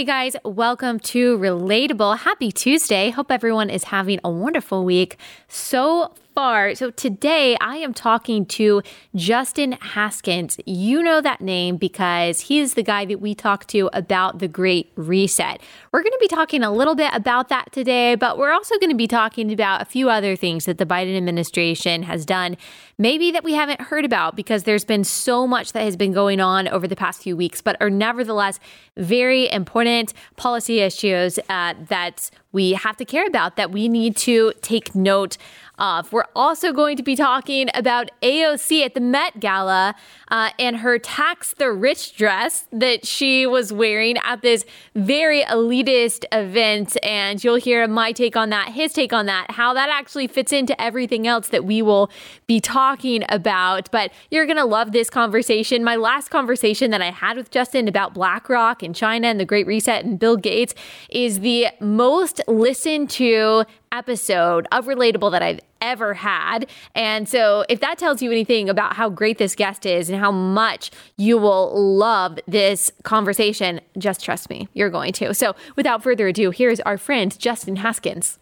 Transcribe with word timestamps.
Hey 0.00 0.06
guys, 0.06 0.34
welcome 0.46 0.98
to 1.00 1.36
Relatable. 1.36 2.20
Happy 2.20 2.50
Tuesday. 2.50 3.10
Hope 3.10 3.30
everyone 3.30 3.68
is 3.68 3.84
having 3.84 4.18
a 4.24 4.30
wonderful 4.30 4.82
week. 4.82 5.18
So 5.46 6.14
far. 6.40 6.74
So 6.74 6.90
today 6.90 7.54
I 7.60 7.76
am 7.76 7.92
talking 7.92 8.46
to 8.46 8.80
Justin 9.14 9.72
Haskins. 9.72 10.58
You 10.64 11.02
know 11.02 11.20
that 11.20 11.42
name 11.42 11.76
because 11.76 12.40
he 12.40 12.60
is 12.60 12.72
the 12.72 12.82
guy 12.82 13.04
that 13.04 13.20
we 13.20 13.34
talked 13.34 13.68
to 13.68 13.90
about 13.92 14.38
the 14.38 14.48
Great 14.48 14.90
Reset. 14.96 15.60
We're 15.92 16.02
going 16.02 16.12
to 16.12 16.18
be 16.18 16.28
talking 16.28 16.62
a 16.62 16.72
little 16.72 16.94
bit 16.94 17.10
about 17.12 17.50
that 17.50 17.70
today, 17.72 18.14
but 18.14 18.38
we're 18.38 18.52
also 18.52 18.78
going 18.78 18.88
to 18.88 18.96
be 18.96 19.06
talking 19.06 19.52
about 19.52 19.82
a 19.82 19.84
few 19.84 20.08
other 20.08 20.34
things 20.34 20.64
that 20.64 20.78
the 20.78 20.86
Biden 20.86 21.14
administration 21.14 22.04
has 22.04 22.24
done, 22.24 22.56
maybe 22.96 23.30
that 23.32 23.44
we 23.44 23.52
haven't 23.52 23.82
heard 23.82 24.06
about 24.06 24.34
because 24.34 24.62
there's 24.62 24.86
been 24.86 25.04
so 25.04 25.46
much 25.46 25.74
that 25.74 25.82
has 25.82 25.94
been 25.94 26.12
going 26.12 26.40
on 26.40 26.68
over 26.68 26.88
the 26.88 26.96
past 26.96 27.22
few 27.22 27.36
weeks, 27.36 27.60
but 27.60 27.76
are 27.82 27.90
nevertheless 27.90 28.58
very 28.96 29.52
important 29.52 30.14
policy 30.36 30.80
issues 30.80 31.38
uh, 31.50 31.74
that 31.88 32.30
we 32.52 32.72
have 32.72 32.96
to 32.96 33.04
care 33.04 33.26
about, 33.26 33.56
that 33.56 33.70
we 33.70 33.88
need 33.88 34.16
to 34.16 34.52
take 34.60 34.94
note 34.94 35.36
of. 35.80 36.12
We're 36.12 36.26
also 36.36 36.72
going 36.72 36.96
to 36.98 37.02
be 37.02 37.16
talking 37.16 37.68
about 37.74 38.10
AOC 38.22 38.84
at 38.84 38.94
the 38.94 39.00
Met 39.00 39.40
Gala 39.40 39.94
uh, 40.28 40.50
and 40.58 40.76
her 40.76 40.98
tax 40.98 41.54
the 41.54 41.72
rich 41.72 42.14
dress 42.14 42.66
that 42.70 43.06
she 43.06 43.46
was 43.46 43.72
wearing 43.72 44.16
at 44.18 44.42
this 44.42 44.64
very 44.94 45.42
elitist 45.42 46.24
event. 46.32 46.96
And 47.02 47.42
you'll 47.42 47.56
hear 47.56 47.88
my 47.88 48.12
take 48.12 48.36
on 48.36 48.50
that, 48.50 48.68
his 48.68 48.92
take 48.92 49.12
on 49.12 49.26
that, 49.26 49.52
how 49.52 49.74
that 49.74 49.88
actually 49.88 50.26
fits 50.26 50.52
into 50.52 50.80
everything 50.80 51.26
else 51.26 51.48
that 51.48 51.64
we 51.64 51.82
will 51.82 52.10
be 52.46 52.60
talking 52.60 53.24
about. 53.28 53.90
But 53.90 54.12
you're 54.30 54.46
going 54.46 54.56
to 54.56 54.64
love 54.64 54.92
this 54.92 55.10
conversation. 55.10 55.82
My 55.82 55.96
last 55.96 56.28
conversation 56.28 56.90
that 56.90 57.02
I 57.02 57.10
had 57.10 57.36
with 57.36 57.50
Justin 57.50 57.88
about 57.88 58.14
BlackRock 58.14 58.82
and 58.82 58.94
China 58.94 59.28
and 59.28 59.40
the 59.40 59.44
Great 59.44 59.66
Reset 59.66 60.04
and 60.04 60.18
Bill 60.18 60.36
Gates 60.36 60.74
is 61.08 61.40
the 61.40 61.68
most 61.80 62.40
listened 62.46 63.10
to 63.10 63.64
episode 63.92 64.66
of 64.72 64.86
Relatable 64.86 65.30
that 65.32 65.42
I've 65.42 65.60
ever 65.80 66.14
had. 66.14 66.66
And 66.94 67.28
so, 67.28 67.64
if 67.68 67.80
that 67.80 67.98
tells 67.98 68.22
you 68.22 68.30
anything 68.30 68.68
about 68.68 68.96
how 68.96 69.08
great 69.08 69.38
this 69.38 69.54
guest 69.54 69.86
is 69.86 70.10
and 70.10 70.18
how 70.18 70.30
much 70.30 70.90
you 71.16 71.38
will 71.38 71.96
love 71.96 72.38
this 72.46 72.90
conversation, 73.02 73.80
just 73.98 74.24
trust 74.24 74.50
me, 74.50 74.68
you're 74.74 74.90
going 74.90 75.12
to. 75.14 75.34
So, 75.34 75.54
without 75.76 76.02
further 76.02 76.28
ado, 76.28 76.50
here's 76.50 76.80
our 76.80 76.98
friend 76.98 77.36
Justin 77.38 77.76
Haskins. 77.76 78.38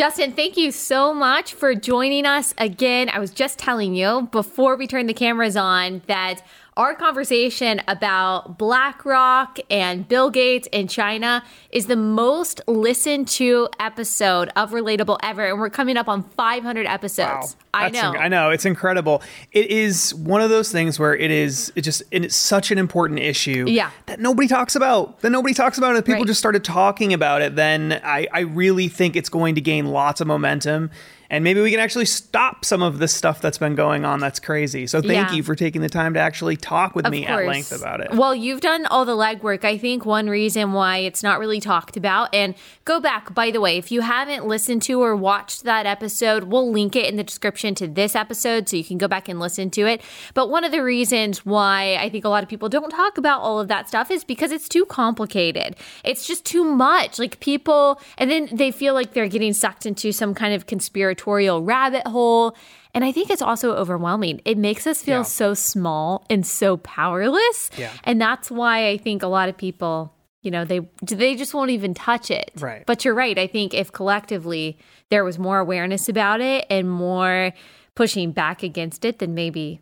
Justin, 0.00 0.32
thank 0.32 0.56
you 0.56 0.70
so 0.70 1.12
much 1.12 1.52
for 1.52 1.74
joining 1.74 2.24
us 2.24 2.54
again. 2.56 3.10
I 3.10 3.18
was 3.18 3.32
just 3.32 3.58
telling 3.58 3.94
you 3.94 4.30
before 4.32 4.76
we 4.76 4.86
turned 4.86 5.10
the 5.10 5.14
cameras 5.14 5.58
on 5.58 6.00
that 6.06 6.40
our 6.80 6.94
conversation 6.94 7.82
about 7.88 8.56
BlackRock 8.56 9.58
and 9.68 10.08
Bill 10.08 10.30
Gates 10.30 10.66
in 10.72 10.88
China 10.88 11.44
is 11.70 11.84
the 11.84 11.96
most 11.96 12.62
listened 12.66 13.28
to 13.28 13.68
episode 13.78 14.50
of 14.56 14.70
Relatable 14.70 15.18
ever. 15.22 15.44
And 15.44 15.60
we're 15.60 15.68
coming 15.68 15.98
up 15.98 16.08
on 16.08 16.22
500 16.22 16.86
episodes. 16.86 17.54
Wow. 17.74 17.80
I 17.80 17.90
know. 17.90 18.14
I 18.14 18.28
know. 18.28 18.48
It's 18.48 18.64
incredible. 18.64 19.22
It 19.52 19.70
is 19.70 20.14
one 20.14 20.40
of 20.40 20.48
those 20.48 20.72
things 20.72 20.98
where 20.98 21.14
it 21.14 21.30
is, 21.30 21.70
it 21.76 21.82
just, 21.82 22.02
and 22.12 22.24
it's 22.24 22.34
such 22.34 22.70
an 22.70 22.78
important 22.78 23.20
issue 23.20 23.66
yeah. 23.68 23.90
that 24.06 24.18
nobody 24.18 24.48
talks 24.48 24.74
about. 24.74 25.20
That 25.20 25.30
nobody 25.30 25.52
talks 25.52 25.76
about 25.76 25.96
it. 25.96 26.06
People 26.06 26.22
right. 26.22 26.26
just 26.26 26.40
started 26.40 26.64
talking 26.64 27.12
about 27.12 27.42
it. 27.42 27.56
Then 27.56 28.00
I, 28.02 28.26
I 28.32 28.40
really 28.40 28.88
think 28.88 29.16
it's 29.16 29.28
going 29.28 29.54
to 29.56 29.60
gain 29.60 29.84
lots 29.84 30.22
of 30.22 30.26
momentum 30.26 30.90
and 31.30 31.44
maybe 31.44 31.60
we 31.60 31.70
can 31.70 31.78
actually 31.78 32.04
stop 32.06 32.64
some 32.64 32.82
of 32.82 32.98
this 32.98 33.14
stuff 33.14 33.40
that's 33.40 33.56
been 33.56 33.76
going 33.76 34.04
on 34.04 34.18
that's 34.18 34.40
crazy. 34.40 34.88
So 34.88 35.00
thank 35.00 35.30
yeah. 35.30 35.32
you 35.32 35.44
for 35.44 35.54
taking 35.54 35.80
the 35.80 35.88
time 35.88 36.14
to 36.14 36.20
actually 36.20 36.56
talk 36.56 36.96
with 36.96 37.06
of 37.06 37.12
me 37.12 37.24
course. 37.24 37.40
at 37.40 37.46
length 37.46 37.72
about 37.72 38.00
it. 38.00 38.12
Well, 38.12 38.34
you've 38.34 38.60
done 38.60 38.84
all 38.86 39.04
the 39.04 39.16
legwork. 39.16 39.64
I 39.64 39.78
think 39.78 40.04
one 40.04 40.28
reason 40.28 40.72
why 40.72 40.98
it's 40.98 41.22
not 41.22 41.38
really 41.38 41.60
talked 41.60 41.96
about, 41.96 42.34
and 42.34 42.56
go 42.84 42.98
back, 42.98 43.32
by 43.32 43.52
the 43.52 43.60
way, 43.60 43.78
if 43.78 43.92
you 43.92 44.00
haven't 44.00 44.46
listened 44.46 44.82
to 44.82 45.00
or 45.00 45.14
watched 45.14 45.62
that 45.62 45.86
episode, 45.86 46.44
we'll 46.44 46.70
link 46.70 46.96
it 46.96 47.06
in 47.06 47.16
the 47.16 47.22
description 47.22 47.76
to 47.76 47.86
this 47.86 48.16
episode 48.16 48.68
so 48.68 48.76
you 48.76 48.84
can 48.84 48.98
go 48.98 49.06
back 49.06 49.28
and 49.28 49.38
listen 49.38 49.70
to 49.70 49.86
it. 49.86 50.02
But 50.34 50.50
one 50.50 50.64
of 50.64 50.72
the 50.72 50.82
reasons 50.82 51.46
why 51.46 51.96
I 52.00 52.08
think 52.10 52.24
a 52.24 52.28
lot 52.28 52.42
of 52.42 52.48
people 52.48 52.68
don't 52.68 52.90
talk 52.90 53.18
about 53.18 53.40
all 53.40 53.60
of 53.60 53.68
that 53.68 53.86
stuff 53.86 54.10
is 54.10 54.24
because 54.24 54.50
it's 54.50 54.68
too 54.68 54.84
complicated. 54.84 55.76
It's 56.02 56.26
just 56.26 56.44
too 56.44 56.64
much. 56.64 57.20
Like 57.20 57.38
people, 57.38 58.00
and 58.18 58.28
then 58.28 58.48
they 58.50 58.72
feel 58.72 58.94
like 58.94 59.12
they're 59.12 59.28
getting 59.28 59.52
sucked 59.52 59.86
into 59.86 60.10
some 60.10 60.34
kind 60.34 60.52
of 60.52 60.66
conspiracy 60.66 61.19
conspiratorial 61.20 61.62
rabbit 61.62 62.06
hole. 62.06 62.56
And 62.92 63.04
I 63.04 63.12
think 63.12 63.30
it's 63.30 63.42
also 63.42 63.74
overwhelming. 63.74 64.40
It 64.44 64.58
makes 64.58 64.86
us 64.86 65.02
feel 65.02 65.18
yeah. 65.18 65.22
so 65.22 65.54
small 65.54 66.24
and 66.28 66.46
so 66.46 66.76
powerless. 66.78 67.70
Yeah. 67.76 67.92
And 68.04 68.20
that's 68.20 68.50
why 68.50 68.88
I 68.88 68.96
think 68.96 69.22
a 69.22 69.28
lot 69.28 69.48
of 69.48 69.56
people, 69.56 70.12
you 70.42 70.50
know, 70.50 70.64
they 70.64 70.80
they 71.02 71.36
just 71.36 71.54
won't 71.54 71.70
even 71.70 71.94
touch 71.94 72.30
it. 72.30 72.50
Right. 72.58 72.84
But 72.86 73.04
you're 73.04 73.14
right. 73.14 73.38
I 73.38 73.46
think 73.46 73.74
if 73.74 73.92
collectively 73.92 74.76
there 75.10 75.24
was 75.24 75.38
more 75.38 75.58
awareness 75.58 76.08
about 76.08 76.40
it 76.40 76.66
and 76.68 76.90
more 76.90 77.52
pushing 77.94 78.32
back 78.32 78.62
against 78.62 79.04
it, 79.04 79.20
then 79.20 79.34
maybe 79.34 79.80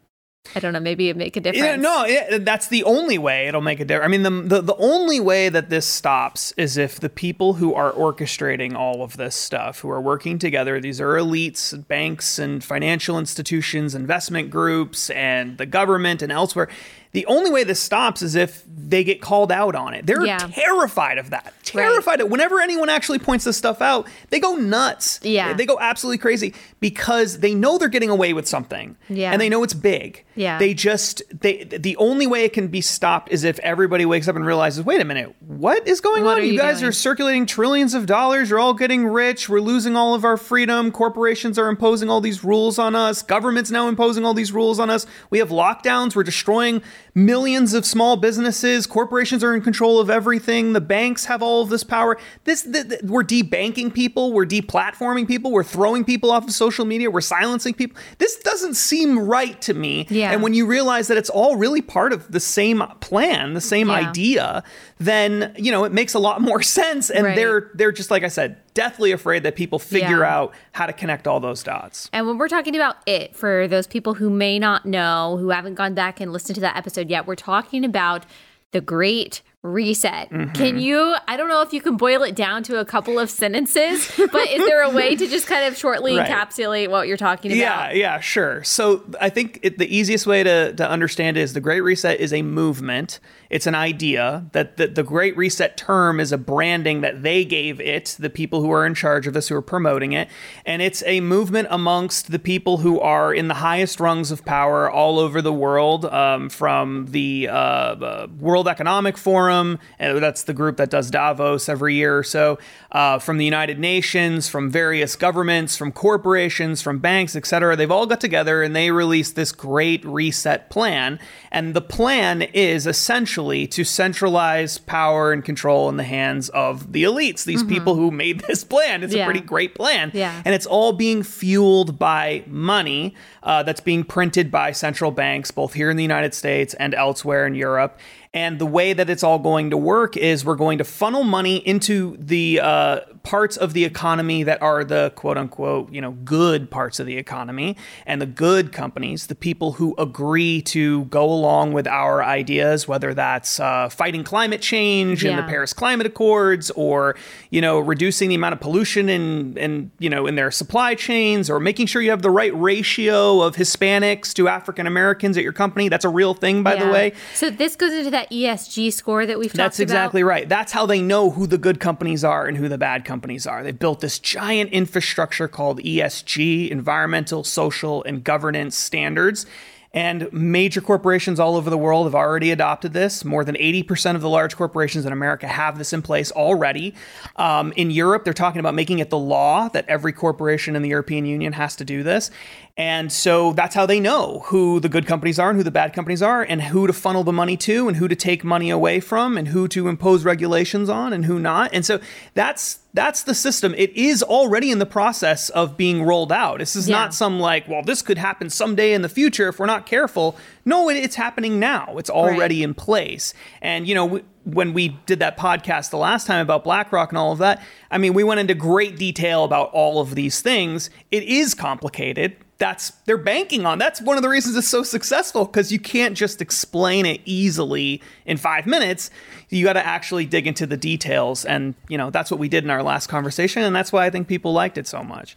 I 0.55 0.61
don't 0.61 0.73
know. 0.73 0.81
Maybe 0.81 1.09
it 1.09 1.17
make 1.17 1.37
a 1.37 1.41
difference. 1.41 1.65
Yeah, 1.65 1.77
no, 1.77 2.05
yeah, 2.05 2.39
that's 2.39 2.69
the 2.69 2.85
only 2.85 3.19
way 3.19 3.49
it'll 3.49 3.61
make 3.61 3.81
a 3.81 3.85
difference. 3.85 4.07
I 4.07 4.09
mean, 4.09 4.23
the, 4.23 4.57
the 4.57 4.63
the 4.63 4.77
only 4.77 5.21
way 5.21 5.49
that 5.49 5.71
this 5.71 5.87
stops 5.87 6.53
is 6.57 6.77
if 6.77 7.01
the 7.01 7.09
people 7.09 7.55
who 7.55 7.75
are 7.75 7.93
orchestrating 7.93 8.75
all 8.75 9.03
of 9.03 9.17
this 9.17 9.35
stuff, 9.35 9.81
who 9.81 9.91
are 9.91 10.01
working 10.01 10.39
together, 10.39 10.81
these 10.81 11.01
are 11.01 11.15
elites, 11.15 11.87
banks, 11.87 12.39
and 12.39 12.65
financial 12.65 13.19
institutions, 13.19 13.95
investment 13.95 14.51
groups, 14.51 15.11
and 15.11 15.59
the 15.59 15.67
government, 15.67 16.23
and 16.23 16.33
elsewhere 16.33 16.69
the 17.13 17.27
only 17.27 17.51
way 17.51 17.65
this 17.65 17.81
stops 17.81 18.23
is 18.23 18.35
if 18.35 18.65
they 18.67 19.05
get 19.05 19.21
called 19.21 19.53
out 19.53 19.75
on 19.75 19.95
it. 19.95 20.07
They're 20.07 20.25
yeah. 20.25 20.39
terrified 20.39 21.19
of 21.19 21.31
that. 21.31 21.53
Terrified 21.63 22.13
right. 22.13 22.21
of 22.23 22.31
whenever 22.31 22.61
anyone 22.61 22.89
actually 22.89 23.19
points 23.19 23.45
this 23.45 23.57
stuff 23.57 23.83
out, 23.83 24.09
they 24.31 24.41
go 24.41 24.55
nuts. 24.55 25.21
Yeah. 25.23 25.53
They 25.53 25.67
go 25.67 25.79
absolutely 25.79 26.19
crazy 26.19 26.55
because 26.81 27.41
they 27.41 27.55
know 27.55 27.79
they're 27.79 27.89
getting 27.89 28.11
away 28.11 28.33
with 28.33 28.47
something. 28.47 28.97
Yeah. 29.09 29.33
And 29.33 29.41
they 29.41 29.49
know 29.49 29.63
it's 29.63 29.75
big. 29.75 30.25
Yeah. 30.35 30.59
They 30.59 30.73
just 30.73 31.23
they 31.41 31.65
the 31.65 31.97
only 31.97 32.27
way 32.27 32.45
it 32.45 32.53
can 32.53 32.69
be 32.69 32.81
stopped 32.81 33.31
is 33.31 33.45
if 33.45 33.59
everybody 33.59 34.07
wakes 34.07 34.29
up 34.29 34.37
and 34.37 34.47
realizes, 34.47 34.85
wait 34.85 35.01
a 35.01 35.05
minute, 35.05 35.35
what 35.41 35.87
is 35.87 36.01
going 36.01 36.25
what 36.25 36.39
on? 36.39 36.45
You, 36.45 36.53
you 36.53 36.59
guys 36.59 36.79
doing? 36.79 36.91
are 36.91 36.93
circulating 36.93 37.45
trillions 37.45 37.95
of 37.95 38.07
dollars, 38.07 38.51
you're 38.51 38.61
all 38.61 38.75
getting 38.75 39.07
rich, 39.07 39.49
we're 39.49 39.61
losing 39.61 39.97
all 39.97 40.15
of 40.15 40.25
our 40.25 40.37
freedom, 40.37 40.93
corporations 40.93 41.59
are 41.59 41.69
imposing 41.69 42.09
all 42.09 42.21
these 42.21 42.45
rules 42.45 42.79
on 42.79 42.95
us, 42.95 43.23
government's 43.23 43.71
now 43.71 43.89
imposing 43.89 44.25
all 44.25 44.35
these 44.35 44.53
rules 44.53 44.79
on 44.79 44.91
us. 44.91 45.07
We 45.31 45.39
have 45.39 45.49
lockdowns, 45.49 46.15
we're 46.15 46.23
destroying 46.23 46.83
millions 47.19 47.75
of 47.75 47.85
small 47.85 48.17
businesses, 48.17 48.87
corporations 48.87 49.43
are 49.43 49.55
in 49.55 49.61
control 49.61 49.99
of 49.99 50.09
everything, 50.09 50.73
the 50.73 50.81
banks 50.81 51.25
have 51.25 51.43
all 51.43 51.63
of 51.63 51.69
this 51.69 51.83
power. 51.83 52.17
This 52.45 52.65
we're 53.03 53.25
debanking 53.25 53.93
people, 53.93 54.33
we're 54.33 54.47
deplatforming 54.47 55.27
people, 55.27 55.51
we're 55.51 55.65
throwing 55.65 56.05
people 56.05 56.31
off 56.31 56.45
of 56.45 56.53
social 56.53 56.85
media, 56.85 57.11
we're 57.11 57.21
silencing 57.21 57.75
people. 57.75 58.01
This 58.19 58.37
doesn't 58.39 58.75
seem 58.75 59.19
right 59.19 59.61
to 59.63 59.75
me. 59.75 60.07
Yeah. 60.11 60.31
And 60.31 60.43
when 60.43 60.55
you 60.55 60.65
realize 60.65 61.09
that 61.09 61.17
it's 61.17 61.31
all 61.31 61.57
really 61.57 61.83
part 61.83 62.13
of 62.13 62.31
the 62.31 62.41
same 62.41 62.83
plan, 63.01 63.55
the 63.55 63.61
same 63.61 63.89
yeah. 63.89 64.09
idea, 64.09 64.63
then, 64.99 65.55
you 65.59 65.73
know, 65.73 65.85
it 65.85 65.93
makes 65.93 66.15
a 66.15 66.21
lot 66.21 66.41
more 66.41 66.63
sense 66.79 67.11
and 67.11 67.25
right. 67.25 67.37
they're 67.37 67.71
they're 67.75 67.93
just 67.93 68.11
like 68.11 68.23
I 68.23 68.29
said, 68.29 68.59
deathly 68.75 69.13
afraid 69.13 69.43
that 69.43 69.57
people 69.57 69.79
figure 69.79 70.21
yeah. 70.21 70.37
out 70.37 70.55
how 70.73 70.87
to 70.87 70.93
connect 70.93 71.27
all 71.27 71.41
those 71.41 71.63
dots. 71.63 72.09
And 72.13 72.27
when 72.27 72.39
we're 72.39 72.49
talking 72.49 72.75
about 72.75 72.97
it, 73.07 73.35
for 73.35 73.69
those 73.69 73.87
people 73.87 74.15
who 74.15 74.31
may 74.31 74.59
not 74.59 74.87
know, 74.87 75.37
who 75.39 75.51
haven't 75.51 75.75
gone 75.75 75.95
back 75.95 76.21
and 76.21 76.33
listened 76.33 76.55
to 76.57 76.61
that 76.63 76.77
episode 76.77 77.11
yet, 77.11 77.27
we're 77.27 77.35
talking 77.35 77.85
about 77.85 78.27
the 78.73 78.81
great 78.81 79.43
reset. 79.63 80.31
Mm-hmm. 80.31 80.53
Can 80.53 80.79
you, 80.79 81.17
I 81.27 81.37
don't 81.37 81.49
know 81.49 81.63
if 81.63 81.73
you 81.73 81.81
can 81.81 81.97
boil 81.97 82.23
it 82.23 82.37
down 82.37 82.63
to 82.65 82.79
a 82.79 82.85
couple 82.85 83.19
of 83.19 83.29
sentences, 83.29 84.09
but 84.17 84.49
is 84.49 84.65
there 84.65 84.83
a 84.83 84.91
way 84.91 85.17
to 85.17 85.27
just 85.27 85.47
kind 85.47 85.67
of 85.67 85.77
shortly 85.77 86.17
right. 86.17 86.31
encapsulate 86.31 86.89
what 86.91 87.09
you're 87.09 87.17
talking 87.17 87.51
about? 87.51 87.59
Yeah, 87.59 87.93
yeah, 87.93 88.21
sure. 88.21 88.63
So 88.63 89.05
I 89.21 89.31
think 89.31 89.59
it, 89.63 89.79
the 89.79 89.95
easiest 89.95 90.27
way 90.27 90.45
to, 90.45 90.75
to 90.75 90.89
understand 90.89 91.37
it 91.37 91.41
is 91.41 91.55
the 91.55 91.61
Great 91.61 91.81
Reset 91.81 92.21
is 92.21 92.33
a 92.33 92.43
movement. 92.43 93.19
It's 93.51 93.67
an 93.67 93.75
idea 93.75 94.47
that 94.53 94.77
the, 94.77 94.87
the 94.87 95.03
Great 95.03 95.37
Reset 95.37 95.77
term 95.77 96.21
is 96.21 96.33
a 96.33 96.39
branding 96.39 97.01
that 97.01 97.23
they 97.23 97.45
gave 97.45 97.81
it, 97.81 98.17
the 98.19 98.31
people 98.31 98.61
who 98.63 98.71
are 98.71 98.85
in 98.85 98.95
charge 98.95 99.27
of 99.27 99.35
this, 99.35 99.49
who 99.49 99.57
are 99.57 99.63
promoting 99.63 100.13
it. 100.13 100.29
And 100.67 100.83
it's 100.83 101.03
a 101.07 101.21
movement 101.21 101.69
amongst 101.71 102.31
the 102.31 102.39
people 102.39 102.79
who 102.79 103.01
are 103.01 103.33
in 103.33 103.49
the 103.49 103.55
highest 103.55 104.01
rungs 104.01 104.31
of 104.31 104.45
power 104.45 104.91
all 104.91 105.19
over 105.19 105.41
the 105.43 105.53
world, 105.53 106.05
um, 106.07 106.49
from 106.49 107.07
the 107.07 107.49
uh, 107.49 107.55
uh, 107.55 108.27
World 108.39 108.69
Economic 108.69 109.17
Forum 109.17 109.79
and 109.99 110.19
that's 110.19 110.45
the 110.45 110.53
group 110.53 110.77
that 110.77 110.91
does 110.91 111.11
Davos 111.11 111.69
every 111.69 111.95
year 111.95 112.17
or 112.17 112.23
so, 112.23 112.59
uh, 112.91 113.19
from 113.19 113.37
the 113.37 113.45
United 113.45 113.79
Nations, 113.79 114.49
from 114.49 114.71
various 114.71 115.15
governments, 115.15 115.77
from 115.77 115.93
corporations, 115.93 116.81
from 116.81 116.99
banks, 116.99 117.37
etc. 117.37 117.77
They've 117.77 117.91
all 117.91 118.07
got 118.07 118.21
together 118.21 118.63
and 118.63 118.75
they 118.75 118.91
released 118.91 119.37
this 119.37 119.53
great 119.53 120.03
reset 120.07 120.71
plan. 120.71 121.19
And 121.51 121.75
the 121.75 121.83
plan 121.83 122.43
is 122.43 122.87
essentially 122.87 123.67
to 123.69 123.85
centralize 123.85 124.79
power 124.79 125.33
and 125.33 125.45
control 125.45 125.91
in 125.91 125.99
the 125.99 126.05
hands 126.05 126.49
of 126.51 126.93
the 126.93 127.05
elites, 127.05 127.45
these 127.45 127.61
mm-hmm. 127.61 127.69
people 127.69 127.95
who 127.95 128.11
made 128.11 128.41
this 128.49 128.65
plan. 128.65 129.03
It's 129.03 129.15
yeah. 129.15 129.23
a 129.23 129.27
pretty 129.27 129.41
great 129.41 129.75
plan. 129.75 130.11
Yeah. 130.15 130.41
And 130.47 130.55
it's 130.55 130.67
all 130.67 130.95
being 130.95 131.23
fueled 131.23 131.99
by 131.99 132.43
money 132.47 133.15
uh, 133.43 133.63
that's 133.65 133.81
being 133.81 134.03
printed 134.03 134.51
by 134.51 134.73
central 134.73 135.11
banks, 135.11 135.51
both 135.51 135.75
here 135.75 135.91
in 135.91 135.99
the 135.99 136.03
United 136.03 136.33
States 136.33 136.73
and 136.75 136.95
elsewhere 136.95 137.47
in 137.47 137.55
Europe. 137.55 137.99
And 138.39 138.61
the 138.61 138.67
way 138.67 138.93
that 138.93 139.11
it's 139.11 139.25
all 139.25 139.41
going 139.41 139.71
to 139.71 139.77
work 139.77 140.17
is 140.17 140.45
we're 140.45 140.55
going 140.55 140.79
to 140.79 140.85
funnel 140.85 141.25
money 141.25 141.57
into 141.57 142.17
the 142.21 142.61
uh, 142.61 143.01
parts 143.23 143.57
of 143.57 143.73
the 143.73 143.85
economy 143.85 144.43
that 144.43 144.61
are 144.63 144.85
the 144.85 145.13
quote 145.17 145.37
unquote, 145.37 145.93
you 145.93 146.01
know, 146.01 146.13
good 146.13 146.71
parts 146.71 147.01
of 147.01 147.07
the 147.07 147.17
economy 147.17 147.77
and 148.07 148.21
the 148.21 148.27
good 148.27 148.73
companies, 148.73 149.27
the 149.27 149.35
people 149.35 149.73
who 149.73 149.95
agree 149.99 150.63
to 150.63 151.05
go 151.07 151.25
along 151.25 151.73
with 151.73 151.87
our 151.87 152.23
ideas, 152.23 152.87
whether 152.87 153.15
that's 153.15 153.61
uh, 153.61 153.89
fighting 153.89 154.25
climate 154.25 154.61
change 154.61 155.23
yeah. 155.23 155.31
and 155.31 155.39
the 155.39 155.43
Paris 155.45 155.73
Climate 155.73 156.07
Accords 156.07 156.71
or, 156.73 157.17
you 157.51 157.61
know, 157.61 157.79
reducing 157.79 158.29
the 158.29 158.35
amount 158.35 158.55
of 158.55 158.61
pollution 158.61 159.09
in, 159.09 159.57
in, 159.57 159.91
you 159.99 160.11
know, 160.11 160.27
in 160.27 160.35
their 160.35 160.51
supply 160.51 160.95
chains 160.95 161.51
or 161.51 161.61
making 161.61 161.87
sure 161.87 162.03
you 162.03 162.11
have 162.11 162.23
the 162.23 162.31
right 162.31 162.55
ratio 162.55 163.41
of 163.43 163.57
Hispanics 163.57 164.33
to 164.35 164.49
African 164.49 164.87
Americans 164.87 165.37
at 165.37 165.43
your 165.43 165.53
company. 165.53 165.89
That's 165.89 166.05
a 166.05 166.09
real 166.09 166.35
thing, 166.35 166.63
by 166.63 166.75
yeah. 166.75 166.85
the 166.85 166.93
way. 166.93 167.13
So 167.35 167.51
this 167.51 167.77
goes 167.77 167.93
into 167.93 168.11
that 168.11 168.31
ESG 168.31 168.93
score 168.93 169.27
that 169.27 169.39
we've 169.39 169.53
That's 169.53 169.81
exactly 169.81 170.23
about? 170.23 170.29
right. 170.29 170.49
That's 170.49 170.73
how 170.73 170.87
they 170.87 171.01
know 171.01 171.31
who 171.31 171.47
the 171.47 171.59
good 171.59 171.81
companies 171.81 172.25
are 172.25 172.47
and 172.47 172.57
who 172.57 172.69
the 172.69 172.79
bad 172.79 173.05
companies 173.09 173.47
are. 173.47 173.65
They've 173.65 173.77
built 173.77 174.01
this 174.01 174.21
giant 174.21 174.71
infrastructure 174.71 175.49
called 175.49 175.81
ESG, 175.81 176.71
environmental, 176.71 177.43
social, 177.43 178.05
and 178.05 178.23
governance 178.23 178.77
standards. 178.77 179.47
And 179.95 180.31
major 180.33 180.83
corporations 180.83 181.41
all 181.41 181.57
over 181.57 181.71
the 181.71 181.79
world 181.79 182.07
have 182.07 182.15
already 182.15 182.51
adopted 182.51 182.93
this. 182.93 183.25
More 183.25 183.43
than 183.43 183.55
80% 183.55 184.17
of 184.17 184.21
the 184.21 184.29
large 184.29 184.55
corporations 184.55 185.07
in 185.07 185.13
America 185.13 185.49
have 185.49 185.79
this 185.79 185.95
in 185.95 186.03
place 186.03 186.31
already. 186.31 186.95
Um, 187.37 187.73
in 187.75 187.91
Europe, 187.91 188.25
they're 188.25 188.35
talking 188.35 188.61
about 188.61 188.75
making 188.75 188.99
it 188.99 189.09
the 189.09 189.19
law 189.19 189.69
that 189.71 189.87
every 189.89 190.13
corporation 190.13 190.77
in 190.77 190.83
the 190.83 190.91
European 190.91 191.25
Union 191.25 191.55
has 191.55 191.75
to 191.77 191.87
do 191.87 192.03
this. 192.03 192.31
And 192.77 193.11
so 193.11 193.55
that's 193.55 193.75
how 193.75 193.87
they 193.87 193.99
know 193.99 194.43
who 194.47 194.79
the 194.79 194.91
good 194.91 195.07
companies 195.07 195.39
are 195.39 195.49
and 195.49 195.57
who 195.57 195.65
the 195.65 195.71
bad 195.71 195.95
companies 195.95 196.23
are, 196.23 196.43
and 196.43 196.63
who 196.63 196.87
to 196.87 196.93
funnel 196.93 197.25
the 197.25 197.33
money 197.33 197.57
to, 197.57 197.89
and 197.89 197.97
who 197.97 198.09
to 198.09 198.15
take 198.15 198.45
money 198.45 198.71
away 198.71 199.01
from, 199.01 199.39
and 199.39 199.49
who 199.49 199.67
to 199.69 199.89
impose 199.89 200.25
regulations 200.25 200.89
on, 200.89 201.13
and 201.15 201.25
who 201.25 201.39
not. 201.39 201.73
And 201.73 201.85
so 201.85 201.99
that's 202.35 202.81
that's 202.99 203.23
the 203.23 203.35
system. 203.35 203.77
It 203.79 203.93
is 203.97 204.25
already 204.25 204.73
in 204.73 204.81
the 204.81 204.87
process 204.87 205.51
of 205.51 205.77
being 205.77 206.03
rolled 206.03 206.33
out. 206.33 206.59
This 206.59 206.75
is 206.75 206.89
yeah. 206.89 206.97
not 206.97 207.15
some 207.15 207.39
like, 207.39 207.69
well, 207.69 207.81
this 207.81 208.03
could 208.03 208.19
happen 208.19 208.51
someday 208.51 208.93
in 208.93 209.03
the 209.03 209.09
future 209.09 209.49
if 209.49 209.61
we're 209.61 209.67
not 209.67 209.87
careful. 209.87 210.37
No, 210.65 210.89
it's 210.89 211.15
happening 211.15 211.61
now. 211.61 211.97
It's 211.97 212.11
already 212.11 212.57
right. 212.57 212.71
in 212.71 212.75
place. 212.75 213.35
And 213.63 213.87
you 213.87 213.95
know. 213.95 214.07
We, 214.07 214.25
when 214.45 214.73
we 214.73 214.97
did 215.05 215.19
that 215.19 215.37
podcast 215.37 215.91
the 215.91 215.99
last 215.99 216.27
time 216.27 216.41
about 216.41 216.65
BlackRock 216.65 217.11
and 217.11 217.19
all 217.19 217.33
of 217.33 217.39
that, 217.39 217.63
I 217.91 217.99
mean, 217.99 218.15
we 218.15 218.25
went 218.25 218.41
into 218.41 218.55
great 218.55 218.97
detail 218.97 219.45
about 219.45 219.71
all 219.73 220.01
of 220.01 220.15
these 220.15 220.41
things. 220.41 220.89
It 221.11 221.23
is 221.25 221.53
complicated 221.53 222.35
that's 222.59 222.91
they're 223.07 223.17
banking 223.17 223.65
on. 223.65 223.79
That's 223.79 224.01
one 224.01 224.17
of 224.17 224.23
the 224.23 224.29
reasons 224.29 224.57
it's 224.57 224.69
so 224.69 224.83
successful 224.83 225.45
because 225.45 225.71
you 225.71 225.79
can't 225.79 226.17
just 226.17 226.43
explain 226.43 227.07
it 227.07 227.21
easily 227.25 228.03
in 228.27 228.37
five 228.37 228.67
minutes. 228.67 229.11
You 229.49 229.65
got 229.65 229.75
to 229.75 229.87
actually 229.87 230.27
dig 230.27 230.47
into 230.47 230.67
the 230.67 230.77
details, 230.77 231.45
and 231.45 231.75
you 231.89 231.97
know 231.97 232.11
that's 232.11 232.31
what 232.31 232.41
we 232.41 232.49
did 232.49 232.65
in 232.65 232.71
our 232.71 232.83
last 232.83 233.07
conversation, 233.07 233.63
and 233.63 233.75
that's 233.75 233.93
why 233.93 234.07
I 234.07 234.11
think 234.11 234.29
people 234.29 234.53
liked 234.53 234.77
it 234.77 234.87
so 234.87 235.03
much. 235.03 235.37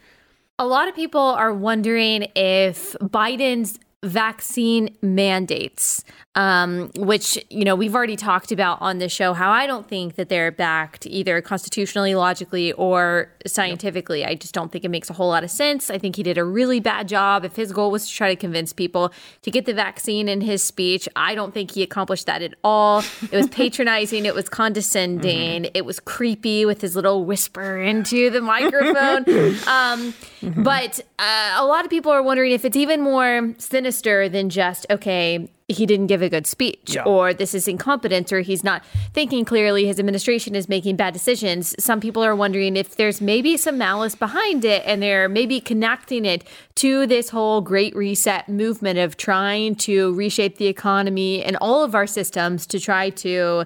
A 0.58 0.66
lot 0.66 0.88
of 0.88 0.96
people 0.96 1.22
are 1.22 1.54
wondering 1.54 2.28
if 2.36 2.94
Biden's 3.02 3.80
vaccine 4.04 4.98
mandates, 5.04 6.04
um, 6.34 6.90
which, 6.96 7.38
you 7.52 7.64
know, 7.64 7.76
we've 7.76 7.94
already 7.94 8.16
talked 8.16 8.52
about 8.52 8.82
on 8.82 8.98
the 8.98 9.08
show 9.08 9.34
how 9.34 9.52
I 9.52 9.68
don't 9.68 9.88
think 9.88 10.16
that 10.16 10.28
they're 10.28 10.52
backed 10.52 11.06
either 11.06 11.40
constitutionally, 11.42 12.16
logically, 12.16 12.72
or 12.74 13.32
scientifically. 13.46 14.26
I 14.26 14.34
just 14.34 14.56
don't 14.56 14.72
think 14.72 14.86
it 14.86 14.90
makes 14.90 15.12
a 15.12 15.14
whole 15.14 15.28
lot 15.28 15.44
of 15.44 15.52
sense. 15.52 15.92
I 15.92 16.00
think 16.00 16.16
he 16.16 16.24
did 16.24 16.40
a 16.40 16.44
really 16.44 16.80
bad 16.80 17.08
job. 17.08 17.46
If 17.46 17.56
his 17.56 17.72
goal 17.72 17.92
was 17.92 18.08
to 18.08 18.14
try 18.14 18.30
to 18.30 18.36
convince 18.36 18.74
people 18.74 19.14
to 19.44 19.52
get 19.52 19.66
the 19.66 19.74
vaccine 19.74 20.28
in 20.28 20.42
his 20.42 20.64
speech, 20.64 21.08
I 21.16 21.36
don't 21.36 21.54
think 21.54 21.72
he 21.72 21.84
accomplished 21.84 22.26
that 22.26 22.42
at 22.42 22.56
all. 22.64 23.04
It 23.32 23.34
was 23.34 23.50
patronizing, 23.50 24.26
it 24.26 24.34
was 24.34 24.50
condescending, 24.50 25.64
mm-hmm. 25.64 25.72
it 25.76 25.86
was 25.86 26.00
creepy 26.00 26.66
with 26.66 26.82
his 26.82 26.96
little 26.96 27.24
whisper 27.24 27.78
into 27.78 28.32
the 28.32 28.42
microphone. 28.42 29.26
um, 29.68 30.16
mm-hmm. 30.42 30.64
But 30.64 31.00
uh, 31.20 31.56
a 31.58 31.66
lot 31.66 31.86
of 31.86 31.90
people 31.90 32.12
are 32.12 32.24
wondering 32.24 32.52
if 32.52 32.66
it's 32.66 32.78
even 32.78 33.02
more 33.02 33.54
sinister 33.58 34.28
than 34.28 34.50
just, 34.50 34.86
okay, 34.90 35.50
he 35.72 35.86
didn't 35.86 36.08
give 36.08 36.22
a 36.22 36.30
good 36.30 36.46
speech 36.46 36.96
yeah. 36.96 37.04
or 37.04 37.34
this 37.34 37.54
is 37.54 37.68
incompetence 37.68 38.32
or 38.32 38.42
he's 38.42 38.64
not 38.64 38.84
thinking 39.14 39.46
clearly 39.46 39.86
his 39.86 40.00
administration 40.00 40.56
is 40.56 40.70
making 40.70 40.96
bad 40.96 41.14
decisions 41.14 41.76
some 41.84 42.00
people 42.00 42.24
are 42.24 42.36
wondering 42.36 42.76
if 42.76 42.96
there's 42.96 43.22
maybe 43.22 43.58
some 43.58 43.78
malice 43.78 44.16
behind 44.16 44.66
it 44.66 44.84
and 44.86 45.02
they're 45.02 45.30
maybe 45.30 45.60
connecting 45.60 46.26
it 46.26 46.44
to 46.76 47.08
this 47.08 47.30
whole 47.30 47.62
great 47.62 47.96
reset 47.96 48.48
movement 48.50 49.00
of 49.00 49.18
trying 49.18 49.76
to 49.76 50.14
reshape 50.14 50.58
the 50.58 50.68
economy 50.68 51.44
and 51.44 51.56
all 51.58 51.84
of 51.84 51.96
our 51.96 52.08
systems 52.08 52.66
to 52.68 52.80
try 52.80 53.10
to 53.10 53.64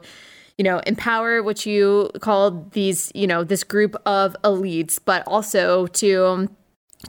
you 0.58 0.64
know 0.64 0.80
empower 0.88 1.44
what 1.44 1.66
you 1.66 2.10
called 2.22 2.72
these 2.72 3.12
you 3.14 3.28
know 3.28 3.44
this 3.44 3.64
group 3.64 3.96
of 4.06 4.36
elites 4.44 5.00
but 5.04 5.24
also 5.28 5.88
to 5.88 6.50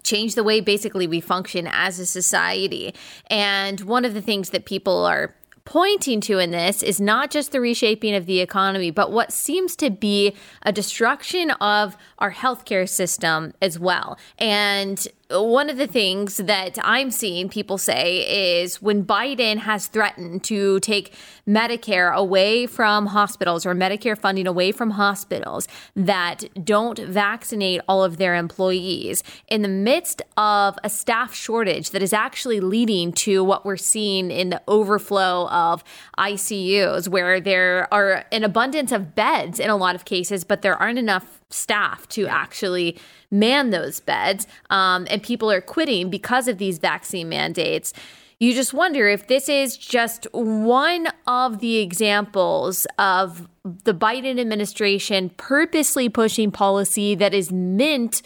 change 0.03 0.35
the 0.35 0.45
way 0.45 0.61
basically 0.61 1.07
we 1.07 1.21
function 1.21 1.67
as 1.67 1.99
a 1.99 2.07
society. 2.07 2.95
And 3.29 3.81
one 3.81 4.05
of 4.05 4.15
the 4.15 4.23
things 4.23 4.51
that 4.51 4.65
people 4.65 5.05
are 5.05 5.35
pointing 5.67 6.21
to 6.23 6.39
in 6.39 6.53
this 6.53 6.83
is 6.83 7.01
not 7.01 7.31
just 7.31 7.53
the 7.53 7.61
reshaping 7.61 8.15
of 8.15 8.25
the 8.25 8.41
economy, 8.41 8.91
but 8.91 9.13
what 9.13 9.33
seems 9.33 9.77
to 9.77 9.91
be 9.91 10.35
a 10.63 10.73
destruction 10.73 11.51
of 11.53 11.97
our 12.21 12.33
healthcare 12.33 12.89
system 12.89 13.53
as 13.61 13.79
well. 13.79 14.17
And 14.39 15.07
one 15.29 15.69
of 15.69 15.77
the 15.77 15.89
things 15.89 16.37
that 16.37 16.79
I'm 16.83 17.11
seeing 17.11 17.49
people 17.49 17.79
say 17.79 18.61
is 18.61 18.81
when 18.81 19.05
Biden 19.05 19.59
has 19.59 19.89
threatened 19.89 20.45
to 20.45 20.79
take 20.81 21.15
Medicare 21.49 22.15
away 22.15 22.67
from 22.67 23.07
hospitals 23.07 23.67
or 23.67 23.75
Medicare 23.75 24.17
funding 24.17 24.47
away 24.47 24.71
from 24.71 24.93
hospitals 24.93 25.67
that 25.97 26.45
don't 26.65 26.99
vaccinate 26.99 27.81
all 27.89 28.05
of 28.05 28.19
their 28.19 28.37
employees 28.37 29.25
in 29.49 29.63
the 29.63 29.69
midst 29.69 30.23
of 30.37 30.79
a 30.85 30.89
staff 30.89 31.35
shortage 31.35 31.91
that 31.91 32.03
is 32.03 32.13
actually 32.13 32.61
leading 32.61 33.13
to 33.13 33.43
what 33.43 33.65
we're 33.65 33.77
seeing 33.77 34.31
in 34.31 34.51
the 34.51 34.63
overflow 34.69 35.49
of 35.49 35.83
ICUs, 36.19 37.09
where 37.09 37.41
there 37.41 37.93
are 37.93 38.25
an 38.31 38.45
abundance 38.45 38.93
of 38.93 39.17
beds 39.17 39.59
in 39.59 39.71
a 39.71 39.77
lot 39.77 39.97
of 39.97 40.05
cases, 40.05 40.45
but 40.45 40.63
there 40.63 40.77
aren't 40.77 40.99
enough 40.99 41.36
staff 41.51 42.09
to 42.09 42.27
actually 42.27 42.99
man 43.31 43.71
those 43.71 44.01
beds, 44.01 44.47
um, 44.71 45.07
and 45.11 45.23
people 45.23 45.51
are 45.51 45.61
quitting 45.61 46.11
because 46.11 46.49
of 46.49 46.59
these 46.59 46.79
vaccine 46.79 47.29
mandates. 47.29 47.93
You 48.39 48.53
just 48.53 48.75
wonder 48.75 49.09
if 49.09 49.29
this 49.29 49.49
is 49.49 49.79
just 49.79 50.27
one 50.33 51.09
of 51.27 51.61
the 51.61 51.79
examples 51.79 52.87
of 52.99 53.49
the 53.85 53.95
Biden 53.95 54.39
administration 54.39 55.31
purposely 55.39 56.11
pushing 56.11 56.51
policy 56.51 57.15
that 57.15 57.33
is 57.33 57.51
meant 57.51 58.21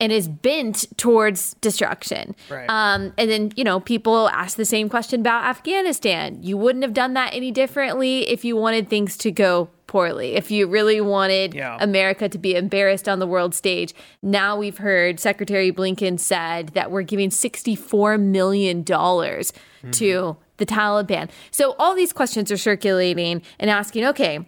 and 0.00 0.12
is 0.12 0.28
bent 0.28 0.86
towards 0.96 1.54
destruction. 1.54 2.34
Right. 2.48 2.68
Um, 2.68 3.12
and 3.18 3.30
then, 3.30 3.52
you 3.56 3.64
know, 3.64 3.80
people 3.80 4.28
ask 4.28 4.56
the 4.56 4.64
same 4.64 4.88
question 4.88 5.20
about 5.20 5.44
Afghanistan. 5.44 6.38
You 6.42 6.56
wouldn't 6.56 6.84
have 6.84 6.94
done 6.94 7.14
that 7.14 7.34
any 7.34 7.50
differently 7.50 8.28
if 8.28 8.44
you 8.44 8.56
wanted 8.56 8.88
things 8.88 9.16
to 9.18 9.32
go 9.32 9.70
poorly. 9.88 10.36
If 10.36 10.52
you 10.52 10.68
really 10.68 11.00
wanted 11.00 11.54
yeah. 11.54 11.76
America 11.80 12.28
to 12.28 12.38
be 12.38 12.54
embarrassed 12.54 13.08
on 13.08 13.18
the 13.18 13.26
world 13.26 13.54
stage, 13.54 13.92
now 14.22 14.56
we've 14.56 14.78
heard 14.78 15.18
Secretary 15.18 15.72
Blinken 15.72 16.20
said 16.20 16.68
that 16.68 16.92
we're 16.92 17.02
giving 17.02 17.30
$64 17.30 18.20
million 18.20 18.84
mm-hmm. 18.84 19.90
to 19.90 20.36
the 20.58 20.66
Taliban. 20.66 21.28
So 21.50 21.74
all 21.78 21.96
these 21.96 22.12
questions 22.12 22.52
are 22.52 22.56
circulating 22.56 23.42
and 23.58 23.70
asking, 23.70 24.04
okay, 24.04 24.46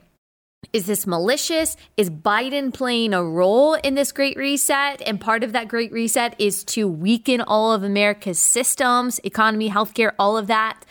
is 0.73 0.87
this 0.87 1.07
malicious? 1.07 1.77
Is 1.97 2.11
Biden 2.11 2.73
playing 2.73 3.15
a 3.15 3.25
role 3.25 3.75
in 3.75 3.95
this 3.95 4.13
great 4.13 4.37
reset? 4.37 5.01
And 5.03 5.21
part 5.21 5.43
of 5.43 5.53
that 5.53 5.69
great 5.69 5.91
reset 5.91 6.37
is 6.39 6.63
to 6.65 6.87
weaken 6.87 7.41
all 7.41 7.73
of 7.73 7.83
America's 7.83 8.39
systems, 8.39 9.19
economy, 9.25 9.71
healthcare, 9.71 10.13
all 10.19 10.37
of 10.37 10.47
that. 10.49 10.85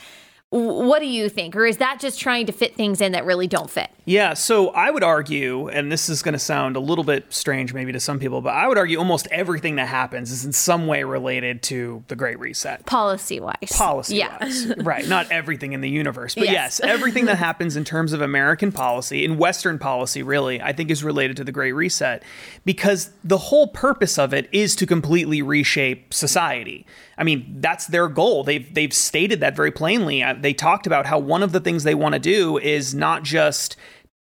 What 0.49 0.99
do 0.99 1.05
you 1.05 1.29
think? 1.29 1.55
Or 1.55 1.65
is 1.65 1.77
that 1.77 1.99
just 1.99 2.19
trying 2.19 2.47
to 2.47 2.51
fit 2.51 2.75
things 2.75 2.99
in 2.99 3.11
that 3.11 3.25
really 3.25 3.47
don't 3.47 3.69
fit? 3.69 3.91
Yeah, 4.09 4.33
so 4.33 4.69
I 4.69 4.89
would 4.89 5.03
argue, 5.03 5.67
and 5.67 5.91
this 5.91 6.09
is 6.09 6.23
going 6.23 6.33
to 6.33 6.39
sound 6.39 6.75
a 6.75 6.79
little 6.79 7.03
bit 7.03 7.25
strange 7.31 7.75
maybe 7.75 7.91
to 7.91 7.99
some 7.99 8.17
people, 8.17 8.41
but 8.41 8.55
I 8.55 8.67
would 8.67 8.75
argue 8.79 8.97
almost 8.97 9.27
everything 9.29 9.75
that 9.75 9.87
happens 9.87 10.31
is 10.31 10.43
in 10.45 10.51
some 10.51 10.87
way 10.87 11.03
related 11.03 11.61
to 11.63 12.03
the 12.07 12.15
Great 12.15 12.39
Reset. 12.39 12.87
Policy 12.87 13.39
wise. 13.39 13.55
Policy 13.71 14.15
Yeah. 14.15 14.35
wise. 14.41 14.73
right. 14.77 15.07
Not 15.07 15.31
everything 15.31 15.73
in 15.73 15.81
the 15.81 15.89
universe, 15.91 16.33
but 16.33 16.45
Yes. 16.45 16.79
yes, 16.79 16.89
everything 16.89 17.25
that 17.25 17.37
happens 17.49 17.75
in 17.77 17.83
terms 17.85 18.11
of 18.11 18.19
American 18.19 18.71
policy, 18.71 19.23
in 19.23 19.37
Western 19.37 19.77
policy, 19.77 20.23
really, 20.23 20.59
I 20.59 20.73
think 20.73 20.89
is 20.89 21.03
related 21.03 21.37
to 21.37 21.43
the 21.43 21.51
Great 21.51 21.73
Reset 21.73 22.23
because 22.65 23.11
the 23.23 23.37
whole 23.37 23.67
purpose 23.67 24.17
of 24.17 24.33
it 24.33 24.49
is 24.51 24.75
to 24.77 24.87
completely 24.87 25.43
reshape 25.43 26.15
society. 26.15 26.83
I 27.15 27.23
mean, 27.23 27.57
that's 27.59 27.85
their 27.85 28.07
goal. 28.07 28.43
They've 28.43 28.73
they've 28.73 28.93
stated 28.93 29.39
that 29.41 29.55
very 29.55 29.71
plainly. 29.71 30.23
Uh, 30.23 30.33
They 30.33 30.53
talked 30.53 30.87
about 30.87 31.05
how 31.05 31.19
one 31.19 31.43
of 31.43 31.51
the 31.51 31.59
things 31.59 31.83
they 31.83 31.93
want 31.93 32.13
to 32.13 32.19
do 32.19 32.57
is 32.57 32.95
not 32.95 33.21
just 33.23 33.75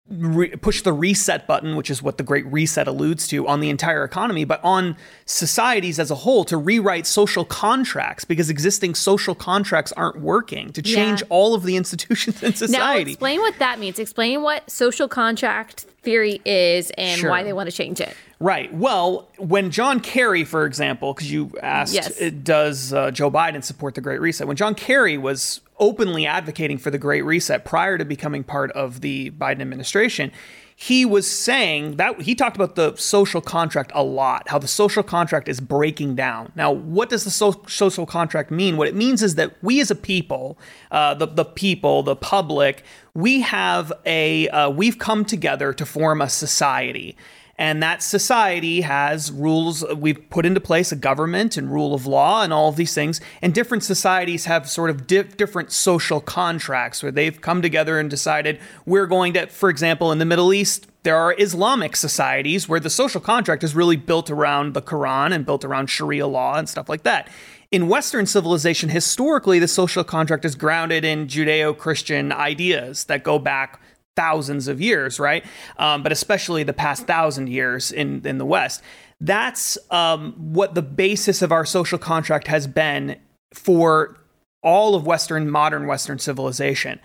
re- 0.10 0.50
push 0.56 0.82
the 0.84 0.94
reset 0.94 1.48
button, 1.48 1.76
which 1.76 1.90
is 1.90 2.02
what 2.04 2.18
the 2.18 2.24
Great 2.24 2.46
Reset 2.48 2.88
alludes 2.88 3.28
to, 3.30 3.48
on 3.48 3.60
the 3.60 3.70
entire 3.70 4.04
economy, 4.04 4.46
but 4.46 4.64
on 4.64 4.96
societies 5.26 6.00
as 6.00 6.12
a 6.12 6.16
whole 6.16 6.46
to 6.46 6.58
rewrite 6.58 7.08
social 7.08 7.44
contracts 7.46 8.24
because 8.26 8.50
existing 8.50 8.96
social 8.96 9.36
contracts 9.36 9.92
aren't 9.94 10.20
working 10.22 10.72
to 10.74 10.82
change 10.82 11.22
Yeah. 11.22 11.28
all 11.30 11.56
of 11.56 11.64
the 11.64 11.76
institutions 11.78 12.42
in 12.44 12.54
society. 12.54 13.04
Now, 13.04 13.10
explain 13.12 13.40
what 13.40 13.58
that 13.60 13.80
means. 13.80 14.00
Explain 14.00 14.42
what 14.42 14.70
social 14.70 15.08
contract 15.08 15.86
theory 16.04 16.40
is 16.46 16.92
and 16.92 17.20
Sure. 17.20 17.30
why 17.32 17.44
they 17.44 17.54
want 17.54 17.70
to 17.70 17.76
change 17.76 18.00
it. 18.00 18.16
Right. 18.40 18.74
Well, 18.74 19.30
when 19.38 19.72
John 19.72 20.00
Kerry, 20.02 20.44
for 20.44 20.66
example, 20.66 21.14
because 21.14 21.32
you 21.32 21.52
asked, 21.64 21.94
Yes. 21.94 22.22
uh, 22.22 22.32
does 22.44 22.92
uh, 22.94 23.12
Joe 23.12 23.32
Biden 23.32 23.64
support 23.64 23.96
the 23.96 24.02
Great 24.02 24.20
Reset? 24.20 24.46
When 24.46 24.58
John 24.58 24.76
Kerry 24.76 25.18
was 25.18 25.62
openly 25.80 26.26
advocating 26.26 26.78
for 26.78 26.90
the 26.92 26.98
Great 26.98 27.24
Reset 27.24 27.64
prior 27.64 27.98
to 27.98 28.04
becoming 28.06 28.44
part 28.44 28.72
of 28.74 29.00
the 29.02 29.32
Biden 29.32 29.62
administration, 29.62 30.32
he 30.78 31.06
was 31.06 31.30
saying 31.32 31.96
that 31.96 32.22
he 32.24 32.36
talked 32.36 32.58
about 32.58 32.76
the 32.76 32.94
social 32.98 33.40
contract 33.40 33.92
a 33.96 34.04
lot, 34.04 34.50
how 34.50 34.60
the 34.60 34.68
social 34.68 35.04
contract 35.04 35.48
is 35.48 35.62
breaking 35.62 36.16
down. 36.16 36.52
Now, 36.56 36.70
what 36.74 37.08
does 37.10 37.24
the 37.24 37.30
so- 37.32 37.64
social 37.68 38.06
contract 38.06 38.52
mean? 38.52 38.76
What 38.76 38.90
it 38.90 38.96
means 38.96 39.24
is 39.24 39.36
that 39.36 39.54
we 39.62 39.80
as 39.80 39.90
a 39.90 39.96
people, 39.96 40.58
uh, 40.92 41.14
the, 41.14 41.28
the 41.28 41.46
people, 41.46 42.04
the 42.04 42.18
public, 42.18 42.84
we 43.14 43.40
have 43.40 43.94
a, 44.06 44.50
uh, 44.50 44.70
we've 44.70 45.00
come 45.00 45.24
together 45.24 45.72
to 45.72 45.86
form 45.86 46.22
a 46.22 46.28
society. 46.28 47.16
And 47.58 47.82
that 47.82 48.04
society 48.04 48.82
has 48.82 49.32
rules. 49.32 49.86
We've 49.96 50.30
put 50.30 50.46
into 50.46 50.60
place 50.60 50.92
a 50.92 50.96
government 50.96 51.56
and 51.56 51.72
rule 51.72 51.94
of 51.94 52.06
law 52.06 52.44
and 52.44 52.52
all 52.52 52.68
of 52.68 52.76
these 52.76 52.94
things. 52.94 53.22
And 53.42 53.54
different 53.54 53.84
societies 53.84 54.46
have 54.46 54.70
sort 54.70 54.90
of 54.90 55.08
di- 55.08 55.24
different 55.24 55.72
social 55.72 56.20
contracts 56.20 57.02
where 57.02 57.14
they've 57.14 57.40
come 57.40 57.62
together 57.62 57.98
and 57.98 58.10
decided 58.10 58.60
we're 58.86 59.08
going 59.08 59.34
to, 59.34 59.48
for 59.48 59.70
example, 59.70 60.12
in 60.12 60.20
the 60.20 60.26
Middle 60.26 60.54
East, 60.54 60.88
there 61.04 61.16
are 61.16 61.36
Islamic 61.38 61.96
societies 61.96 62.68
where 62.68 62.80
the 62.80 62.90
social 62.90 63.22
contract 63.22 63.64
is 63.64 63.76
really 63.76 63.96
built 63.96 64.30
around 64.30 64.74
the 64.74 64.82
Quran 64.82 65.34
and 65.34 65.46
built 65.46 65.64
around 65.64 65.88
Sharia 65.88 66.28
law 66.28 66.58
and 66.58 66.68
stuff 66.68 66.90
like 66.90 67.04
that. 67.04 67.30
In 67.72 67.88
Western 67.88 68.26
civilization, 68.26 68.90
historically, 68.90 69.60
the 69.60 69.68
social 69.68 70.04
contract 70.04 70.46
is 70.46 70.56
grounded 70.56 71.06
in 71.06 71.28
Judeo 71.28 71.78
Christian 71.78 72.32
ideas 72.32 73.06
that 73.06 73.24
go 73.24 73.40
back 73.40 73.80
thousands 74.16 74.68
of 74.68 74.82
years, 74.82 75.20
right? 75.20 75.46
Um, 75.78 76.04
but 76.04 76.12
especially 76.12 76.64
the 76.64 76.74
past 76.74 77.06
thousand 77.06 77.50
years 77.50 77.92
in 77.92 78.26
in 78.26 78.38
the 78.38 78.46
West. 78.46 78.82
That's 79.22 79.78
um, 79.92 80.34
what 80.38 80.76
the 80.76 80.82
basis 80.82 81.42
of 81.42 81.52
our 81.52 81.66
social 81.66 81.98
contract 81.98 82.48
has 82.48 82.68
been 82.68 83.18
for 83.54 84.18
all 84.62 84.96
of 84.96 85.06
Western 85.06 85.50
modern 85.50 85.88
Western 85.88 86.20
civilization. 86.20 87.00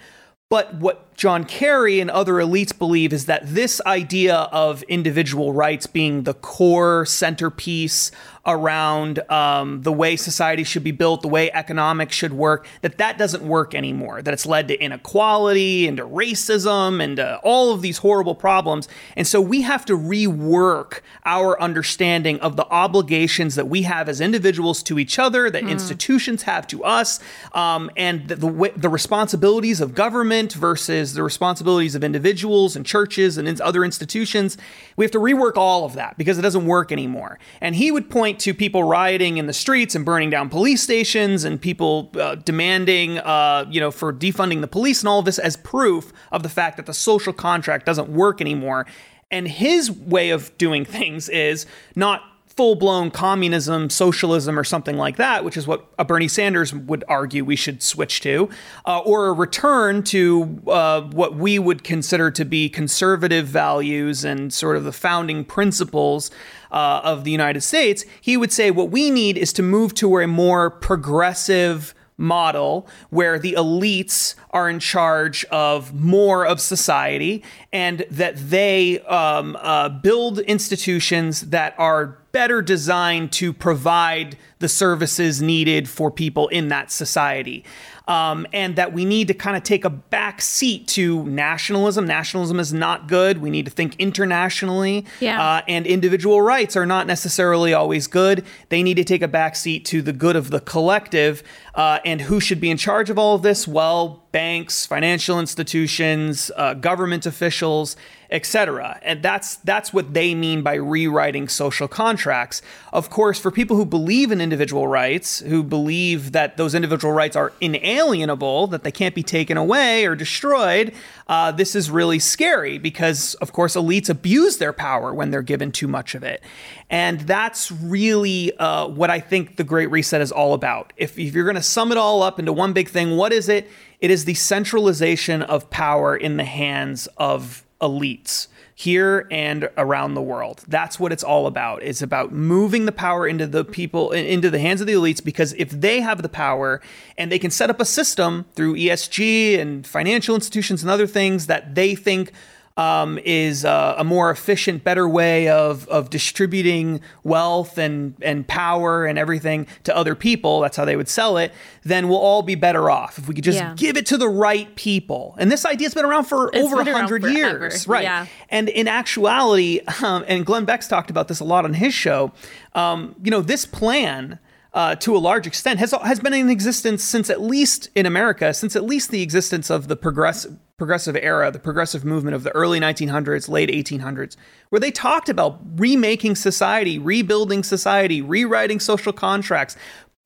But 0.49 0.75
what 0.75 1.10
John 1.21 1.45
Kerry 1.45 2.00
and 2.00 2.11
other 2.11 2.37
elites 2.37 2.77
believe 2.79 3.12
is 3.12 3.27
that 3.27 3.43
this 3.45 3.79
idea 3.85 4.35
of 4.53 4.83
individual 4.85 5.53
rights 5.53 5.87
being 5.87 6.23
the 6.23 6.33
core 6.33 7.05
centerpiece 7.05 8.11
around 8.47 9.19
um, 9.31 9.83
the 9.83 9.93
way 9.93 10.17
society 10.17 10.65
should 10.65 10.83
be 10.83 10.93
built, 10.93 11.21
the 11.21 11.29
way 11.29 11.53
economics 11.53 12.17
should 12.17 12.33
work, 12.33 12.67
that 12.81 12.97
that 12.97 13.19
doesn't 13.19 13.43
work 13.43 13.75
anymore. 13.75 14.23
That 14.23 14.33
it's 14.33 14.47
led 14.47 14.69
to 14.69 14.83
inequality 14.83 15.87
and 15.87 15.99
to 15.99 16.07
racism 16.07 17.05
and 17.05 17.19
to 17.19 17.39
all 17.43 17.75
of 17.75 17.83
these 17.83 17.99
horrible 17.99 18.35
problems. 18.35 18.89
And 19.15 19.27
so 19.27 19.43
we 19.43 19.61
have 19.61 19.85
to 19.87 19.99
rework 19.99 21.00
our 21.27 21.61
understanding 21.61 22.41
of 22.41 22.57
the 22.57 22.67
obligations 22.69 23.57
that 23.57 23.69
we 23.69 23.83
have 23.83 24.09
as 24.09 24.23
individuals 24.23 24.83
to 24.85 24.99
each 24.99 25.19
other, 25.19 25.50
that 25.50 25.65
institutions 25.65 26.45
have 26.45 26.67
to 26.69 26.83
us, 26.83 27.21
um, 27.53 27.91
and 27.95 28.27
the, 28.29 28.37
the 28.37 28.73
the 28.75 28.89
responsibilities 28.89 29.83
of 29.83 29.95
government 29.95 30.55
versus 30.55 31.10
the 31.14 31.23
responsibilities 31.23 31.95
of 31.95 32.05
individuals 32.05 32.76
and 32.76 32.85
churches 32.85 33.38
and 33.38 33.61
other 33.61 33.85
institutions. 33.85 34.57
We 34.97 35.05
have 35.05 35.12
to 35.12 35.19
rework 35.19 35.57
all 35.57 35.85
of 35.85 35.95
that 35.95 36.17
because 36.17 36.38
it 36.38 36.43
doesn't 36.43 36.67
work 36.67 36.93
anymore. 36.93 37.38
And 37.61 37.75
he 37.75 37.90
would 37.90 38.11
point 38.11 38.38
to 38.40 38.55
people 38.55 38.85
rioting 38.85 39.37
in 39.38 39.47
the 39.47 39.52
streets 39.52 39.95
and 39.95 40.05
burning 40.05 40.31
down 40.31 40.49
police 40.49 40.83
stations 40.83 41.45
and 41.45 41.61
people 41.61 42.11
uh, 42.19 42.37
demanding, 42.37 43.19
uh, 43.19 43.67
you 43.69 43.81
know, 43.81 43.90
for 43.90 44.12
defunding 44.12 44.61
the 44.61 44.69
police 44.69 45.00
and 45.00 45.09
all 45.09 45.21
of 45.21 45.25
this 45.25 45.38
as 45.38 45.57
proof 45.57 46.12
of 46.33 46.43
the 46.43 46.49
fact 46.49 46.76
that 46.76 46.87
the 46.87 46.95
social 46.95 47.33
contract 47.33 47.87
doesn't 47.87 48.09
work 48.09 48.40
anymore. 48.40 48.87
And 49.31 49.47
his 49.47 49.90
way 49.90 50.31
of 50.31 50.57
doing 50.59 50.85
things 51.00 51.29
is 51.29 51.67
not 51.95 52.23
full 52.61 52.75
blown 52.75 53.11
communism, 53.11 53.88
socialism, 53.88 54.59
or 54.59 54.64
something 54.64 54.99
like 54.99 55.17
that, 55.17 55.43
which 55.47 55.57
is 55.57 55.67
what 55.67 55.87
a 55.99 56.05
Bernie 56.05 56.29
Sanders 56.29 56.75
would 56.75 57.02
argue 57.09 57.43
we 57.43 57.57
should 57.57 57.83
switch 57.83 58.21
to, 58.21 58.50
uh, 58.85 58.99
or 58.99 59.29
a 59.29 59.33
return 59.33 60.02
to 60.02 60.61
uh, 60.67 61.00
what 61.00 61.37
we 61.37 61.59
would 61.59 61.83
consider 61.83 62.31
to 62.31 62.45
be 62.45 62.69
conservative 62.69 63.47
values 63.47 64.26
and 64.26 64.52
sort 64.52 64.76
of 64.76 64.85
the 64.85 64.93
founding 64.93 65.43
principles 65.43 66.31
uh, 66.71 67.00
of 67.02 67.25
the 67.25 67.31
United 67.31 67.62
States, 67.62 68.05
he 68.21 68.37
would 68.37 68.52
say 68.52 68.71
what 68.71 68.90
we 68.90 69.11
need 69.11 69.38
is 69.38 69.55
to 69.55 69.62
move 69.62 69.95
to 69.95 70.19
a 70.19 70.26
more 70.26 70.69
progressive 70.69 71.95
model 72.21 72.87
where 73.09 73.39
the 73.39 73.55
elites 73.55 74.35
are 74.50 74.69
in 74.69 74.79
charge 74.79 75.45
of 75.47 75.95
more 75.95 76.47
of 76.47 76.61
society 76.61 77.43
and 77.73 78.05
that 78.11 78.37
they 78.37 79.00
um, 79.00 79.57
uh, 79.61 79.89
build 79.89 80.39
institutions 80.41 81.41
that 81.43 81.75
are 81.79 82.19
better 82.33 82.62
designed 82.62 83.33
to 83.33 83.53
provide 83.53 84.37
the 84.61 84.69
services 84.69 85.43
needed 85.43 85.89
for 85.89 86.11
people 86.11 86.49
in 86.49 86.69
that 86.69 86.93
society. 86.93 87.65
Um, 88.09 88.45
and 88.53 88.75
that 88.75 88.93
we 88.93 89.05
need 89.05 89.29
to 89.29 89.35
kind 89.35 89.57
of 89.57 89.62
take 89.62 89.85
a 89.85 89.91
back 89.91 90.43
seat 90.43 90.89
to 90.89 91.25
nationalism. 91.27 92.07
Nationalism 92.07 92.59
is 92.59 92.73
not 92.73 93.07
good. 93.07 93.39
We 93.39 93.50
need 93.50 93.67
to 93.67 93.71
think 93.71 93.95
internationally. 94.00 95.07
Yeah. 95.21 95.41
Uh, 95.41 95.62
and 95.69 95.87
individual 95.87 96.43
rights 96.43 96.77
are 96.77 96.87
not 96.87 97.07
necessarily 97.07 97.73
always 97.73 98.09
good. 98.09 98.45
They 98.69 98.83
need 98.83 98.95
to 98.95 99.05
take 99.05 99.23
a 99.23 99.29
back 99.29 99.55
seat 99.55 99.85
to 99.87 100.03
the 100.03 100.12
good 100.12 100.35
of 100.35 100.50
the 100.50 100.59
collective. 100.59 101.45
Uh, 101.75 101.99
and 102.05 102.23
who 102.23 102.41
should 102.41 102.61
be 102.61 102.71
in 102.71 102.77
charge 102.77 103.11
of 103.11 103.19
all 103.19 103.35
of 103.37 103.43
this? 103.43 103.67
Well, 103.69 104.23
banks, 104.33 104.87
financial 104.87 105.39
institutions, 105.41 106.50
uh, 106.57 106.75
government 106.75 107.27
officials, 107.27 107.97
etc. 108.31 108.99
And 109.03 109.23
that's 109.23 109.57
that's 109.57 109.93
what 109.93 110.15
they 110.15 110.35
mean 110.35 110.62
by 110.62 110.75
rewriting 110.75 111.49
social 111.49 111.89
contracts. 111.89 112.62
Of 112.93 113.11
course, 113.11 113.39
for 113.39 113.50
people 113.50 113.77
who 113.77 113.85
believe 113.85 114.31
in 114.31 114.41
individual 114.41 114.87
rights, 114.87 115.41
who 115.41 115.62
believe 115.62 116.33
that 116.33 116.57
those 116.57 116.75
individual 116.75 117.12
rights 117.12 117.37
are 117.37 117.53
inalienable, 117.61 118.69
that 118.69 118.85
they 118.85 118.93
can't 118.93 119.15
be 119.15 119.23
taken 119.23 119.57
away 119.57 120.07
or 120.07 120.15
destroyed, 120.15 120.93
uh, 121.31 121.53
this 121.53 121.77
is 121.77 121.93
really 121.93 122.19
scary 122.19 122.77
because, 122.77 123.35
of 123.35 123.53
course, 123.53 123.77
elites 123.77 124.11
abuse 124.11 124.59
their 124.59 124.73
power 124.73 125.15
when 125.15 125.31
they're 125.31 125.43
given 125.43 125.71
too 125.71 125.87
much 125.87 126.17
of 126.17 126.25
it. 126.25 126.43
And 126.91 127.21
that's 127.21 127.71
really 127.71 128.53
uh, 128.57 128.89
what 128.89 129.11
I 129.11 129.21
think 129.21 129.55
the 129.55 129.63
Great 129.63 129.93
Reset 129.93 130.21
is 130.21 130.33
all 130.33 130.55
about. 130.55 130.93
If, 130.97 131.17
if 131.21 131.33
you're 131.33 131.45
going 131.45 131.55
to 131.55 131.63
sum 131.63 131.93
it 131.93 131.99
all 131.99 132.25
up 132.25 132.41
into 132.41 132.53
one 132.53 132.73
big 132.73 132.89
thing, 132.89 133.17
what 133.17 133.33
is 133.33 133.49
it? 133.49 133.71
It 134.01 134.11
is 134.11 134.25
the 134.25 134.35
centralization 134.35 135.43
of 135.43 135.71
power 135.71 136.17
in 136.17 136.37
the 136.37 136.43
hands 136.43 137.07
of 137.17 137.65
elites 137.81 138.49
here 138.81 139.27
and 139.31 139.69
around 139.77 140.15
the 140.15 140.23
world. 140.23 140.65
That's 140.67 140.99
what 140.99 141.13
it's 141.13 141.23
all 141.23 141.47
about. 141.47 141.83
It's 141.83 142.01
about 142.01 142.33
moving 142.33 142.87
the 142.87 142.93
power 142.93 143.29
into 143.29 143.47
the 143.47 143.63
people 143.63 144.11
into 144.11 144.49
the 144.49 144.59
hands 144.59 144.81
of 144.81 144.87
the 144.87 144.95
elites 144.95 145.23
because 145.23 145.53
if 145.59 145.69
they 145.69 146.01
have 146.01 146.23
the 146.23 146.31
power 146.31 146.81
and 147.19 147.31
they 147.31 147.39
can 147.39 147.51
set 147.51 147.69
up 147.69 147.79
a 147.79 147.85
system 147.85 148.47
through 148.55 148.77
ESG 148.77 149.59
and 149.59 149.87
financial 149.87 150.35
institutions 150.35 150.83
and 150.83 150.91
other 150.91 151.07
things 151.07 151.47
that 151.47 151.75
they 151.75 151.95
think 151.95 152.33
um, 152.81 153.19
is 153.27 153.65
uh, 153.67 153.95
a 153.99 154.05
more 154.05 154.31
efficient, 154.31 154.83
better 154.83 155.07
way 155.07 155.49
of 155.49 155.87
of 155.89 156.09
distributing 156.09 157.01
wealth 157.25 157.77
and 157.77 158.15
and 158.23 158.49
power 158.49 159.05
and 159.05 159.19
everything 159.19 159.67
to 159.85 159.95
other 159.95 160.15
people. 160.15 160.61
That's 160.61 160.79
how 160.79 160.87
they 160.87 160.97
would 160.97 161.09
sell 161.09 161.37
it. 161.37 161.53
Then 161.83 162.09
we'll 162.09 162.19
all 162.19 162.41
be 162.43 162.55
better 162.55 162.89
off 162.91 163.19
if 163.19 163.29
we 163.29 163.35
could 163.35 163.45
just 163.45 163.59
Yeah. 163.59 163.75
give 163.77 163.99
it 163.99 164.07
to 164.07 164.17
the 164.17 164.29
right 164.31 164.75
people. 164.77 165.35
And 165.39 165.53
this 165.53 165.67
idea's 165.67 165.93
been 165.93 166.07
around 166.07 166.25
for 166.25 166.49
It's 166.55 166.57
over 166.73 166.81
a 166.81 166.93
hundred 166.93 167.25
years, 167.25 167.87
right? 167.87 168.03
Yeah. 168.03 168.27
And 168.49 168.71
in 168.71 168.89
actuality, 168.89 169.81
um, 170.03 170.25
and 170.27 170.47
Glenn 170.47 170.65
Beck's 170.65 170.89
talked 170.89 171.11
about 171.11 171.29
this 171.29 171.41
a 171.41 171.45
lot 171.45 171.65
on 171.67 171.75
his 171.75 171.93
show. 171.93 172.33
Um, 172.75 173.15
you 173.23 173.31
know, 173.31 173.43
this 173.43 173.67
plan 173.67 174.39
uh, 174.73 174.95
to 174.97 175.17
a 175.17 175.19
large 175.19 175.47
extent, 175.47 175.81
has 175.81 175.93
has 176.05 176.21
been 176.21 176.35
in 176.35 176.49
existence 176.49 177.03
since 177.03 177.29
at 177.29 177.41
least 177.41 177.89
in 177.95 178.07
America, 178.07 178.55
since 178.55 178.77
at 178.77 178.85
least 178.85 179.11
the 179.11 179.23
existence 179.23 179.71
of 179.71 179.89
the 179.89 179.97
progressive 179.97 180.57
progressive 180.77 181.15
era, 181.17 181.50
the 181.50 181.59
progressive 181.59 182.07
movement 182.07 182.35
of 182.35 182.43
the 182.43 182.50
early 182.53 182.81
1900s, 182.81 183.50
late 183.50 183.69
1800s, 183.69 184.37
where 184.71 184.81
they 184.81 184.91
talked 184.91 185.29
about 185.29 185.61
remaking 185.77 186.35
society, 186.35 186.99
rebuilding 186.99 187.62
society, 187.62 188.23
rewriting 188.23 188.81
social 188.81 189.12
contracts, 189.12 189.77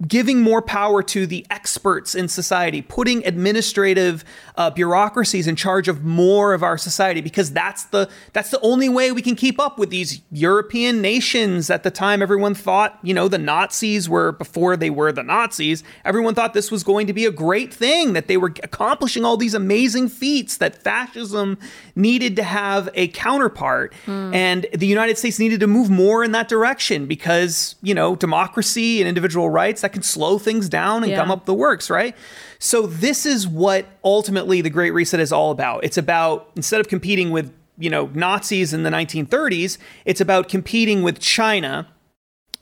giving 0.09 0.41
more 0.41 0.61
power 0.61 1.05
to 1.05 1.25
the 1.25 1.47
experts 1.51 2.17
in 2.17 2.27
society, 2.27 2.83
putting 2.83 3.25
administrative 3.25 4.25
uh, 4.57 4.69
bureaucracies 4.69 5.47
in 5.47 5.55
charge 5.55 5.87
of 5.87 6.05
more 6.05 6.53
of 6.53 6.65
our 6.65 6.77
society, 6.77 7.21
because 7.21 7.53
that's 7.53 7.85
the 7.85 8.11
that's 8.33 8.51
the 8.51 8.61
only 8.61 8.89
way 8.89 9.13
we 9.13 9.23
can 9.23 9.37
keep 9.37 9.61
up 9.61 9.79
with 9.79 9.91
these 9.91 10.21
European 10.33 11.01
nations. 11.01 11.71
At 11.71 11.85
the 11.85 11.93
time, 11.93 12.23
everyone 12.23 12.55
thought, 12.55 12.99
you 13.03 13.15
know, 13.15 13.29
the 13.29 13.39
Nazis 13.39 14.09
were 14.09 14.33
before 14.33 14.77
they 14.77 14.91
were 14.91 15.13
the 15.13 15.23
Nazis. 15.23 15.85
Everyone 16.05 16.35
thought 16.35 16.55
this 16.55 16.73
was 16.73 16.83
going 16.83 17.07
to 17.07 17.13
be 17.13 17.25
a 17.25 17.31
great 17.33 17.73
thing, 17.73 18.15
that 18.15 18.27
they 18.27 18.37
were 18.37 18.53
accomplishing 18.65 19.25
all 19.25 19.37
these 19.37 19.55
amazing 19.55 20.09
feats, 20.09 20.57
that 20.57 20.83
fascism 20.83 21.57
needed 21.95 22.35
to 22.35 22.43
have 22.43 22.89
a 22.95 23.09
counterpart, 23.09 23.95
mm. 24.07 24.35
and 24.35 24.67
the 24.75 24.89
United 24.89 25.19
States 25.19 25.39
needed 25.39 25.61
to 25.61 25.69
move 25.69 25.89
more 25.89 26.25
in 26.25 26.33
that 26.33 26.49
direction 26.49 27.07
because 27.07 27.77
you 27.81 27.95
know 27.95 28.17
democracy 28.17 29.01
and 29.01 29.09
individual 29.09 29.49
rights 29.49 29.84
that 29.85 29.93
can 29.93 30.03
slow 30.03 30.39
things 30.39 30.69
down 30.69 31.03
and 31.03 31.11
yeah. 31.11 31.19
gum 31.19 31.31
up 31.31 31.45
the 31.45 31.55
works, 31.55 31.89
right? 31.91 32.17
So 32.59 32.87
this 32.87 33.27
is 33.27 33.47
what 33.47 33.87
ultimately 34.03 34.63
the 34.63 34.71
Great 34.71 34.93
Reset 34.93 35.21
is 35.21 35.31
all 35.31 35.51
about. 35.51 35.85
It's 35.85 35.99
about 35.99 36.51
instead 36.57 36.81
of 36.81 36.89
competing 36.89 37.31
with 37.31 37.53
you 37.79 37.91
know 37.91 38.11
Nazis 38.15 38.73
in 38.73 38.83
the 38.83 38.91
1930s, 38.91 39.79
it's 40.05 40.21
about 40.21 40.49
competing 40.49 41.03
with 41.03 41.21
China 41.21 41.87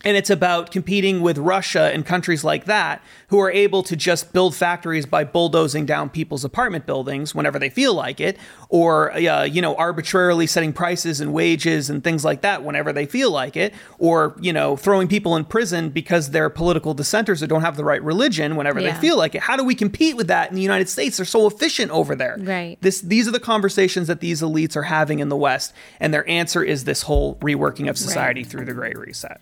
and 0.04 0.16
it's 0.16 0.30
about 0.30 0.70
competing 0.70 1.20
with 1.20 1.38
Russia 1.38 1.90
and 1.92 2.04
countries 2.04 2.44
like 2.44 2.64
that 2.64 3.02
who 3.28 3.38
are 3.38 3.50
able 3.50 3.82
to 3.82 3.96
just 3.96 4.32
build 4.32 4.54
factories 4.54 5.06
by 5.06 5.24
bulldozing 5.24 5.86
down 5.86 6.10
people's 6.10 6.44
apartment 6.44 6.86
buildings 6.86 7.34
whenever 7.34 7.58
they 7.58 7.70
feel 7.70 7.94
like 7.94 8.20
it, 8.20 8.38
or 8.68 9.12
uh, 9.12 9.44
you 9.44 9.62
know 9.62 9.74
arbitrarily 9.76 10.46
setting 10.46 10.72
prices 10.72 11.20
and 11.20 11.32
wages 11.32 11.88
and 11.88 12.04
things 12.04 12.24
like 12.24 12.42
that 12.42 12.62
whenever 12.62 12.92
they 12.92 13.06
feel 13.06 13.30
like 13.30 13.56
it, 13.56 13.72
or 13.98 14.36
you 14.40 14.52
know 14.52 14.76
throwing 14.76 15.08
people 15.08 15.36
in 15.36 15.44
prison 15.44 15.88
because 15.88 16.30
they're 16.30 16.50
political 16.50 16.94
dissenters 16.94 17.42
or 17.42 17.46
don't 17.46 17.62
have 17.62 17.76
the 17.76 17.84
right 17.84 18.02
religion 18.02 18.56
whenever 18.56 18.80
yeah. 18.80 18.92
they 18.92 19.00
feel 19.00 19.16
like 19.16 19.34
it. 19.34 19.42
How 19.42 19.56
do 19.56 19.64
we 19.64 19.74
compete 19.74 20.16
with 20.16 20.26
that 20.28 20.50
in 20.50 20.56
the 20.56 20.62
United 20.62 20.88
States? 20.88 21.16
They're 21.16 21.26
so 21.26 21.46
efficient 21.46 21.90
over 21.90 22.14
there. 22.14 22.36
Right. 22.38 22.78
This 22.80 23.00
these 23.00 23.28
are 23.28 23.32
the 23.32 23.40
conversations 23.40 24.08
that 24.08 24.20
these 24.20 24.42
elites 24.42 24.76
are 24.76 24.82
having 24.82 25.20
in 25.20 25.28
the 25.28 25.36
West, 25.36 25.72
and 26.00 26.12
their 26.12 26.28
answer 26.28 26.62
is 26.62 26.84
this 26.84 27.02
whole 27.02 27.36
reworking 27.36 27.88
of 27.88 27.96
society 27.96 28.42
right. 28.42 28.50
through 28.50 28.64
the 28.64 28.74
Great 28.74 28.98
Reset. 28.98 29.40